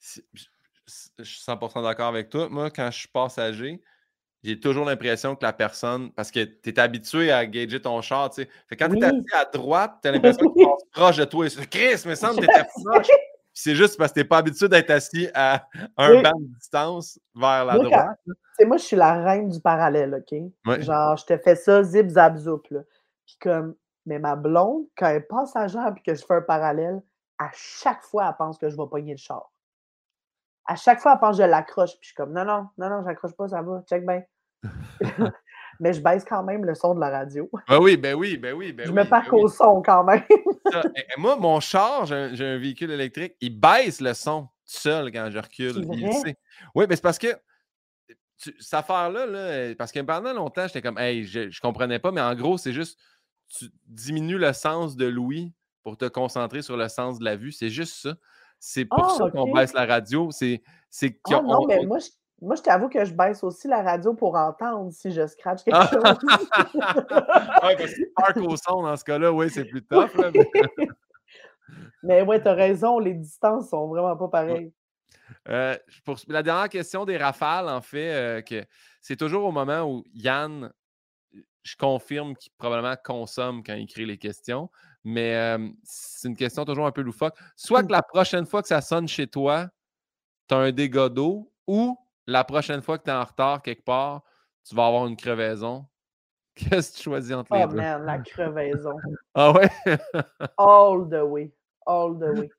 [0.00, 0.20] Je
[1.22, 2.48] suis 100% d'accord avec toi.
[2.48, 3.82] Moi, quand je suis passager,
[4.46, 8.30] j'ai toujours l'impression que la personne, parce que tu es habitué à gager ton char,
[8.30, 8.48] tu sais.
[8.68, 9.04] Fait quand tu es Oui.
[9.04, 11.46] assis à droite, tu as l'impression qu'il passe proche de toi.
[11.46, 13.06] Et Chris, me semble que tu proche.
[13.08, 15.66] Puis c'est juste parce que tu n'es pas habitué d'être assis à
[15.96, 16.22] un Oui.
[16.22, 18.18] banc de distance vers la Moi, quand- droite.
[18.58, 20.38] Sais, moi, je suis la reine du parallèle, OK?
[20.66, 20.80] Ouais.
[20.82, 22.80] Genre, je te fais ça, zip, zap, zoup, là.
[23.26, 23.74] Puis comme,
[24.06, 27.02] mais ma blonde, quand elle passe à genre puis que je fais un parallèle,
[27.38, 29.50] à chaque fois, elle pense que je vais pogner le char.
[30.64, 31.90] À chaque fois, elle pense que je l'accroche.
[31.92, 34.22] Puis je suis comme, non, non, non, non, j'accroche pas, ça va, check bien.
[35.80, 37.50] mais je baisse quand même le son de la radio.
[37.68, 38.72] Ben oui, ben oui, ben oui.
[38.72, 39.42] Ben je oui, me ben parque oui.
[39.42, 40.22] au son quand même.
[40.72, 44.48] Ça, et- et moi, mon char, j'ai un, véhicule électrique, il baisse le son tout
[44.64, 45.86] seul quand je recule.
[45.92, 46.36] Il sait.
[46.74, 47.28] Oui, mais c'est parce que
[48.38, 52.10] tu- cette affaire-là, là, parce que pendant longtemps, j'étais comme, hey, je, je comprenais pas,
[52.10, 52.98] mais en gros, c'est juste,
[53.48, 55.52] tu diminues le sens de l'ouïe
[55.82, 57.52] pour te concentrer sur le sens de la vue.
[57.52, 58.14] C'est juste ça.
[58.58, 60.30] C'est pour Ah, ça qu'on baisse la radio.
[60.32, 60.62] C'est
[61.04, 62.08] Ah qu'on- non, on- mais moi, je,
[62.42, 65.76] moi, je t'avoue que je baisse aussi la radio pour entendre si je scratch quelque
[65.76, 65.88] Ah!
[65.90, 66.02] chose.
[67.62, 70.14] Ouais, parce que parques au son dans ce cas-là, oui, c'est plus tough.
[70.16, 70.50] là, mais-
[72.02, 74.72] mais ouais, t'as raison, les distances sont vraiment pas pareilles.
[75.48, 78.64] Euh, pour la dernière question des rafales, en fait, euh, que
[79.00, 80.72] c'est toujours au moment où Yann,
[81.64, 84.70] je confirme qu'il probablement consomme quand il écrit les questions,
[85.02, 87.34] mais euh, c'est une question toujours un peu loufoque.
[87.56, 89.68] Soit que la prochaine fois que ça sonne chez toi,
[90.48, 93.84] tu as un dégât d'eau, ou la prochaine fois que tu es en retard quelque
[93.84, 94.22] part,
[94.64, 95.86] tu vas avoir une crevaison.
[96.54, 97.76] Qu'est-ce que tu choisis entre les Oh deux?
[97.76, 98.96] man, la crevaison.
[99.34, 99.68] Ah ouais?
[100.58, 101.52] All the way.
[101.86, 102.50] All the way.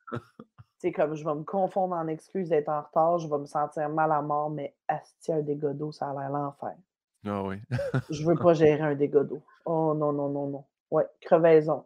[0.78, 3.90] C'est comme je vais me confondre en excuses d'être en retard, je vais me sentir
[3.90, 6.76] mal à mort, mais asti, un dégât d'eau, ça a l'air l'enfer.
[7.26, 7.58] Ah oui.
[8.12, 9.42] Je veux pas gérer un dégât d'eau.
[9.66, 10.66] Oh non, non, non, non.
[10.92, 11.84] Ouais, crevaison.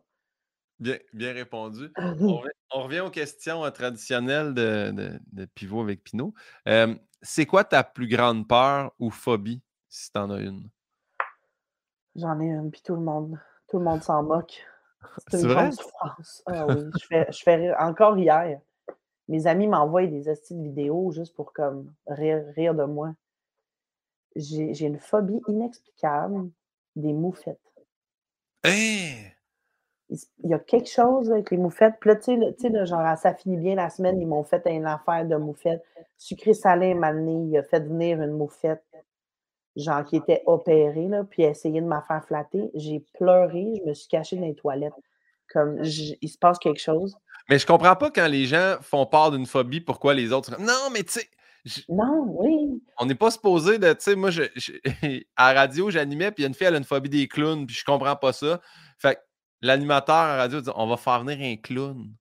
[0.82, 1.92] Bien, bien répondu.
[1.96, 6.34] On revient, on revient aux questions euh, traditionnelles de, de- de Pivot avec Pinot.
[6.68, 10.70] Euh, c'est quoi ta plus grande peur ou phobie, si tu en as une?
[12.16, 14.66] J'en ai une, puis tout le monde, tout le monde s'en moque.
[15.30, 15.54] C'est vrai?
[15.56, 16.44] grande souffrance.
[16.48, 17.76] Ah oui, je fais, je fais rire.
[17.80, 18.60] Encore hier,
[19.28, 23.14] mes amis m'envoient des astuces de vidéos juste pour comme rire, rire de moi.
[24.36, 26.50] J'ai une phobie inexplicable
[26.96, 27.60] des moufettes.
[28.64, 29.36] Hey!
[30.12, 31.96] Il y a quelque chose avec les moufettes.
[32.00, 35.26] Puis là, tu sais, genre, ça finit bien la semaine, ils m'ont fait une affaire
[35.26, 35.84] de moufettes.
[36.18, 38.84] Sucré salé, mané, il a fait venir une moufette,
[39.76, 42.70] genre, qui était opérée, là, puis essayé de m'en faire flatter.
[42.74, 44.94] J'ai pleuré, je me suis cachée dans les toilettes.
[45.52, 47.16] Comme, il se passe quelque chose.
[47.50, 50.60] Mais je comprends pas quand les gens font part d'une phobie, pourquoi les autres.
[50.60, 51.28] Non, mais tu sais.
[51.90, 52.82] Non, oui.
[52.98, 53.92] On n'est pas supposé de.
[53.94, 54.44] Tu sais, moi, je,
[55.36, 57.28] à la radio, j'animais, puis il y a une fille, elle a une phobie des
[57.28, 58.62] clowns, puis je comprends pas ça.
[58.98, 59.20] Fait
[59.62, 62.14] l'animateur à la radio dit On va faire venir un clown.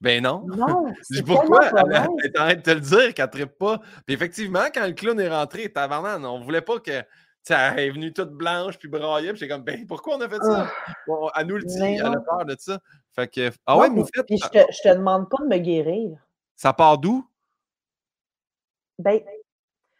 [0.00, 0.46] ben non.
[0.46, 0.92] Non.
[1.10, 1.66] Je pourquoi?
[1.66, 1.92] elle,
[2.24, 3.80] est en train de te le dire qu'elle ne pas.
[4.06, 7.02] Puis effectivement, quand le clown est rentré, tabarnan, on voulait pas que.
[7.50, 9.30] Elle est venue toute blanche puis braillée.
[9.30, 10.70] Puis j'ai comme, ben pourquoi on a fait ça?
[11.06, 12.78] Bon, elle nous le dit, elle a peur de ça.
[13.14, 13.50] Fait que.
[13.64, 14.26] Ah ouais, Moufette.
[14.26, 16.18] Puis je te, je te demande pas de me guérir.
[16.56, 17.26] Ça part d'où?
[18.98, 19.20] Ben,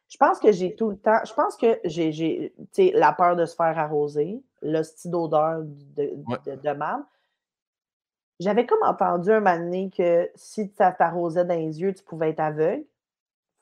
[0.09, 1.21] je pense que j'ai tout le temps.
[1.25, 2.53] Je pense que j'ai
[2.95, 6.13] la peur de se faire arroser, le style d'odeur de,
[6.47, 6.81] de, de,
[8.41, 12.31] J'avais comme entendu un moment donné que si ça t'arrosait dans les yeux, tu pouvais
[12.31, 12.85] être aveugle.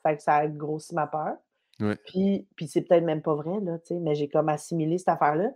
[0.03, 1.37] Fait que ça a grossi ma peur.
[2.05, 5.51] Puis, puis c'est peut-être même pas vrai, là, mais j'ai comme assimilé cette affaire-là.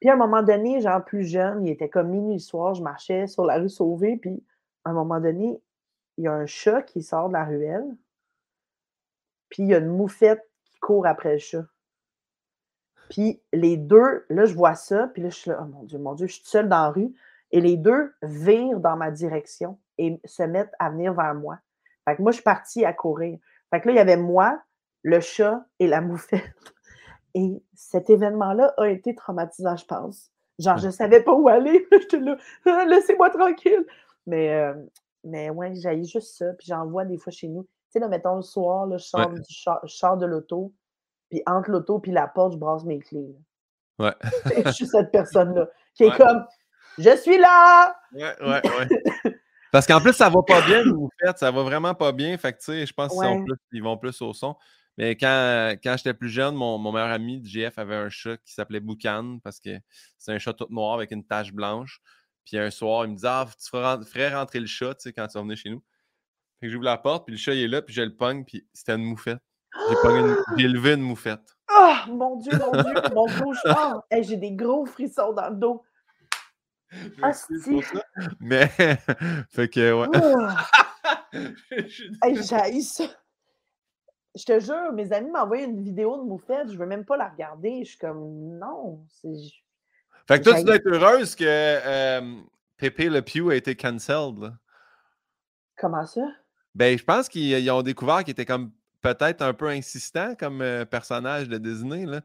[0.00, 2.82] Puis à un moment donné, genre plus jeune, il était comme minuit le soir, je
[2.82, 4.42] marchais sur la rue Sauvée, puis
[4.84, 5.60] à un moment donné,
[6.16, 7.84] il y a un chat qui sort de la ruelle
[9.50, 11.66] puis il y a une moufette qui court après le chat.
[13.10, 15.98] Puis les deux, là, je vois ça, puis là, je suis là, oh mon Dieu,
[15.98, 17.12] mon Dieu, je suis seule dans la rue.
[17.50, 21.58] Et les deux virent dans ma direction et se mettent à venir vers moi.
[22.04, 23.38] Fait que moi, je suis partie à courir.
[23.70, 24.62] Fait que là, il y avait moi,
[25.02, 26.42] le chat et la moufette.
[27.34, 30.32] Et cet événement-là a été traumatisant, je pense.
[30.58, 31.86] Genre, je ne savais pas où aller.
[31.92, 32.36] J'étais là,
[32.66, 33.86] ah, laissez-moi tranquille.
[34.26, 34.74] Mais, euh,
[35.22, 36.52] mais ouais, j'ai juste ça.
[36.54, 37.62] Puis j'en vois des fois chez nous.
[37.62, 40.72] Tu sais, là, mettons, le soir, là, je, sors de l'auto,
[41.30, 43.36] puis entre l'auto et la porte, je brasse mes clés.
[43.98, 44.14] Ouais.
[44.66, 46.44] je suis cette personne-là qui est comme
[46.98, 47.96] Je suis là!
[48.12, 49.34] Ouais, ouais, ouais.
[49.72, 52.36] Parce qu'en plus, ça va pas bien, vous faites, ça va vraiment pas bien.
[52.36, 53.12] Fait que, tu sais, je pense
[53.70, 54.56] qu'ils vont plus au son.
[54.98, 58.52] Mais quand, quand j'étais plus jeune, mon, mon, meilleur ami, JF, avait un chat qui
[58.52, 59.78] s'appelait Boucan parce que
[60.18, 62.00] c'est un chat tout noir avec une tache blanche.
[62.44, 65.28] Puis un soir, il me disait Ah, tu ferais rentrer le chat tu sais, quand
[65.28, 65.82] tu venir chez nous.
[66.58, 68.44] Fait que j'ouvre la porte, puis le chat il est là, puis je le pogne,
[68.44, 69.40] puis c'était une moufette.
[70.56, 71.56] J'ai élevé une moufette.
[71.70, 74.02] Oh mon Dieu, mon Dieu, mon cauchemar!
[74.10, 75.84] Hey, J'ai des gros frissons dans le dos.
[77.22, 77.82] Asti.
[78.40, 78.68] Mais,
[79.50, 80.08] fait que, ouais.
[80.14, 81.38] Oh.
[82.22, 83.04] hey, j'ai ça.
[84.36, 87.16] Je te jure, mes amis m'ont envoyé une vidéo de moufette, je veux même pas
[87.16, 87.84] la regarder.
[87.84, 89.04] Je suis comme, non.
[90.28, 92.40] Fait que toi, tu dois être heureuse que euh,
[92.76, 94.38] Pépé Le Pew a été cancelled.
[94.38, 94.52] Là.
[95.76, 96.22] Comment ça?
[96.74, 98.70] Ben, je pense qu'ils ont découvert qu'il était comme
[99.00, 102.06] peut-être un peu insistant comme euh, personnage de Disney.
[102.06, 102.20] Là.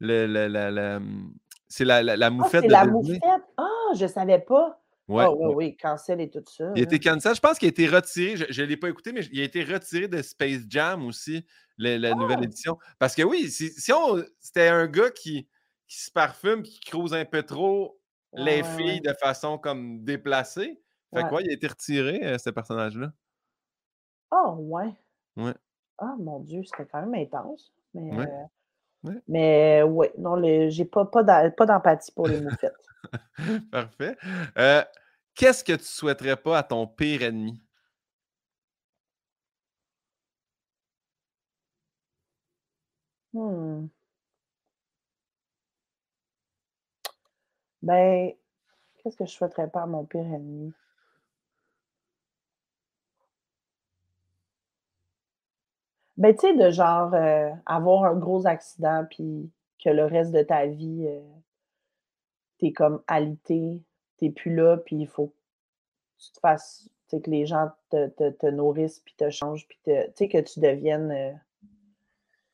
[0.00, 1.34] Le, hum,
[1.68, 3.20] c'est la, la, ah, moufette de la moufette?
[3.56, 4.80] Ah, je ne savais pas.
[5.08, 6.70] Ouais, oh, oui, oui, cancel et tout ça.
[6.76, 7.34] Il a été cancel.
[7.34, 8.46] Je pense qu'il a été retiré.
[8.48, 11.44] Je ne l'ai pas écouté, mais il a été retiré de Space Jam aussi,
[11.78, 12.44] la nouvelle ah!
[12.44, 12.78] édition.
[12.98, 15.48] Parce que oui, si, si on c'était un gars qui,
[15.88, 18.00] qui se parfume, qui crouse un peu trop
[18.32, 20.80] les filles de façon comme déplacée,
[21.12, 23.12] fait quoi, il a été retiré, euh, ce personnage-là.
[24.30, 24.94] Oh, ouais.
[25.36, 25.54] Ouais.
[26.00, 27.72] Ah, mon Dieu, c'était quand même intense.
[27.94, 28.26] Mais, ouais.
[28.26, 29.82] Euh, mais
[30.18, 32.74] non, j'ai pas, pas d'empathie pour les moufettes.
[33.70, 34.16] Parfait.
[34.58, 34.82] Euh,
[35.34, 37.62] qu'est-ce que tu souhaiterais pas à ton pire ennemi?
[43.32, 43.88] Hmm.
[47.82, 48.32] Ben,
[48.98, 50.72] qu'est-ce que je souhaiterais pas à mon pire ennemi?
[56.20, 59.50] Ben, tu sais, de genre euh, avoir un gros accident, puis
[59.82, 61.18] que le reste de ta vie, euh,
[62.58, 63.80] t'es comme alité,
[64.18, 67.70] t'es plus là, puis il faut que tu te fasses, tu sais, que les gens
[67.88, 71.10] te, te, te nourrissent, puis te changent, puis tu sais, que tu deviennes.
[71.10, 71.32] Euh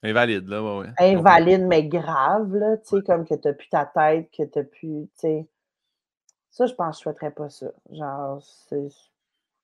[0.05, 0.93] invalide, là, ouais, ouais.
[1.01, 5.09] Invalide, mais grave, là, tu sais, comme que t'as plus ta tête, que t'as plus,
[5.09, 5.49] tu sais.
[6.51, 7.73] Ça, je pense que je souhaiterais pas ça.
[7.91, 8.87] Genre, c'est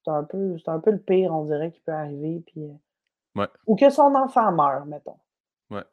[0.08, 2.68] un, peu, un peu le pire, on dirait, qui peut arriver, puis.
[3.66, 5.18] Ou que son enfant meure, mettons.
[5.70, 5.84] Ouais.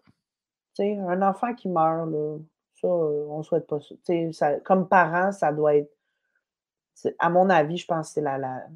[0.76, 2.38] Tu sais, un enfant qui meurt, là,
[2.76, 3.96] ça, euh, on ne souhaite pas ça.
[4.32, 4.60] ça.
[4.62, 5.92] Comme parent, ça doit être.
[7.18, 8.68] À mon avis, je pense que c'est la, la,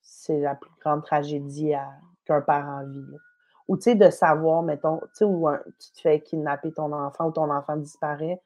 [0.00, 1.72] c'est la plus grande tragédie
[2.24, 3.16] qu'un parent vit.
[3.68, 5.46] Ou tu sais, de savoir, mettons, tu sais, où
[5.78, 8.40] tu te fais kidnapper ton enfant ou ton enfant disparaît.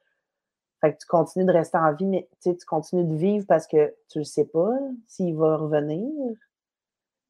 [0.81, 3.95] Fait que tu continues de rester en vie, mais tu continues de vivre parce que
[4.09, 4.69] tu ne sais pas
[5.07, 6.35] s'il va revenir.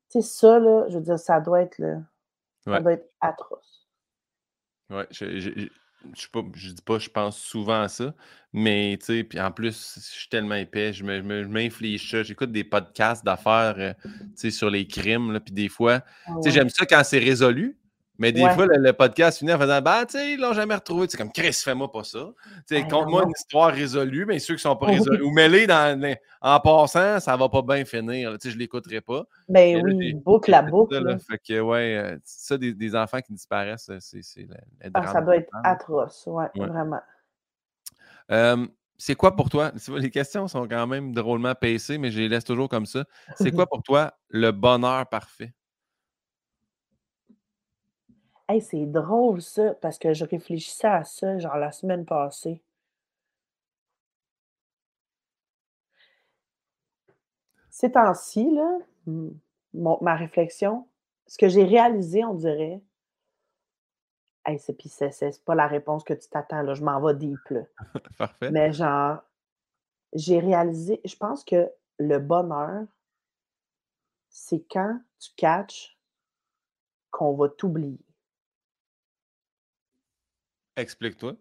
[0.10, 2.02] Tu sais, ça, là, je veux dire, ça doit être le,
[2.66, 3.88] ça doit être atroce.
[4.90, 5.68] Ouais, je,
[6.32, 8.14] pas, je dis pas, je pense souvent à ça,
[8.54, 12.24] mais tu sais, puis en plus, je suis tellement épais, je m'inflige ça.
[12.24, 16.44] J'écoute des podcasts d'affaires, euh, tu sais, sur les crimes, puis des fois, Ah tu
[16.44, 16.52] sais, ouais.
[16.52, 17.78] j'aime ça quand c'est résolu,
[18.18, 18.54] mais des Ouais.
[18.54, 21.08] fois, le, le podcast finit en faisant, bah, tu sais, ils l'ont jamais retrouvé.
[21.10, 22.20] C'est comme, Chris, fais-moi pas ça.
[22.46, 25.68] Tu sais, Ben conte-moi une histoire résolue, mais ceux qui sont pas résolus, ou mêlés
[25.68, 28.32] dans, dans- en passant, ça va pas bien finir.
[28.34, 29.26] Tu sais, je l'écouterai pas.
[29.50, 30.96] Ben là, oui, boucle fait boucle.
[30.96, 31.18] ça, là.
[31.20, 34.48] Fait que, ouais, euh, ça, des, des enfants qui disparaissent, euh, c'est
[34.94, 36.68] Ah, ça doit être atroce, ouais, Ouais.
[36.68, 37.02] vraiment.
[38.32, 38.66] Euh,
[38.98, 39.72] c'est quoi pour toi?
[39.98, 43.04] les questions sont quand même drôlement pacées, mais je les laisse toujours comme ça.
[43.36, 45.54] C'est quoi pour toi le bonheur parfait?
[48.50, 52.64] Hey, c'est drôle ça, parce que je réfléchissais à ça, genre la semaine passée.
[57.70, 58.80] Ces temps-ci, là,
[59.76, 60.88] mon- ma réflexion,
[61.28, 62.82] ce que j'ai réalisé, on dirait,
[64.46, 67.16] hey, c'est, puis c'est, c'est pas la réponse que tu t'attends, là, je m'en vais
[67.16, 67.62] deep, là.
[68.18, 68.52] Parfait.
[68.52, 69.20] Mais genre,
[70.14, 72.86] j'ai réalisé, je pense que le bonheur,
[74.30, 75.98] c'est quand tu catches
[77.10, 78.05] qu'on va t'oublier.
[80.76, 81.34] Explique-toi.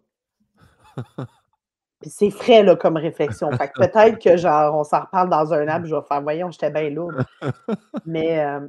[2.07, 3.49] C'est frais, là, comme réflexion.
[3.51, 6.21] Fait que peut-être que, genre, on s'en reparle dans un an, puis je vais faire,
[6.21, 7.25] voyons, j'étais bien lourde.
[8.05, 8.67] Mais, euh,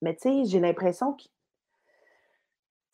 [0.00, 1.24] mais tu sais, j'ai l'impression que,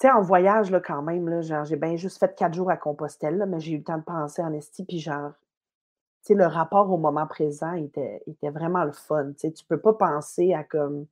[0.00, 2.76] tu en voyage, là, quand même, là, genre, j'ai bien juste fait quatre jours à
[2.76, 5.32] Compostelle, mais j'ai eu le temps de penser en esti, puis genre,
[6.24, 9.32] tu le rapport au moment présent était, était vraiment le fun.
[9.38, 11.06] Tu tu peux pas penser à comme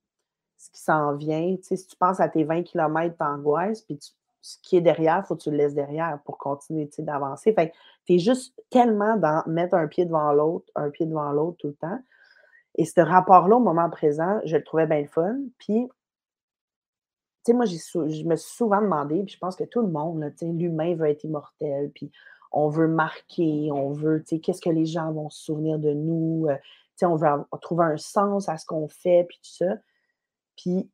[0.59, 1.57] ce qui s'en vient.
[1.57, 4.13] Tu sais, si tu penses à tes 20 km, t'angoisses, puis tu-
[4.47, 7.53] ce qui est derrière, il faut que tu le laisses derrière pour continuer d'avancer.
[7.53, 7.73] Fait
[8.05, 11.67] tu es juste tellement dans mettre un pied devant l'autre, un pied devant l'autre tout
[11.67, 11.99] le temps.
[12.77, 15.37] Et ce rapport-là au moment présent, je le trouvais bien le fun.
[15.59, 15.89] Puis,
[17.45, 20.33] tu sais, moi, je me suis souvent demandé, puis je pense que tout le monde,
[20.41, 22.13] l'humain veut être immortel, puis
[22.53, 25.93] on veut marquer, on veut, tu sais, qu'est-ce que les gens vont se souvenir de
[25.93, 27.29] nous, euh, tu sais, on veut
[27.61, 29.75] trouver un sens à ce qu'on fait, puis tout ça.
[30.57, 30.89] Puis,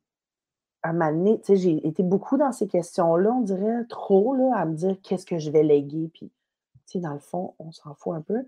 [0.83, 4.35] à un moment donné, tu sais, j'ai été beaucoup dans ces questions-là, on dirait, trop,
[4.35, 7.55] là, à me dire qu'est-ce que je vais léguer, puis, tu sais, dans le fond,
[7.57, 8.45] on s'en fout un peu.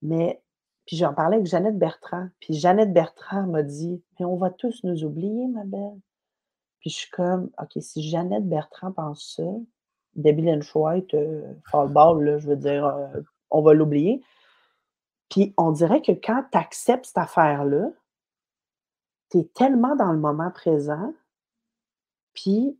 [0.00, 0.42] Mais,
[0.86, 4.84] puis j'en parlais avec Jeannette Bertrand, puis Jeannette Bertrand m'a dit, mais on va tous
[4.84, 6.00] nous oublier, ma belle.
[6.80, 9.42] Puis je suis comme, OK, si Jeannette Bertrand pense ça,
[10.14, 13.20] Debbie Lynch White, euh, fall ball, là, je veux dire, euh,
[13.50, 14.22] on va l'oublier.
[15.28, 17.90] Puis on dirait que quand tu acceptes cette affaire-là,
[19.30, 21.12] tu es tellement dans le moment présent,
[22.36, 22.78] puis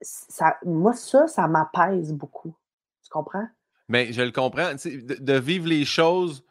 [0.00, 2.54] ça, moi, ça, ça m'apaise beaucoup.
[3.02, 3.48] Tu comprends?
[3.88, 4.72] Mais je le comprends.
[4.74, 6.44] De, de vivre les choses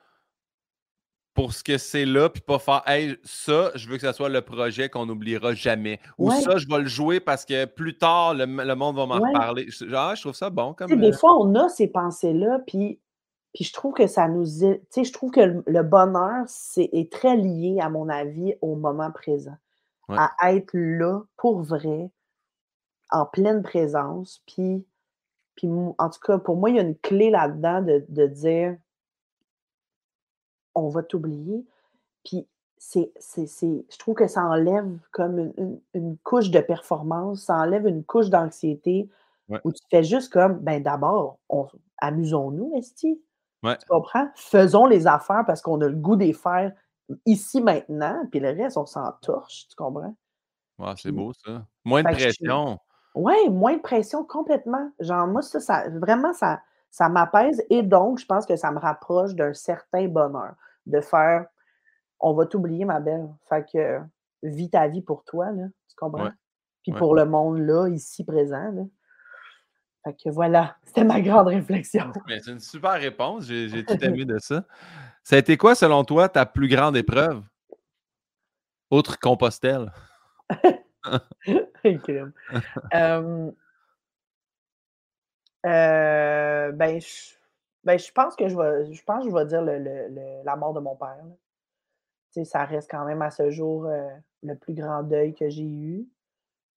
[1.34, 4.30] pour ce que c'est là, puis pas faire Hey, ça, je veux que ce soit
[4.30, 6.00] le projet qu'on n'oubliera jamais.
[6.18, 6.42] Ou Ouais.
[6.42, 9.30] ça, je vais le jouer parce que plus tard, le, le monde va m'en Ouais.
[9.34, 9.70] reparler.
[9.70, 10.96] Je- Genre, je trouve ça bon comme.
[11.00, 13.02] des euh, fois, on a ces pensées-là, puis,
[13.54, 14.46] puis je trouve que ça nous...
[14.46, 18.56] Tu sais, je trouve que le, le bonheur c'est, est très lié, à mon avis,
[18.62, 19.58] au moment présent.
[20.10, 20.18] Ouais.
[20.40, 22.12] À être là, pour vrai,
[23.12, 24.42] en pleine présence.
[24.48, 24.86] Puis,
[25.56, 28.78] puis en tout cas, pour moi, il y a une clé là-dedans de, de dire
[30.76, 31.66] on va t'oublier.
[32.26, 36.60] Puis c'est, c'est, c'est- je trouve que ça enlève comme une, une- une couche de
[36.60, 39.10] performance, ça enlève une couche d'anxiété
[39.50, 39.62] Ouais.
[39.64, 41.68] où tu fais juste comme, ben d'abord, on-
[42.00, 43.22] amusons-nous, Esti.
[43.64, 43.78] Ouais.
[43.78, 44.28] Tu comprends?
[44.36, 46.74] Faisons les affaires parce qu'on a le goût des faire
[47.26, 50.16] ici, maintenant, puis le reste, on s'en torche, tu comprends?
[50.80, 51.66] ouais, c'est beau ça.
[51.86, 52.80] Moins de je pression.
[53.16, 54.92] Ouais, moins de pression complètement.
[55.00, 56.62] Genre, moi, ça, ça vraiment, ça,
[56.92, 60.56] ça m'apaise et donc, je pense que ça me rapproche d'un certain bonheur
[60.86, 61.48] de faire
[62.22, 63.28] on va t'oublier, ma belle.
[63.50, 64.00] Fait que
[64.44, 65.66] vis ta vie pour toi, là.
[65.90, 66.26] Tu comprends?
[66.26, 66.32] Ouais.
[66.84, 66.98] Puis Ouais.
[67.00, 68.84] pour le monde, là, ici présent, là.
[70.06, 72.12] Fait que voilà, c'était ma grande réflexion.
[72.28, 73.46] C'est une super réponse.
[73.46, 74.64] J'ai j'ai tout aimé de ça.
[75.26, 77.42] Ça a été quoi, selon toi, ta plus grande épreuve?
[78.92, 79.92] Autre Compostelle.
[85.66, 87.34] Euh, ben, je
[87.84, 90.74] ben, je pense que je vais je pense je vais dire le le la mort
[90.74, 91.26] de mon père,
[92.44, 94.08] ça reste quand même à ce jour, heu,
[94.44, 96.08] le plus grand deuil que j'ai eu.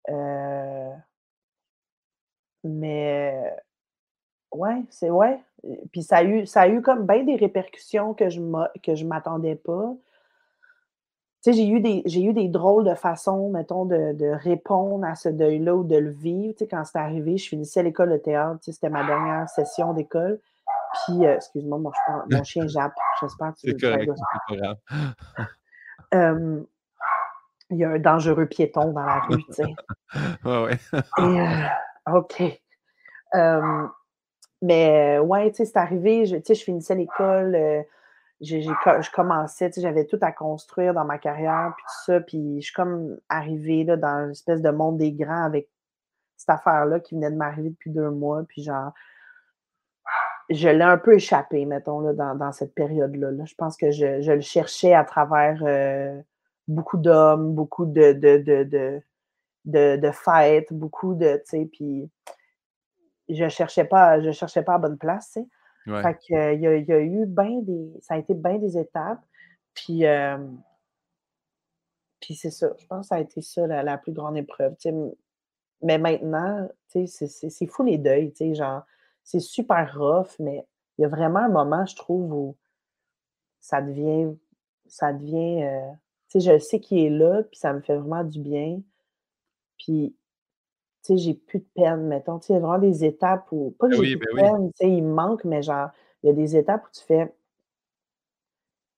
[0.09, 0.93] Heu
[2.65, 3.57] mais
[4.53, 5.41] ouais, c'est ouais,
[5.91, 8.41] puis ça a eu ça a eu comme bien des répercussions que je
[8.83, 9.95] que je m'attendais pas.
[11.43, 15.05] Tu sais, j'ai eu des j'ai eu des drôles de façons, mettons, de de répondre
[15.05, 16.53] à ce deuil-là ou de le vivre.
[16.55, 19.49] Tu sais, quand c'est arrivé, je finissais l'école de théâtre, tu sais, c'était ma dernière
[19.49, 20.41] session d'école.
[21.05, 22.95] Puis, heu, excuse-moi, mon chien mon chien jappe.
[23.21, 24.77] J'espère que tu C'est correct, doit c'est pas grave.
[26.13, 26.67] Hem,
[27.71, 29.75] il y a un dangereux piéton dans la rue, tu sais.
[30.45, 30.79] Ouais, ouais.
[31.19, 32.43] Et heu, OK.
[34.63, 37.83] Mais ouais, tu sais, c'est arrivé, tu sais, je finissais l'école, euh,
[38.41, 42.61] je commençais, tu sais, j'avais tout à construire dans ma carrière, puis tout ça, puis
[42.61, 45.69] je suis comme arrivée là, dans une espèce de monde des grands avec
[46.37, 48.93] cette affaire-là qui venait de m'arriver depuis deux mois, puis genre,
[50.51, 53.45] je l'ai un peu échappé, mettons, là, dans, cette période-là.
[53.45, 56.21] Je pense que je, le cherchais à travers euh,
[56.67, 59.03] beaucoup d'hommes, beaucoup de, de,
[59.97, 62.11] de, fêtes, beaucoup de, tu sais, puis
[63.29, 65.47] je cherchais pas, je cherchais pas à bonne place, tu sais.
[66.03, 69.25] Fait que, euh, il, y a, eu bien des, ça a été bien des étapes,
[69.73, 70.37] puis, euh,
[72.21, 74.91] puis c'est ça, je pense que ça a été ça la, plus grande épreuve, tu
[74.91, 74.95] sais.
[75.81, 78.83] Mais maintenant, tu sais, c'est fou les deuils, tu sais, genre,
[79.23, 80.67] c'est super rough, mais
[80.99, 82.57] il y a vraiment un moment, je trouve, où
[83.61, 84.37] ça devient,
[84.87, 85.91] ça devient, euh,
[86.29, 88.81] tu sais, je sais qu'il est là, puis ça me fait vraiment du bien.
[89.79, 90.17] Puis,
[91.05, 92.39] tu sais, j'ai plus de peine, mettons.
[92.39, 94.43] Tu sais, il y a vraiment des étapes où, pas que ben j'ai plus ben
[94.43, 95.91] de peine, tu sais, il me manque, mais genre,
[96.23, 97.27] il y a des étapes où tu fais,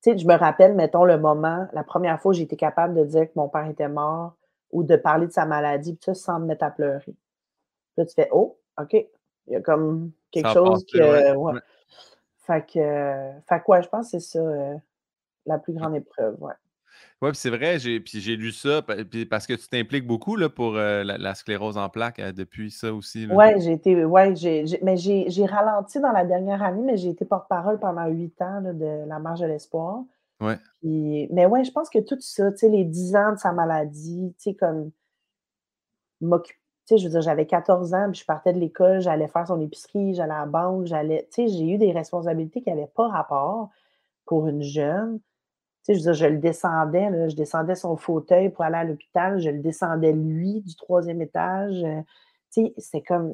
[0.02, 2.94] tu sais, je me rappelle, mettons, le moment, la première fois où j'ai été capable
[2.94, 4.35] de dire que mon père était mort
[4.72, 7.14] ou de parler de sa maladie, puis ça, sans me mettre à pleurer.
[7.97, 9.09] Là, tu fais, oh, OK, il
[9.52, 11.35] y a comme quelque chose que.
[11.36, 11.60] Ouais.
[12.39, 14.74] Fait que, fait ouais, je pense que c'est ça euh,
[15.47, 16.55] la plus grande épreuve, ouais.
[17.22, 18.82] Oui, c'est vrai, j'ai, puis j'ai lu ça
[19.31, 22.93] parce que tu t'impliques beaucoup là, pour euh, la, sclérose en plaques euh, depuis ça
[22.94, 23.27] aussi.
[23.31, 27.24] Oui, j'ai été, ouais, j'ai, mais j'ai, ralenti dans la dernière année, mais j'ai été
[27.24, 30.02] porte-parole pendant huit ans de la marge de l'espoir.
[30.40, 30.56] Ouais.
[30.82, 34.35] mais ouais, je pense que tout ça, tu sais, les dix ans de sa maladie,
[34.39, 34.90] tu sais, comme
[36.22, 36.60] m'occuper
[36.97, 40.14] je veux dire, j'avais 14 ans, puis je partais de l'école, j'allais faire son épicerie,
[40.14, 41.28] j'allais à la banque, j'allais.
[41.32, 43.70] Tu sais, j'ai eu des responsabilités qui n'avaient pas rapport
[44.27, 45.20] pour une jeune.
[45.94, 49.40] Je veux dire, je le descendais, là, je descendais son fauteuil pour aller à l'hôpital,
[49.40, 51.82] je le descendais lui du troisième étage.
[51.82, 52.00] Euh,
[52.52, 53.32] tu sais, c'est comme.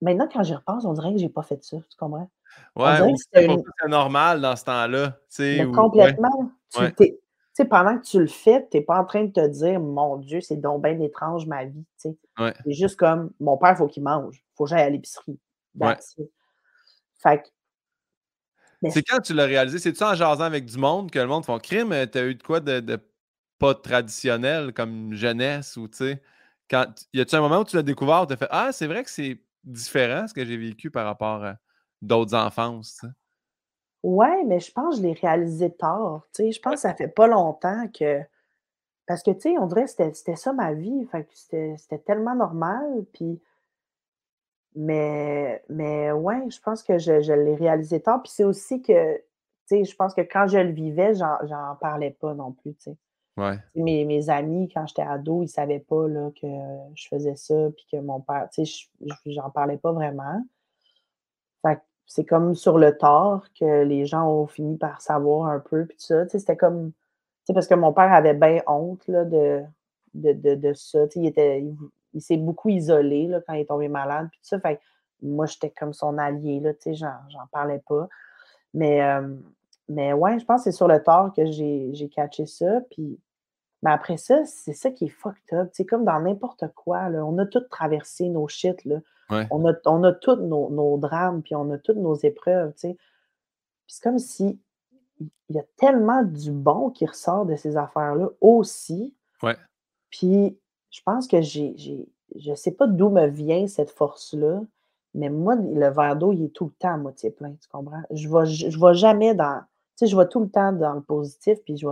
[0.00, 2.30] Maintenant, quand j'y repense, on dirait que j'ai pas fait ça, tu comprends?
[2.76, 5.18] Ouais, c'est normal dans ce temps-là.
[5.72, 6.50] complètement.
[7.56, 10.16] Tu, pendant que tu le fais, tu n'es pas en train de te dire, mon
[10.16, 11.84] Dieu, c'est donc bien étrange ma vie.
[11.96, 12.16] C'est
[12.66, 14.36] juste comme, mon père, il faut qu'il mange.
[14.36, 15.38] Il faut que j'aille à l'épicerie.
[17.22, 17.53] Fait
[18.90, 19.78] C'est quand tu l'as réalisé?
[19.78, 21.92] C'est-tu en jasant avec du monde que le monde font crime?
[21.92, 22.98] Euh, tu as eu de quoi de,
[23.58, 26.22] pas traditionnel comme jeunesse ou tu sais?
[26.70, 28.86] Quand, y a-tu un moment où tu l'as découvert où tu as fait Ah, c'est
[28.86, 31.56] vrai que c'est différent ce que j'ai vécu par rapport à
[32.02, 33.04] d'autres enfances?
[34.02, 36.52] Ouais, mais je pense que je l'ai réalisé tard, tu sais?
[36.52, 38.20] Je pense que ça fait pas longtemps que
[39.06, 42.34] parce que, tu sais, on dirait que c'était ça ma vie, fait que c'était tellement
[42.34, 43.40] normal, puis
[44.74, 49.22] mais mais ouais, je pense que je l'ai réalisé tard, puis c'est aussi que, tu
[49.66, 52.96] sais, je pense que quand je le vivais, j'en parlais pas non plus, tu sais.
[53.36, 53.58] Ouais.
[53.74, 56.46] Mes mes amis, quand j'étais ado, ils savaient pas, là, que
[56.94, 58.88] je faisais ça, puis que mon père tu sais,
[59.26, 60.40] j'en parlais pas vraiment.
[61.62, 65.60] Fait que c'est comme sur le tard que les gens ont fini par savoir un
[65.60, 66.28] peu, puis tout ça.
[66.28, 66.92] C'était comme.
[67.52, 69.62] Parce que mon père avait bien honte là, de,
[70.14, 71.00] de, de, de, ça.
[71.16, 71.76] Il, était, il,
[72.20, 74.60] s'est beaucoup isolé là, quand il est tombé malade, puis tout ça.
[74.60, 74.80] Fait
[75.22, 78.08] moi, j'étais comme son allié, là, j'en parlais pas.
[78.74, 79.00] Mais,
[79.88, 82.80] mais ouais, je pense que c'est sur le tard que j'ai catché ça.
[82.90, 83.18] Puis,
[83.82, 85.70] mais après ça, c'est ça qui est fucked up.
[85.72, 87.08] C'est comme dans n'importe quoi.
[87.08, 87.24] Là.
[87.24, 88.84] On a tous traversé nos shit.
[88.84, 89.00] Là.
[89.50, 92.96] On, a, on a tous nos, drames, puis on a toutes nos épreuves, tu sais.
[93.86, 94.60] c'est comme si
[95.48, 99.14] il y a tellement du bon qui ressort de ces affaires-là aussi.
[99.42, 99.56] Ouais.
[100.10, 100.58] Puis
[100.94, 101.74] je pense que j'ai,
[102.36, 104.60] je ne sais pas d'où me vient cette force-là,
[105.12, 108.02] mais moi, le verre d'eau, il est tout le temps à moitié plein, tu comprends?
[108.12, 109.66] Je ne je, vois jamais dans, tu
[109.96, 111.88] sais, je vois tout le temps dans le positif, puis je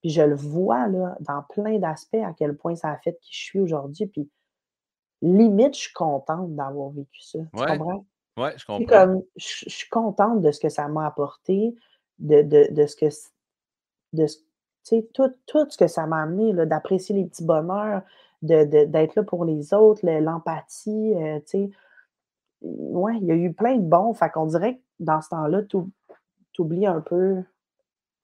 [0.00, 3.34] puis je le vois, là, dans plein d'aspects, à quel point ça a fait qui
[3.34, 4.30] je suis aujourd'hui, puis
[5.20, 7.40] limite, je suis contente d'avoir vécu ça.
[7.40, 8.06] Tu comprends?
[8.36, 8.86] Oui, je comprends.
[8.86, 11.74] Comme, je, suis contente de ce que ça m'a apporté,
[12.20, 13.06] de, de, de, ce que.
[14.12, 14.26] De,
[15.12, 18.02] tout, tout ce que ça m'a amené, d'apprécier les petits bonheurs,
[18.42, 21.70] d'être là pour les autres, l'empathie, euh, tu sais.
[22.60, 24.14] Ouais, il y a eu plein de bons.
[24.14, 25.78] Fait qu'on dirait que dans ce temps-là, tu
[26.58, 27.42] oublies un peu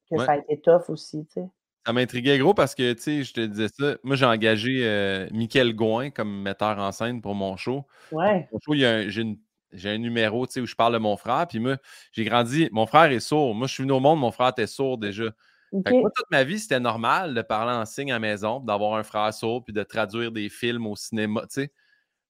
[0.09, 1.49] que ça a été tough aussi, tu sais.
[1.85, 3.95] Ça m'intriguait gros parce que, tu sais, je te disais ça.
[4.03, 7.85] Moi, j'ai engagé euh, Mickaël Gouin comme metteur en scène pour mon show.
[8.11, 8.49] Ouais.
[8.51, 11.45] Mon show, j'ai un numéro, tu sais, où je parle de mon frère.
[11.47, 11.77] Puis moi,
[12.11, 12.69] j'ai grandi.
[12.71, 13.53] Mon frère est sourd.
[13.53, 15.25] Moi, je suis venu au monde, mon frère était sourd déjà.
[15.71, 18.59] Fait que moi, toute ma vie, c'était normal de parler en signe à la maison,
[18.59, 21.71] d'avoir un frère sourd, puis de traduire des films au cinéma, tu sais.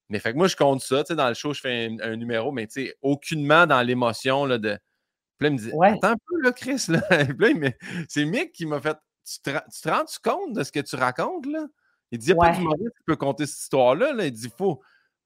[0.10, 2.16] Mais fait que moi, je compte ça, tu sais, dans le show, je fais un,
[2.16, 4.78] numéro, mais tu sais, aucunement dans l'émotion, là, de...
[5.38, 7.02] Puis là, il me dit, attends un peu, là, Chris, là.
[7.56, 10.96] mais c'est Mick qui m'a fait, tu te, tu rends-tu compte de ce que tu
[10.96, 11.66] racontes, là?
[12.12, 14.14] Il dit, il n'y a pas d'humoriste qui peut cette histoire-là.
[14.14, 14.26] Là.
[14.26, 14.82] Il dit, faut,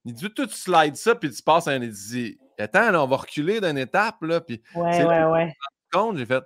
[0.06, 1.82] Il dit, tu slides ça, puis tu passes à un.
[1.82, 4.42] Il dit, attends, là, on va reculer d'une étape, là.
[4.42, 5.54] Puis Ouais, c'est là ouais, ouais.
[5.92, 6.44] compte, j'ai fait,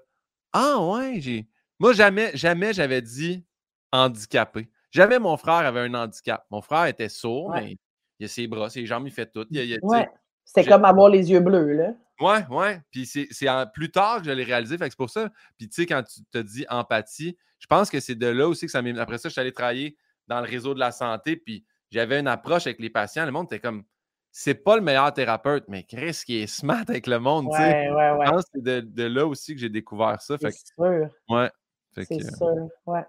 [0.52, 1.48] ah, ouais, j'ai.
[1.84, 3.45] Moi, jamais, jamais j'avais dit
[3.91, 4.69] handicapé.
[4.89, 6.45] Jamais mon frère avait un handicap.
[6.49, 7.61] Mon frère était sourd, Ouais.
[7.61, 7.77] mais
[8.19, 9.45] il a ses bras, ses jambes, il fait tout.
[9.51, 10.10] Ouais.
[10.45, 11.93] C'était comme avoir les yeux bleus, là.
[12.22, 12.80] Ouais, ouais.
[12.89, 13.27] Puis c'est
[13.73, 14.77] plus tard que je l'ai réalisé.
[14.77, 15.30] Fait que c'est pour ça.
[15.57, 18.65] Puis tu sais, quand tu te dis empathie, je pense que c'est de là aussi
[18.65, 18.97] que ça m'est.
[18.97, 19.97] Après ça, je suis allé travailler
[20.27, 21.35] dans le réseau de la santé.
[21.35, 23.26] Puis j'avais une approche avec les patients.
[23.26, 23.84] Le monde était comme.
[24.31, 27.89] C'est pas le meilleur thérapeute, mais Chris qui est smart avec le monde, tu sais.
[27.89, 28.26] Ouais, ouais, ouais.
[28.26, 30.38] Je pense que c'est de, de là aussi que j'ai découvert ça.
[30.38, 31.10] Fait C'est que, sûr.
[31.30, 31.51] ouais.
[31.95, 32.70] C'est que, euh, sûr.
[32.86, 33.06] Ouais.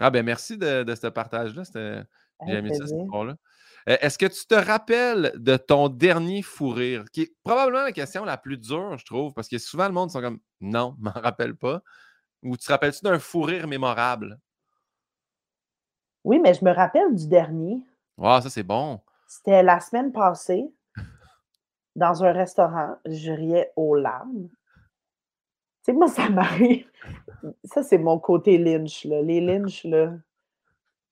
[0.00, 1.62] ah ben merci de, de ce partage-là.
[2.46, 3.36] J'ai aimé ça, cette histoire-là.
[3.88, 7.04] Euh, Est-ce que tu te rappelles de ton dernier fou rire?
[7.12, 10.10] Qui est probablement la question la plus dure, je trouve, parce que souvent le monde
[10.10, 11.82] sont comme non, je m'en rappelle pas.
[12.42, 14.38] Ou tu te rappelles-tu d'un fou rire mémorable?
[16.24, 17.82] Oui, mais je me rappelle du dernier.
[18.18, 19.00] Wow, ça c'est bon.
[19.28, 20.68] C'était la semaine passée,
[21.94, 24.48] dans un restaurant, je riais aux larmes.
[25.86, 26.84] Sais, moi, ça m'arrive.
[27.62, 29.22] Ça, c'est mon côté Lynch, là.
[29.22, 30.14] Les Lynch, là,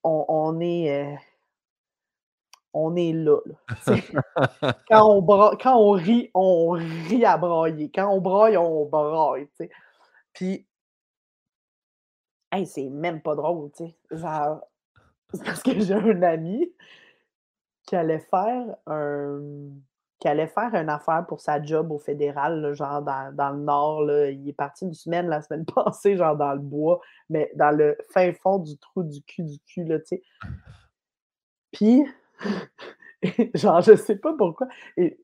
[0.02, 1.12] on, on est.
[1.12, 1.16] euh,
[2.72, 3.38] on est là.
[4.88, 7.88] quand, on bra- quand on rit, on rit à brailler.
[7.94, 9.46] Quand on braille, on braille.
[10.32, 10.66] Puis,
[12.50, 13.96] hey, c'est même pas drôle, tu sais.
[14.10, 14.60] Genre,
[15.32, 16.68] c'est parce que j'ai un ami
[17.86, 19.40] qui allait faire un
[20.24, 23.58] qui allait faire une affaire pour sa job au fédéral, là, genre dans, dans le
[23.58, 24.00] nord.
[24.04, 24.30] Là.
[24.30, 27.98] Il est parti une semaine la semaine passée, genre dans le bois, mais dans le
[28.10, 30.22] fin fond du trou du cul du cul, là, tu sais.
[31.72, 32.06] Puis,
[33.54, 34.66] genre, je sais pas pourquoi.
[34.96, 35.20] Et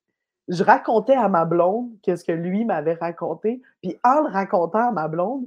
[0.49, 3.63] je racontais à ma blonde qu'est-ce que lui m'avait raconté.
[3.81, 5.47] Puis en le racontant à ma blonde,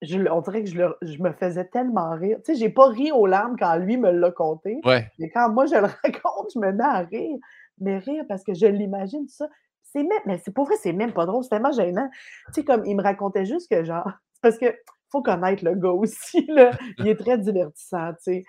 [0.00, 2.38] je, on dirait que je, le- je me faisais tellement rire.
[2.42, 4.80] Tu sais, j'ai pas ri aux larmes quand lui me l'a conté.
[4.86, 5.10] Ouais.
[5.18, 7.36] Mais quand moi je le raconte, je me mets à rire.
[7.78, 9.48] Mais rire parce que je l'imagine ça.
[9.82, 12.08] C'est même, mais c'est pour vrai, c'est même pas drôle, c'est tellement gênant.
[12.48, 14.10] Tu sais, comme il me racontait juste que genre,
[14.42, 14.66] parce que
[15.10, 16.70] faut connaître le gars aussi, là.
[16.98, 18.44] Il est très divertissant, tu sais.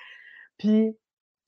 [0.57, 0.97] Puis,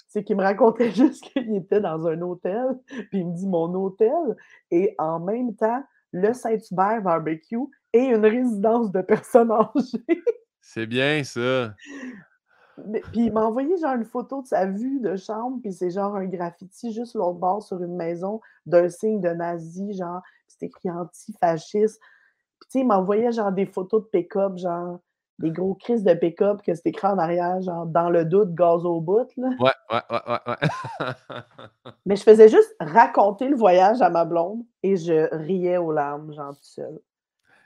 [0.07, 2.79] c'est qu'il me racontait juste qu'il était dans un hôtel,
[3.09, 4.35] puis il me dit mon hôtel,
[4.71, 7.57] et en même temps, le Saint-Hubert barbecue
[7.93, 10.23] et une résidence de personnes âgées.
[10.61, 11.73] C'est bien ça.
[13.11, 16.15] Puis il m'a envoyé genre une photo de sa vue de chambre, puis c'est genre
[16.15, 20.89] un graffiti juste l'autre bord sur une maison d'un signe de nazi, genre, c'est écrit
[20.91, 21.99] antifasciste.
[22.59, 24.99] Puis tu sais, il m'envoyait genre des photos de pick-up, genre
[25.39, 28.85] des gros crises de pick-up que c'est écrit en arrière, genre dans le doute, gaz
[28.85, 29.49] au bout, là.
[29.59, 31.13] Ouais, ouais, ouais, ouais, ouais.
[32.05, 36.33] Mais je faisais juste raconter le voyage à ma blonde et je riais aux larmes,
[36.33, 36.99] genre tout seul.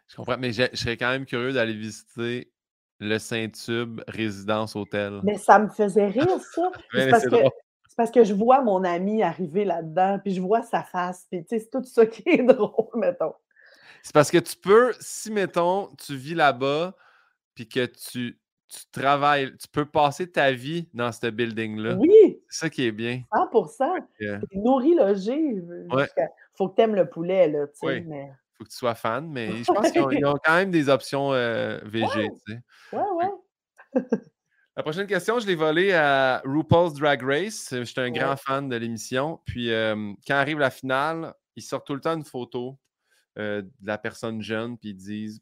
[0.07, 2.52] je comprends, mais je je serais quand même curieux d'aller visiter
[3.03, 5.19] le Saint-Tube Résidence Hôtel.
[5.23, 6.71] Mais ça me faisait rire, ça.
[6.93, 7.25] C'est parce,
[7.97, 11.69] parce que je vois mon ami arriver là-dedans, puis je vois sa face, puis c'est
[11.69, 13.33] tout ça qui est drôle, mettons.
[14.01, 16.95] C'est parce que tu peux, si mettons, tu vis là-bas,
[17.55, 21.95] puis que tu, tu travailles, tu peux passer ta vie dans ce building-là.
[21.95, 23.21] Oui, C'est ça qui est bien.
[23.31, 23.47] 100
[24.19, 25.61] que- T'es nourri, logé.
[25.91, 26.07] Ouais.
[26.55, 27.85] Faut que t'aimes le poulet, là, tu sais.
[27.85, 28.01] Oui.
[28.07, 28.31] Mais...
[28.63, 31.79] faut que tu sois fan, mais je pense qu'ils ont, quand même des options euh,
[31.83, 32.29] VG.
[32.45, 32.59] tu sais.
[32.91, 34.01] Ouais, ouais.
[34.75, 37.67] La prochaine question, je l'ai volée à RuPaul's Drag Race.
[37.71, 38.11] Je suis un Ouais.
[38.11, 39.39] grand fan de l'émission.
[39.45, 42.79] Puis euh, quand arrive la finale, ils sortent tout le temps une photo
[43.37, 45.41] euh, de la personne jeune, puis ils disent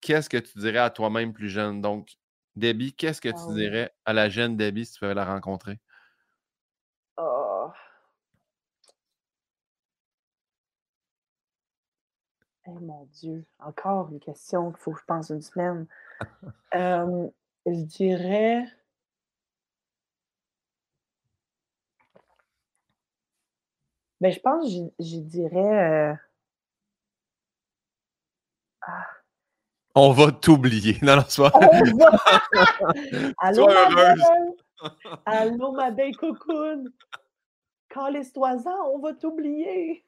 [0.00, 1.80] Qu'est-ce que tu dirais à toi-même plus jeune?
[1.80, 2.16] Donc,
[2.56, 3.54] Debbie, qu'est-ce que Ah tu oui.
[3.54, 5.78] dirais à la jeune Debbie si tu pouvais la rencontrer?
[7.18, 7.53] Oh.
[12.66, 15.86] Eh mon Dieu, encore une question qu'il faut que je pense une semaine.
[16.74, 17.28] Euh,
[17.66, 18.66] je dirais.
[24.20, 26.10] Ben, je pense que j'y dirais.
[26.10, 26.14] euh,
[29.94, 30.98] On va t'oublier.
[31.02, 31.52] Non, non, sois.
[31.54, 32.10] On va!
[33.38, 34.22] Allô, Sois ma belle!
[35.26, 36.12] Allô, ma belle!
[37.88, 40.04] Calisse-toi-en, on va t'oublier!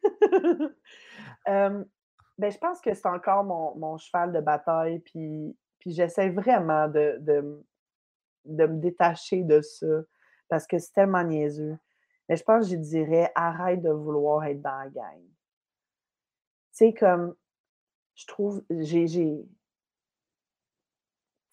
[2.39, 6.89] Ben, je pense que c'est encore mon, mon cheval de bataille, puis, puis j'essaie vraiment
[6.89, 7.65] de, de,
[8.47, 10.03] de me détacher de ça,
[10.49, 11.79] parce que c'est tellement niaiseux.
[12.29, 15.23] Mais je pense que je dirais, arrête de vouloir être dans la gang.
[16.73, 17.35] Tu sais, comme,
[18.17, 19.07] je trouve, j'ai,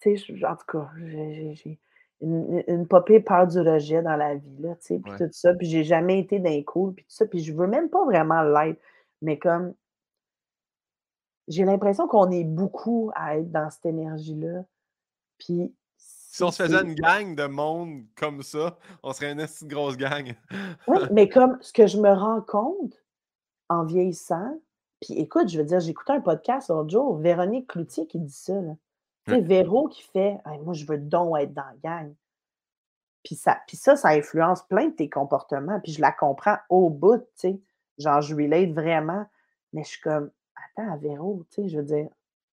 [0.00, 1.78] tu sais, en tout cas, j'ai
[2.20, 5.16] une, une popée peur du rejet dans la vie, là, tu sais, puis Ouais.
[5.16, 7.90] tout ça, puis j'ai jamais été d'un cool, puis tout ça, puis je veux même
[7.90, 8.80] pas vraiment l'être,
[9.22, 9.74] mais comme,
[11.48, 14.64] j'ai l'impression qu'on est beaucoup à être dans cette énergie-là,
[15.38, 19.96] puis si on se faisait une gang de monde comme ça, on serait une grosse
[19.96, 20.34] gang.
[20.88, 23.04] oui, mais comme ce que je me rends compte
[23.68, 24.58] en vieillissant,
[25.00, 28.54] puis écoute, je veux dire, j'écoutais un podcast l'autre jour, Véronique Cloutier qui dit ça.
[29.26, 32.14] Tu sais, Véro qui fait Moi, je veux donc être dans la gang.
[33.22, 35.78] Puis ça, puis ça, ça influence plein de tes comportements.
[35.80, 37.60] Puis je la comprends au bout, tu sais.
[37.98, 39.24] Genre, je relate vraiment.
[39.72, 42.08] Mais je suis comme, attends, Véro, tu sais, je veux dire,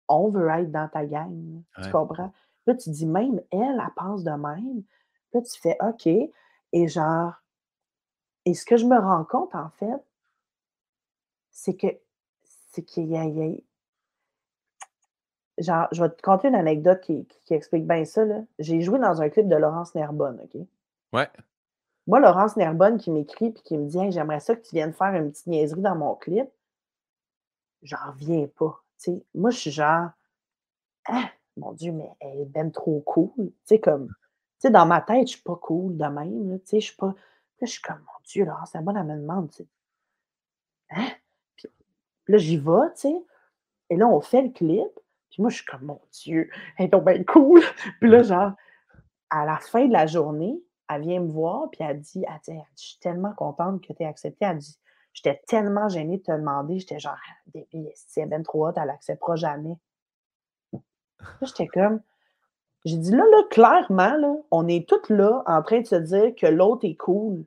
[0.08, 1.62] on veut être dans ta gang.
[1.82, 2.32] Tu comprends?
[2.66, 4.82] Là, tu dis, même elle, elle pense de même.
[5.32, 6.06] Là, tu fais, OK.
[6.06, 7.34] Et genre,
[8.44, 10.02] et ce que je me rends compte, en fait,
[11.50, 11.88] c'est que,
[12.72, 13.24] c'est qu'il y a,
[15.58, 18.24] genre, je vais te conter une anecdote qui, explique bien ça.
[18.58, 20.60] J'ai joué dans un clip de Laurence Nerbonne, OK?
[21.12, 21.28] Ouais.
[22.06, 25.14] Moi, Laurence Nerbonne qui m'écrit et qui me dit J'aimerais ça que tu viennes faire
[25.14, 26.48] une petite niaiserie dans mon clip.
[27.82, 28.82] J'en viens pas.
[29.34, 30.10] Moi, je suis genre
[31.06, 33.32] Ah, mon Dieu, mais elle est bien trop cool.
[33.36, 34.08] Tu sais, comme,
[34.64, 36.58] dans ma tête, je suis pas cool de même.
[36.70, 37.14] Je suis pas.
[37.60, 39.50] je suis comme, mon Dieu, Laurence Nerbonne, elle me demande.
[40.90, 41.08] Hein?
[41.56, 41.68] Puis,
[42.28, 43.24] là, j'y vais, tu sais.
[43.90, 44.88] Et là, on fait le clip.
[45.30, 47.62] Puis moi, je suis comme, mon Dieu, elle est donc bien cool.
[48.00, 48.52] Puis là, genre,
[49.30, 52.60] à la fin de la journée, elle vient me voir, puis elle dit, elle dit,
[52.76, 54.44] je suis tellement contente que tu aies accepté.
[54.44, 54.76] Elle dit,
[55.12, 56.78] j'étais tellement gênée de te demander.
[56.78, 57.16] J'étais genre,
[57.46, 59.76] débile, si elle est bien trop haute, elle l'acceptera jamais.
[61.42, 62.00] J'étais comme,
[62.84, 66.34] j'ai dit, là, là, clairement, là, on est toutes là en train de se dire
[66.34, 67.44] que l'autre est cool,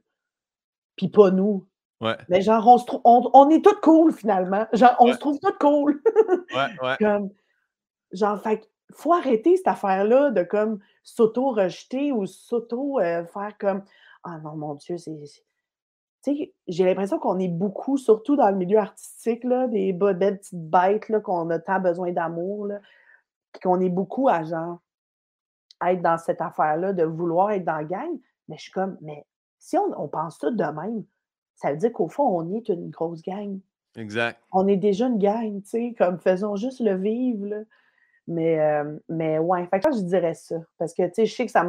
[0.95, 1.67] puis pas nous.
[2.01, 2.17] Ouais.
[2.29, 4.67] Mais genre, on, se on, on, est toutes cool finalement.
[4.73, 6.01] Genre, on se trouve toutes cool.
[6.53, 6.97] ouais, ouais.
[6.99, 7.31] Comme,
[8.13, 13.83] Genre, fait faut arrêter cette affaire-là de comme s'auto-rejeter ou s'auto-faire comme
[14.23, 15.19] Ah non, mon Dieu, c'est.
[16.23, 20.39] Tu sais, j'ai l'impression qu'on est beaucoup, surtout dans le milieu artistique, là, des belles
[20.39, 22.69] petites bêtes, là, qu'on a tant besoin d'amour,
[23.61, 24.79] qu'on est beaucoup à genre
[25.85, 28.19] être dans cette affaire-là, de vouloir être dans la gang.
[28.47, 29.25] Mais je suis comme, mais
[29.59, 31.03] si on, on pense tout de même,
[31.55, 33.59] ça veut dire qu'au fond, on est une grosse gang.
[33.95, 34.39] Exact.
[34.51, 37.45] On est déjà une gang, tu sais, comme faisons juste le vivre.
[37.47, 37.57] Là.
[38.27, 40.55] Mais, euh, mais ouais, fait que je dirais ça.
[40.77, 41.67] Parce que, tu sais, je sais que ça,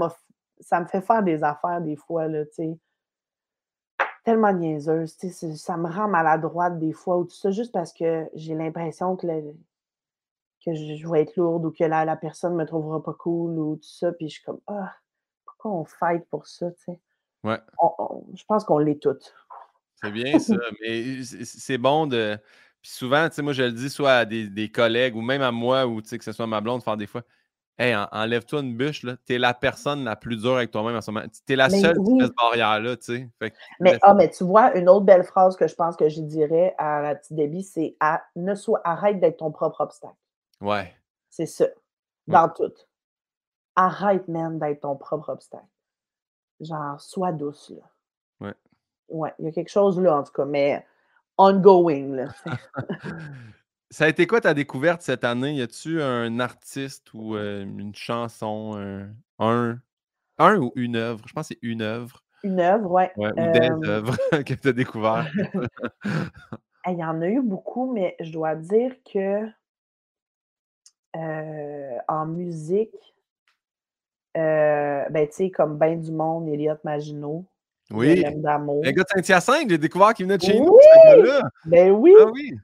[0.60, 2.78] ça me fait faire des affaires des fois, là, tu sais.
[4.24, 5.16] Tellement niaiseuse,
[5.56, 9.26] ça me rend maladroite des fois ou tout ça, juste parce que j'ai l'impression que,
[10.64, 13.76] que je, vais être lourde ou que la, la personne me trouvera pas cool ou
[13.76, 14.12] tout ça.
[14.12, 14.94] Puis je suis comme, ah,
[15.44, 17.01] pourquoi on fight pour ça, tu sais?
[17.42, 17.60] Ouais.
[18.34, 19.34] je pense qu'on l'est toutes.
[19.96, 22.38] C'est bien ça, mais c'est bon de
[22.84, 25.51] puis souvent, tu sais, moi, je le dis soit à des, collègues ou même à
[25.51, 27.22] moi ou que ce soit ma blonde, faire des fois.
[27.76, 29.16] Hey, enlève-toi une bûche, là.
[29.26, 31.26] T'es la personne la plus dure avec toi-même en ce moment.
[31.44, 33.30] T'es la seule qui fait barrière-là, tu sais.
[33.80, 36.74] mais, ah, mais tu vois, une autre belle phrase que je pense que je dirais
[36.78, 37.96] à la petite débit, c'est
[38.36, 40.14] ne sois, arrête d'être ton propre obstacle.
[40.60, 40.94] Ouais.
[41.30, 41.66] C'est ça.
[42.28, 42.72] Dans tout.
[43.74, 45.66] Arrête, même d'être ton propre obstacle.
[46.60, 47.82] Genre, sois douce, là.
[48.40, 48.55] Ouais.
[49.09, 50.86] Ouais, il y a quelque chose là, en tout cas, mais
[51.38, 52.14] ongoing.
[52.14, 52.28] Là.
[53.94, 55.52] Ça a été quoi ta découverte cette année?
[55.52, 58.74] Y a-tu un artiste ou euh, une chanson,
[59.38, 59.78] un,
[60.38, 61.22] un, ou une œuvre?
[61.28, 62.24] Je pense que c'est une œuvre.
[62.42, 63.12] Une œuvre, ouais.
[63.16, 65.30] ou des œuvres que tu as découvert.
[66.88, 69.46] Il y en a eu beaucoup, mais je dois dire que
[71.14, 73.14] euh, en musique,
[74.34, 77.44] ben, tu sais, comme Ben du monde, Elliot Maginot,
[77.92, 78.24] oui.
[78.38, 78.82] d'amour.
[78.84, 80.76] Un gars de Saint-Hyacinthe, j'ai découvert qu'il venait de chez nous,
[81.66, 82.12] Ben oui.
[82.18, 82.58] Ah oui.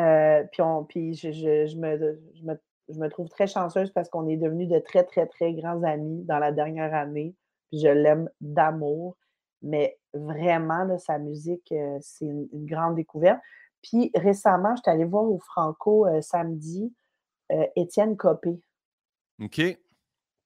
[0.00, 1.98] Euh, puis on, puis je, je, je, me,
[2.34, 2.54] je, me,
[2.88, 6.22] je, me, trouve très chanceuse parce qu'on est devenus de très, très, très grands amis
[6.24, 7.34] dans la dernière année.
[7.68, 9.16] Puis je l'aime d'amour.
[9.62, 13.40] Mais vraiment, là, sa musique, euh, c'est une, grande découverte.
[13.82, 16.92] Puis récemment, je suis allée voir au Franco euh, samedi
[17.74, 18.60] Étienne Copé.
[19.42, 19.58] OK.
[19.58, 19.78] Ouais.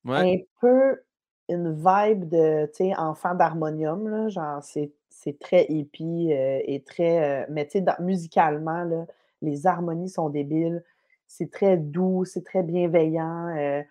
[0.06, 1.02] Un peu
[1.50, 4.90] une vibe de, tu sais, enfant d'harmonium, là, genre, c'est,
[5.38, 9.04] très hippie et très, mais tu sais, musicalement, là,
[9.44, 10.82] les harmonies sont débiles,
[11.26, 13.82] c'est très doux, c'est très bienveillant, euh,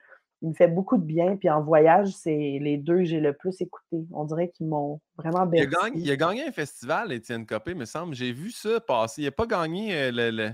[0.41, 3.31] il me fait beaucoup de bien, puis en voyage, c'est les deux que j'ai le
[3.31, 4.05] plus écouté.
[4.11, 5.65] On dirait qu'ils m'ont vraiment bien.
[5.95, 8.13] Il, a gagné un festival, Étienne Copé, me semble.
[8.13, 9.21] J'ai vu ça passer.
[9.21, 10.51] Il n'a pas gagné le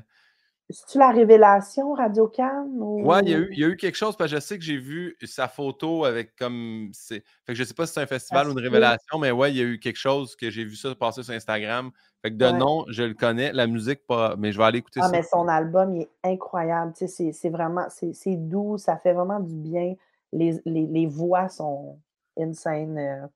[0.70, 2.78] c'est-tu la révélation Radio Cannes?
[2.78, 3.04] Ou...
[3.04, 4.58] Ouais, il y, a eu, il y, a eu, quelque chose, parce que je sais
[4.60, 6.92] que j'ai vu sa photo avec comme.
[7.08, 9.58] Fait que je sais pas si c'est un festival ou une révélation, mais ouais, il
[9.58, 11.92] y a eu quelque chose que j'ai vu ça passer sur Instagram.
[12.22, 15.00] Fait que de nom, je le connais, la musique pas, mais je vais aller écouter
[15.02, 15.12] ah, ça.
[15.12, 16.94] mais son album, il est incroyable.
[16.96, 19.96] c'est vraiment, c'est doux, ça fait vraiment du bien.
[20.32, 21.98] Les, les, les voix sont
[22.38, 22.98] insane.
[22.98, 23.28] Euh,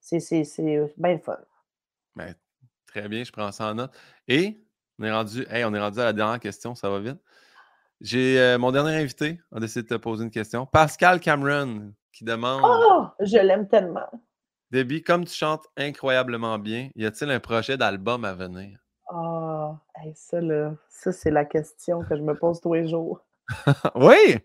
[0.00, 1.38] c'est bien fun.
[2.14, 2.34] Ben,
[2.86, 3.92] très bien, je prends ça en note.
[4.28, 4.65] Et
[4.98, 7.18] on est rendu, on est rendu à la dernière question, ça va vite.
[8.00, 10.66] J'ai euh, mon dernier invité a décidé de te poser une question.
[10.66, 13.06] Pascal Cameron, qui demande Oh!
[13.20, 14.08] Je l'aime tellement.
[14.70, 18.78] Debbie, comme tu chantes incroyablement bien, y a-t-il un projet d'album à venir?
[19.10, 19.76] Ah!
[19.94, 23.20] Hey, ça là, ça c'est la question que je me pose tous les jours.
[23.94, 24.38] Oui!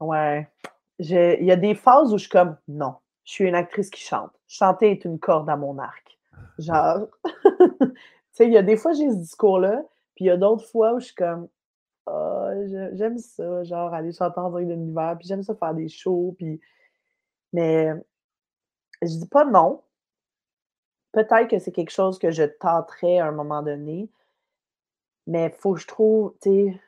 [0.00, 0.50] Ouais.
[0.98, 4.02] Il y a des phases où je suis comme: «Non, je suis une actrice qui
[4.02, 4.32] chante.
[4.48, 6.18] Chanter est une corde à mon arc».
[6.58, 7.06] Genre,
[8.32, 9.82] sais, il y a des fois j'ai ce discours-là,
[10.14, 11.48] puis il y a d'autres fois où je suis comme:
[12.06, 15.74] «Ah, je j'aime ça, genre aller chanter en direct de l'univers, puis j'aime ça faire
[15.74, 16.60] des shows, puis»
[17.52, 17.92] mais
[19.02, 19.82] je dis pas non.
[21.12, 24.08] Peut-être que c'est quelque chose que je tenterais à un moment donné,
[25.26, 26.80] mais faut que je trouve, tu sais,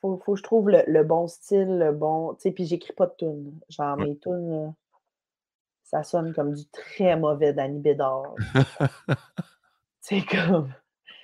[0.00, 2.92] faut faut que je trouve le le bon style, le bon tu sais, puis j'écris
[2.94, 3.60] pas de tunes.
[3.70, 4.74] Genre mes tunes,
[5.84, 8.34] ça sonne comme du très mauvais Danny Bédard.
[10.08, 10.72] C'est comme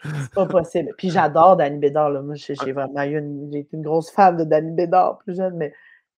[0.02, 0.92] c'est pas possible.
[0.98, 2.20] Puis j'adore Danny Bédard, là.
[2.20, 5.54] Moi, j'ai vraiment eu une j'ai été une grosse fan de Danny Bédard plus jeune,
[5.56, 5.72] mais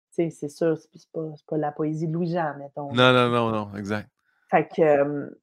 [0.09, 2.91] c'est sûr, c'est c'est pas c'est pas la poésie de Louis-Jean, mettons.
[2.91, 4.09] Non, non, non, non, exact.
[4.49, 5.37] Fait que,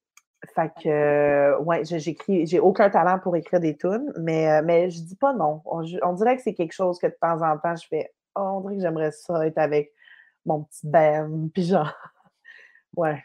[0.53, 4.90] fait que, ouais, je j'écris j'ai aucun talent pour écrire des tunes, mais heu, mais
[4.90, 5.62] je dis pas non.
[5.66, 8.61] On dirait que c'est quelque chose que de temps en temps je fais: «Oh, on
[8.62, 9.93] dirait que j'aimerais ça être avec
[10.44, 11.93] mon petit band», puis genre
[12.97, 13.23] ouais.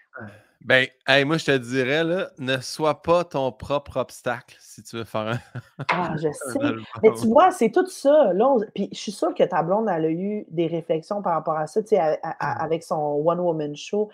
[0.68, 4.98] Ben, hey, moi, je te dirais, là, ne sois pas ton propre obstacle si tu
[4.98, 5.40] veux faire un
[5.90, 6.76] Ah, je sais.
[7.02, 8.34] Mais tu vois, c'est tout ça.
[8.34, 11.34] Là, on puis je suis sûre que ta blonde, elle a eu des réflexions par
[11.34, 14.10] rapport à ça, tu sais, avec son one woman show.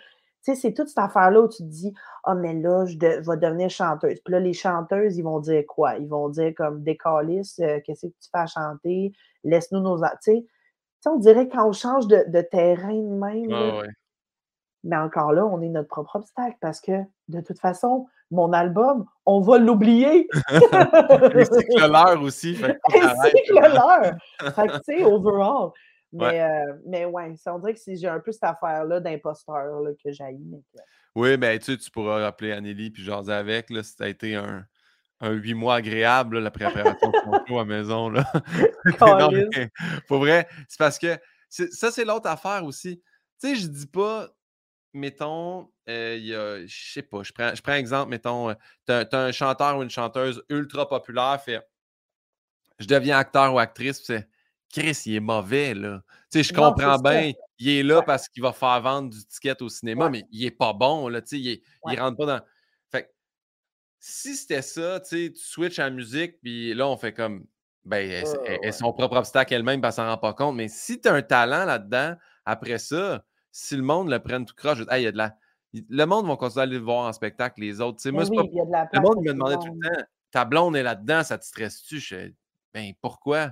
[0.46, 1.92] Tu sais, c'est toute cette affaire-là où tu te dis:
[2.26, 4.20] «Ah, mais là, je de vais devenir chanteuse».
[4.24, 5.96] Puis là, les chanteuses, ils vont dire quoi?
[5.98, 9.12] Ils vont dire comme: «Décalisse, heu, qu'est-ce que tu fais à chanter?
[9.44, 10.46] Laisse-nous nos a» tu sais?
[11.08, 13.94] On dirait quand on change de de terrain de même, là Ouais, ouais.
[14.84, 16.92] Mais encore là, on est notre propre obstacle parce que,
[17.30, 20.28] de toute façon, mon album, on va l'oublier.
[20.50, 24.52] Ainsi que le leur aussi, fait que faut que.
[24.56, 25.70] Fait tu sais, overall.
[26.12, 26.32] Ouais.
[26.32, 30.10] Mais, heu, mais ouais, ça on dirait que j'ai un peu cette affaire-là d'imposteur que
[30.10, 30.80] mais que
[31.16, 34.64] Oui, ben, tu tu pourras appeler Anneli puis jaser avec, là, ça a été un
[35.24, 38.30] un 8 mois agréable, là, la préparation de ton show à maison, là.
[39.00, 39.70] Non, mais
[40.08, 41.18] pour vrai, c'est parce que
[41.50, 43.02] c'est ça, c'est l'autre affaire aussi.
[43.42, 44.28] Tu sais, je dis pas,
[44.94, 48.56] mettons, il a je sais pas, je prends je prends exemple, mettons, heu,
[48.88, 51.64] tu as un chanteur ou une chanteuse ultra populaire, fait
[52.80, 54.28] je deviens acteur ou actrice, puis c'est
[54.72, 56.02] Chris, il est mauvais, là.
[56.32, 57.00] Tu sais, je Non, comprends ça.
[57.00, 58.04] bien, il est là Ouais.
[58.04, 60.10] parce qu'il va faire vendre du ticket au cinéma, Ouais.
[60.10, 62.00] mais il est pas bon, là, tu sais, il est il Ouais.
[62.00, 62.42] rentre pas dans
[62.92, 63.10] fait que
[64.00, 67.46] si c'était ça, tu sais, tu switches à la musique, puis là, on fait comme,
[67.86, 70.56] ben, elle elle elle son propre obstacle elle-même, puis elle s'en rend pas compte.
[70.58, 72.16] Mais si tu as un talent là-dedans,
[72.46, 75.18] après ça, si le monde le prenne tout croche, je hey, il y a de
[75.18, 75.38] la
[75.90, 77.98] le monde va continuer à aller le voir en spectacle, les autres.
[77.98, 79.58] Tu sais, Mais moi, pas oui, il y a de la le monde, me demandait
[79.58, 82.32] tout le temps: «Ta blonde est là-dedans, ça te stresse-tu?» Je
[82.74, 83.52] «Ben, pourquoi?»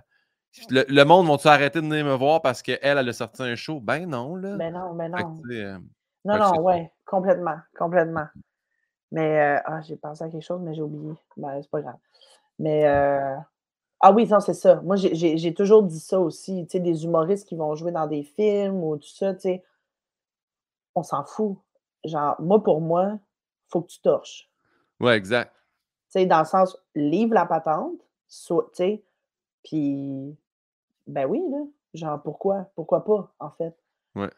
[0.70, 3.56] Le le monde vont-tu arrêter de venir me voir parce qu'elle, elle a sorti un
[3.56, 3.80] show?
[3.80, 4.58] Ben non, là.
[4.58, 5.42] Mais non, que, non.
[5.50, 5.88] hem,
[6.26, 6.62] Non, non, ça.
[6.62, 8.28] ouais, complètement, complètement.
[9.12, 11.14] Mais, heu, ah, j'ai pensé à quelque chose, mais j'ai oublié.
[11.38, 11.98] Ben, c'est pas grave.
[12.60, 13.38] Mais, heu,
[14.02, 14.82] ah oui, non, c'est ça.
[14.82, 18.24] Moi, j'ai toujours dit ça aussi, tu sais, des humoristes qui vont jouer dans des
[18.24, 19.64] films ou tout ça, tu sais
[20.96, 21.58] on s'en fout.
[22.04, 23.20] Genre, moi, pour moi,
[23.70, 24.50] faut que tu torches.
[25.00, 25.54] Ouais, exact.
[26.12, 29.04] Tu sais, dans le sens, livre la patente, soit tu sais,
[29.64, 30.36] puis
[31.08, 31.60] ben oui, là,
[31.94, 32.70] genre pourquoi?
[32.76, 33.76] Pourquoi pas, en fait?
[34.16, 34.30] Ouais.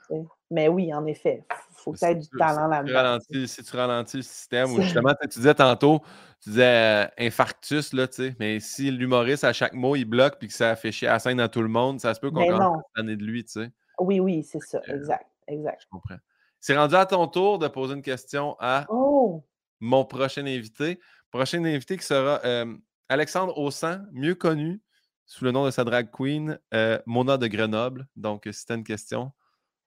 [0.52, 3.18] Mais oui, en effet, faut que tu Si aies du talent là-dedans,
[3.48, 6.00] si tu ralentis le système ou justement, tu sais, tu disais tantôt,
[6.42, 10.38] tu disais, heu, infarctus, là, tu sais, mais si l'humoriste, à chaque mot, il bloque
[10.38, 12.46] puis que ça fait chier la scène à tout le monde, ça se peut qu'on
[12.48, 12.62] Ben
[12.96, 13.72] à de lui, tu sais?
[14.00, 15.82] Oui, oui, c'est ça, exact, exact.
[15.82, 16.18] je comprends.
[16.65, 19.44] C'est rendu à ton tour de poser une question à Oh!
[19.81, 21.02] mon prochain invité.
[21.30, 22.80] Prochain invité qui sera, hem,
[23.10, 24.81] Alexandre Hossan, mieux connu
[25.26, 28.07] sous le nom de sa drag queen, heu, Mona de Grenoble.
[28.15, 29.34] Donc, si tu as une question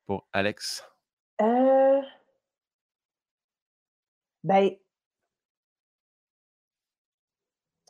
[0.06, 0.84] pour Alex.
[1.38, 2.02] Heu
[4.44, 4.76] ben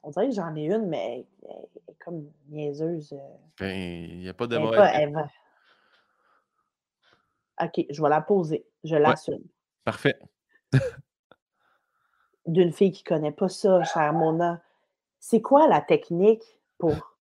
[0.02, 3.14] on dirait que j'en ai une, mais elle est comme niaiseuse,
[3.58, 3.74] Ben,
[4.10, 5.12] il y a pas de mauvaise pas elle question.
[5.12, 5.28] va
[7.62, 9.00] OK, je vais la poser, je Ouais.
[9.00, 9.42] l'assume.
[9.84, 10.18] Parfait.
[12.46, 14.60] D'une fille qui connaît pas ça, chère Mona.
[15.18, 16.42] C'est quoi la technique
[16.78, 17.16] pour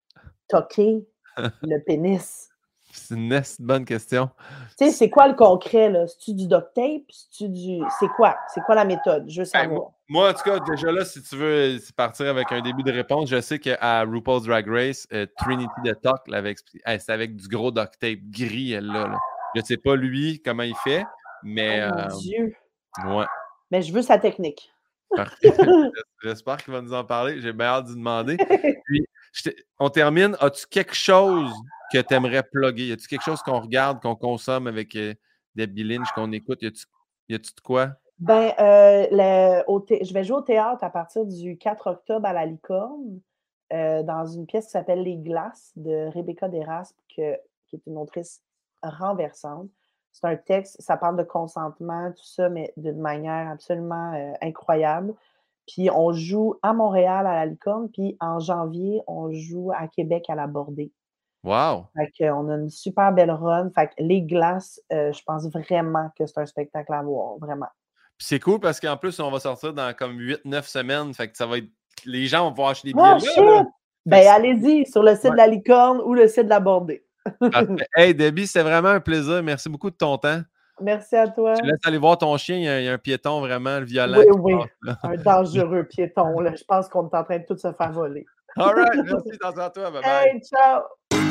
[0.48, 1.06] toquer
[1.62, 2.48] le pénis?
[2.92, 4.30] C'est une de bonne question.
[4.76, 6.08] Tu sais, c'est quoi le concret, là?
[6.08, 7.02] C'est-tu du duct tape?
[7.10, 8.36] C'est-tu du c'est quoi?
[8.52, 9.28] C'est quoi la méthode?
[9.30, 9.90] Je veux Ben, moi savoir.
[10.08, 12.90] moi, en tout cas, déjà là, si tu veux s partir avec un début de
[12.90, 17.12] réponse, je sais qu'à RuPaul's Drag Race, heu, Trinity the Tuck l'avait expli hey, c'est
[17.12, 19.18] avec du gros duct tape gris, elle là.
[19.54, 21.04] Je sais pas lui comment il fait,
[21.42, 22.56] mais, Oh mon hem, Dieu!
[23.06, 23.24] ouais.
[23.70, 24.72] Mais je veux sa technique.
[26.22, 27.40] J'espère qu'il va nous en parler.
[27.40, 28.36] J'ai bien hâte d'y demander.
[28.84, 29.06] Puis,
[29.42, 30.36] te on termine.
[30.40, 31.52] As-tu quelque chose
[31.92, 32.88] que tu aimerais plugger?
[32.88, 35.14] Y a-tu quelque chose qu'on regarde, qu'on consomme avec, heu,
[35.54, 36.62] Debbie Lynch qu'on écoute?
[36.62, 36.66] Y
[37.34, 37.90] a-tu de quoi?
[38.18, 42.26] Ben, euh, le- au thé- je vais jouer au théâtre à partir du 4 octobre
[42.26, 43.20] à la Licorne,
[43.72, 47.36] euh, dans une pièce qui s'appelle Les Glaces de Rebecca Deraspe, que-
[47.66, 48.42] qui est une autrice
[48.82, 49.68] renversante.
[50.12, 55.14] C'est un texte, ça parle de consentement, tout ça, mais d'une manière absolument euh, incroyable.
[55.68, 60.24] Puis on joue à Montréal à la Licorne, puis en janvier, on joue à Québec
[60.28, 60.90] à la Bordée.
[61.44, 61.86] Wow!
[61.96, 63.70] Fait qu'on a une super belle run.
[63.74, 67.68] Fait que Les Glaces, euh, je pense vraiment que c'est un spectacle à voir, vraiment.
[68.18, 71.14] Puis c'est cool parce qu'en plus, on va sortir dans comme 8-9 semaines.
[71.14, 71.68] Fait que ça va être.
[72.04, 73.30] Les gens vont pouvoir acheter des Ah, billets.
[73.30, 73.38] shit!
[73.42, 73.66] là, là.
[74.06, 75.30] Ben, allez-y sur le site Ouais.
[75.30, 77.06] de la licorne ou le site de la bordée.
[77.40, 77.86] Parfait.
[77.94, 79.42] Hey, Debbie, c'était vraiment un plaisir.
[79.42, 80.40] Merci beaucoup de ton temps.
[80.80, 81.54] Merci à toi.
[81.54, 82.56] Je te laisse aller voir ton chien.
[82.56, 84.18] Il y a, il y a un piéton vraiment violent.
[84.18, 84.64] Oui, oui.
[84.84, 84.98] passe.
[85.02, 86.40] Un dangereux piéton.
[86.40, 86.54] Là.
[86.56, 88.24] Je pense qu'on est en train de tout se faire voler.
[88.56, 89.04] All right.
[89.04, 89.30] Merci.
[89.34, 89.90] Attention à toi.
[89.90, 90.28] Bye bye.
[90.28, 91.29] Hey, ciao!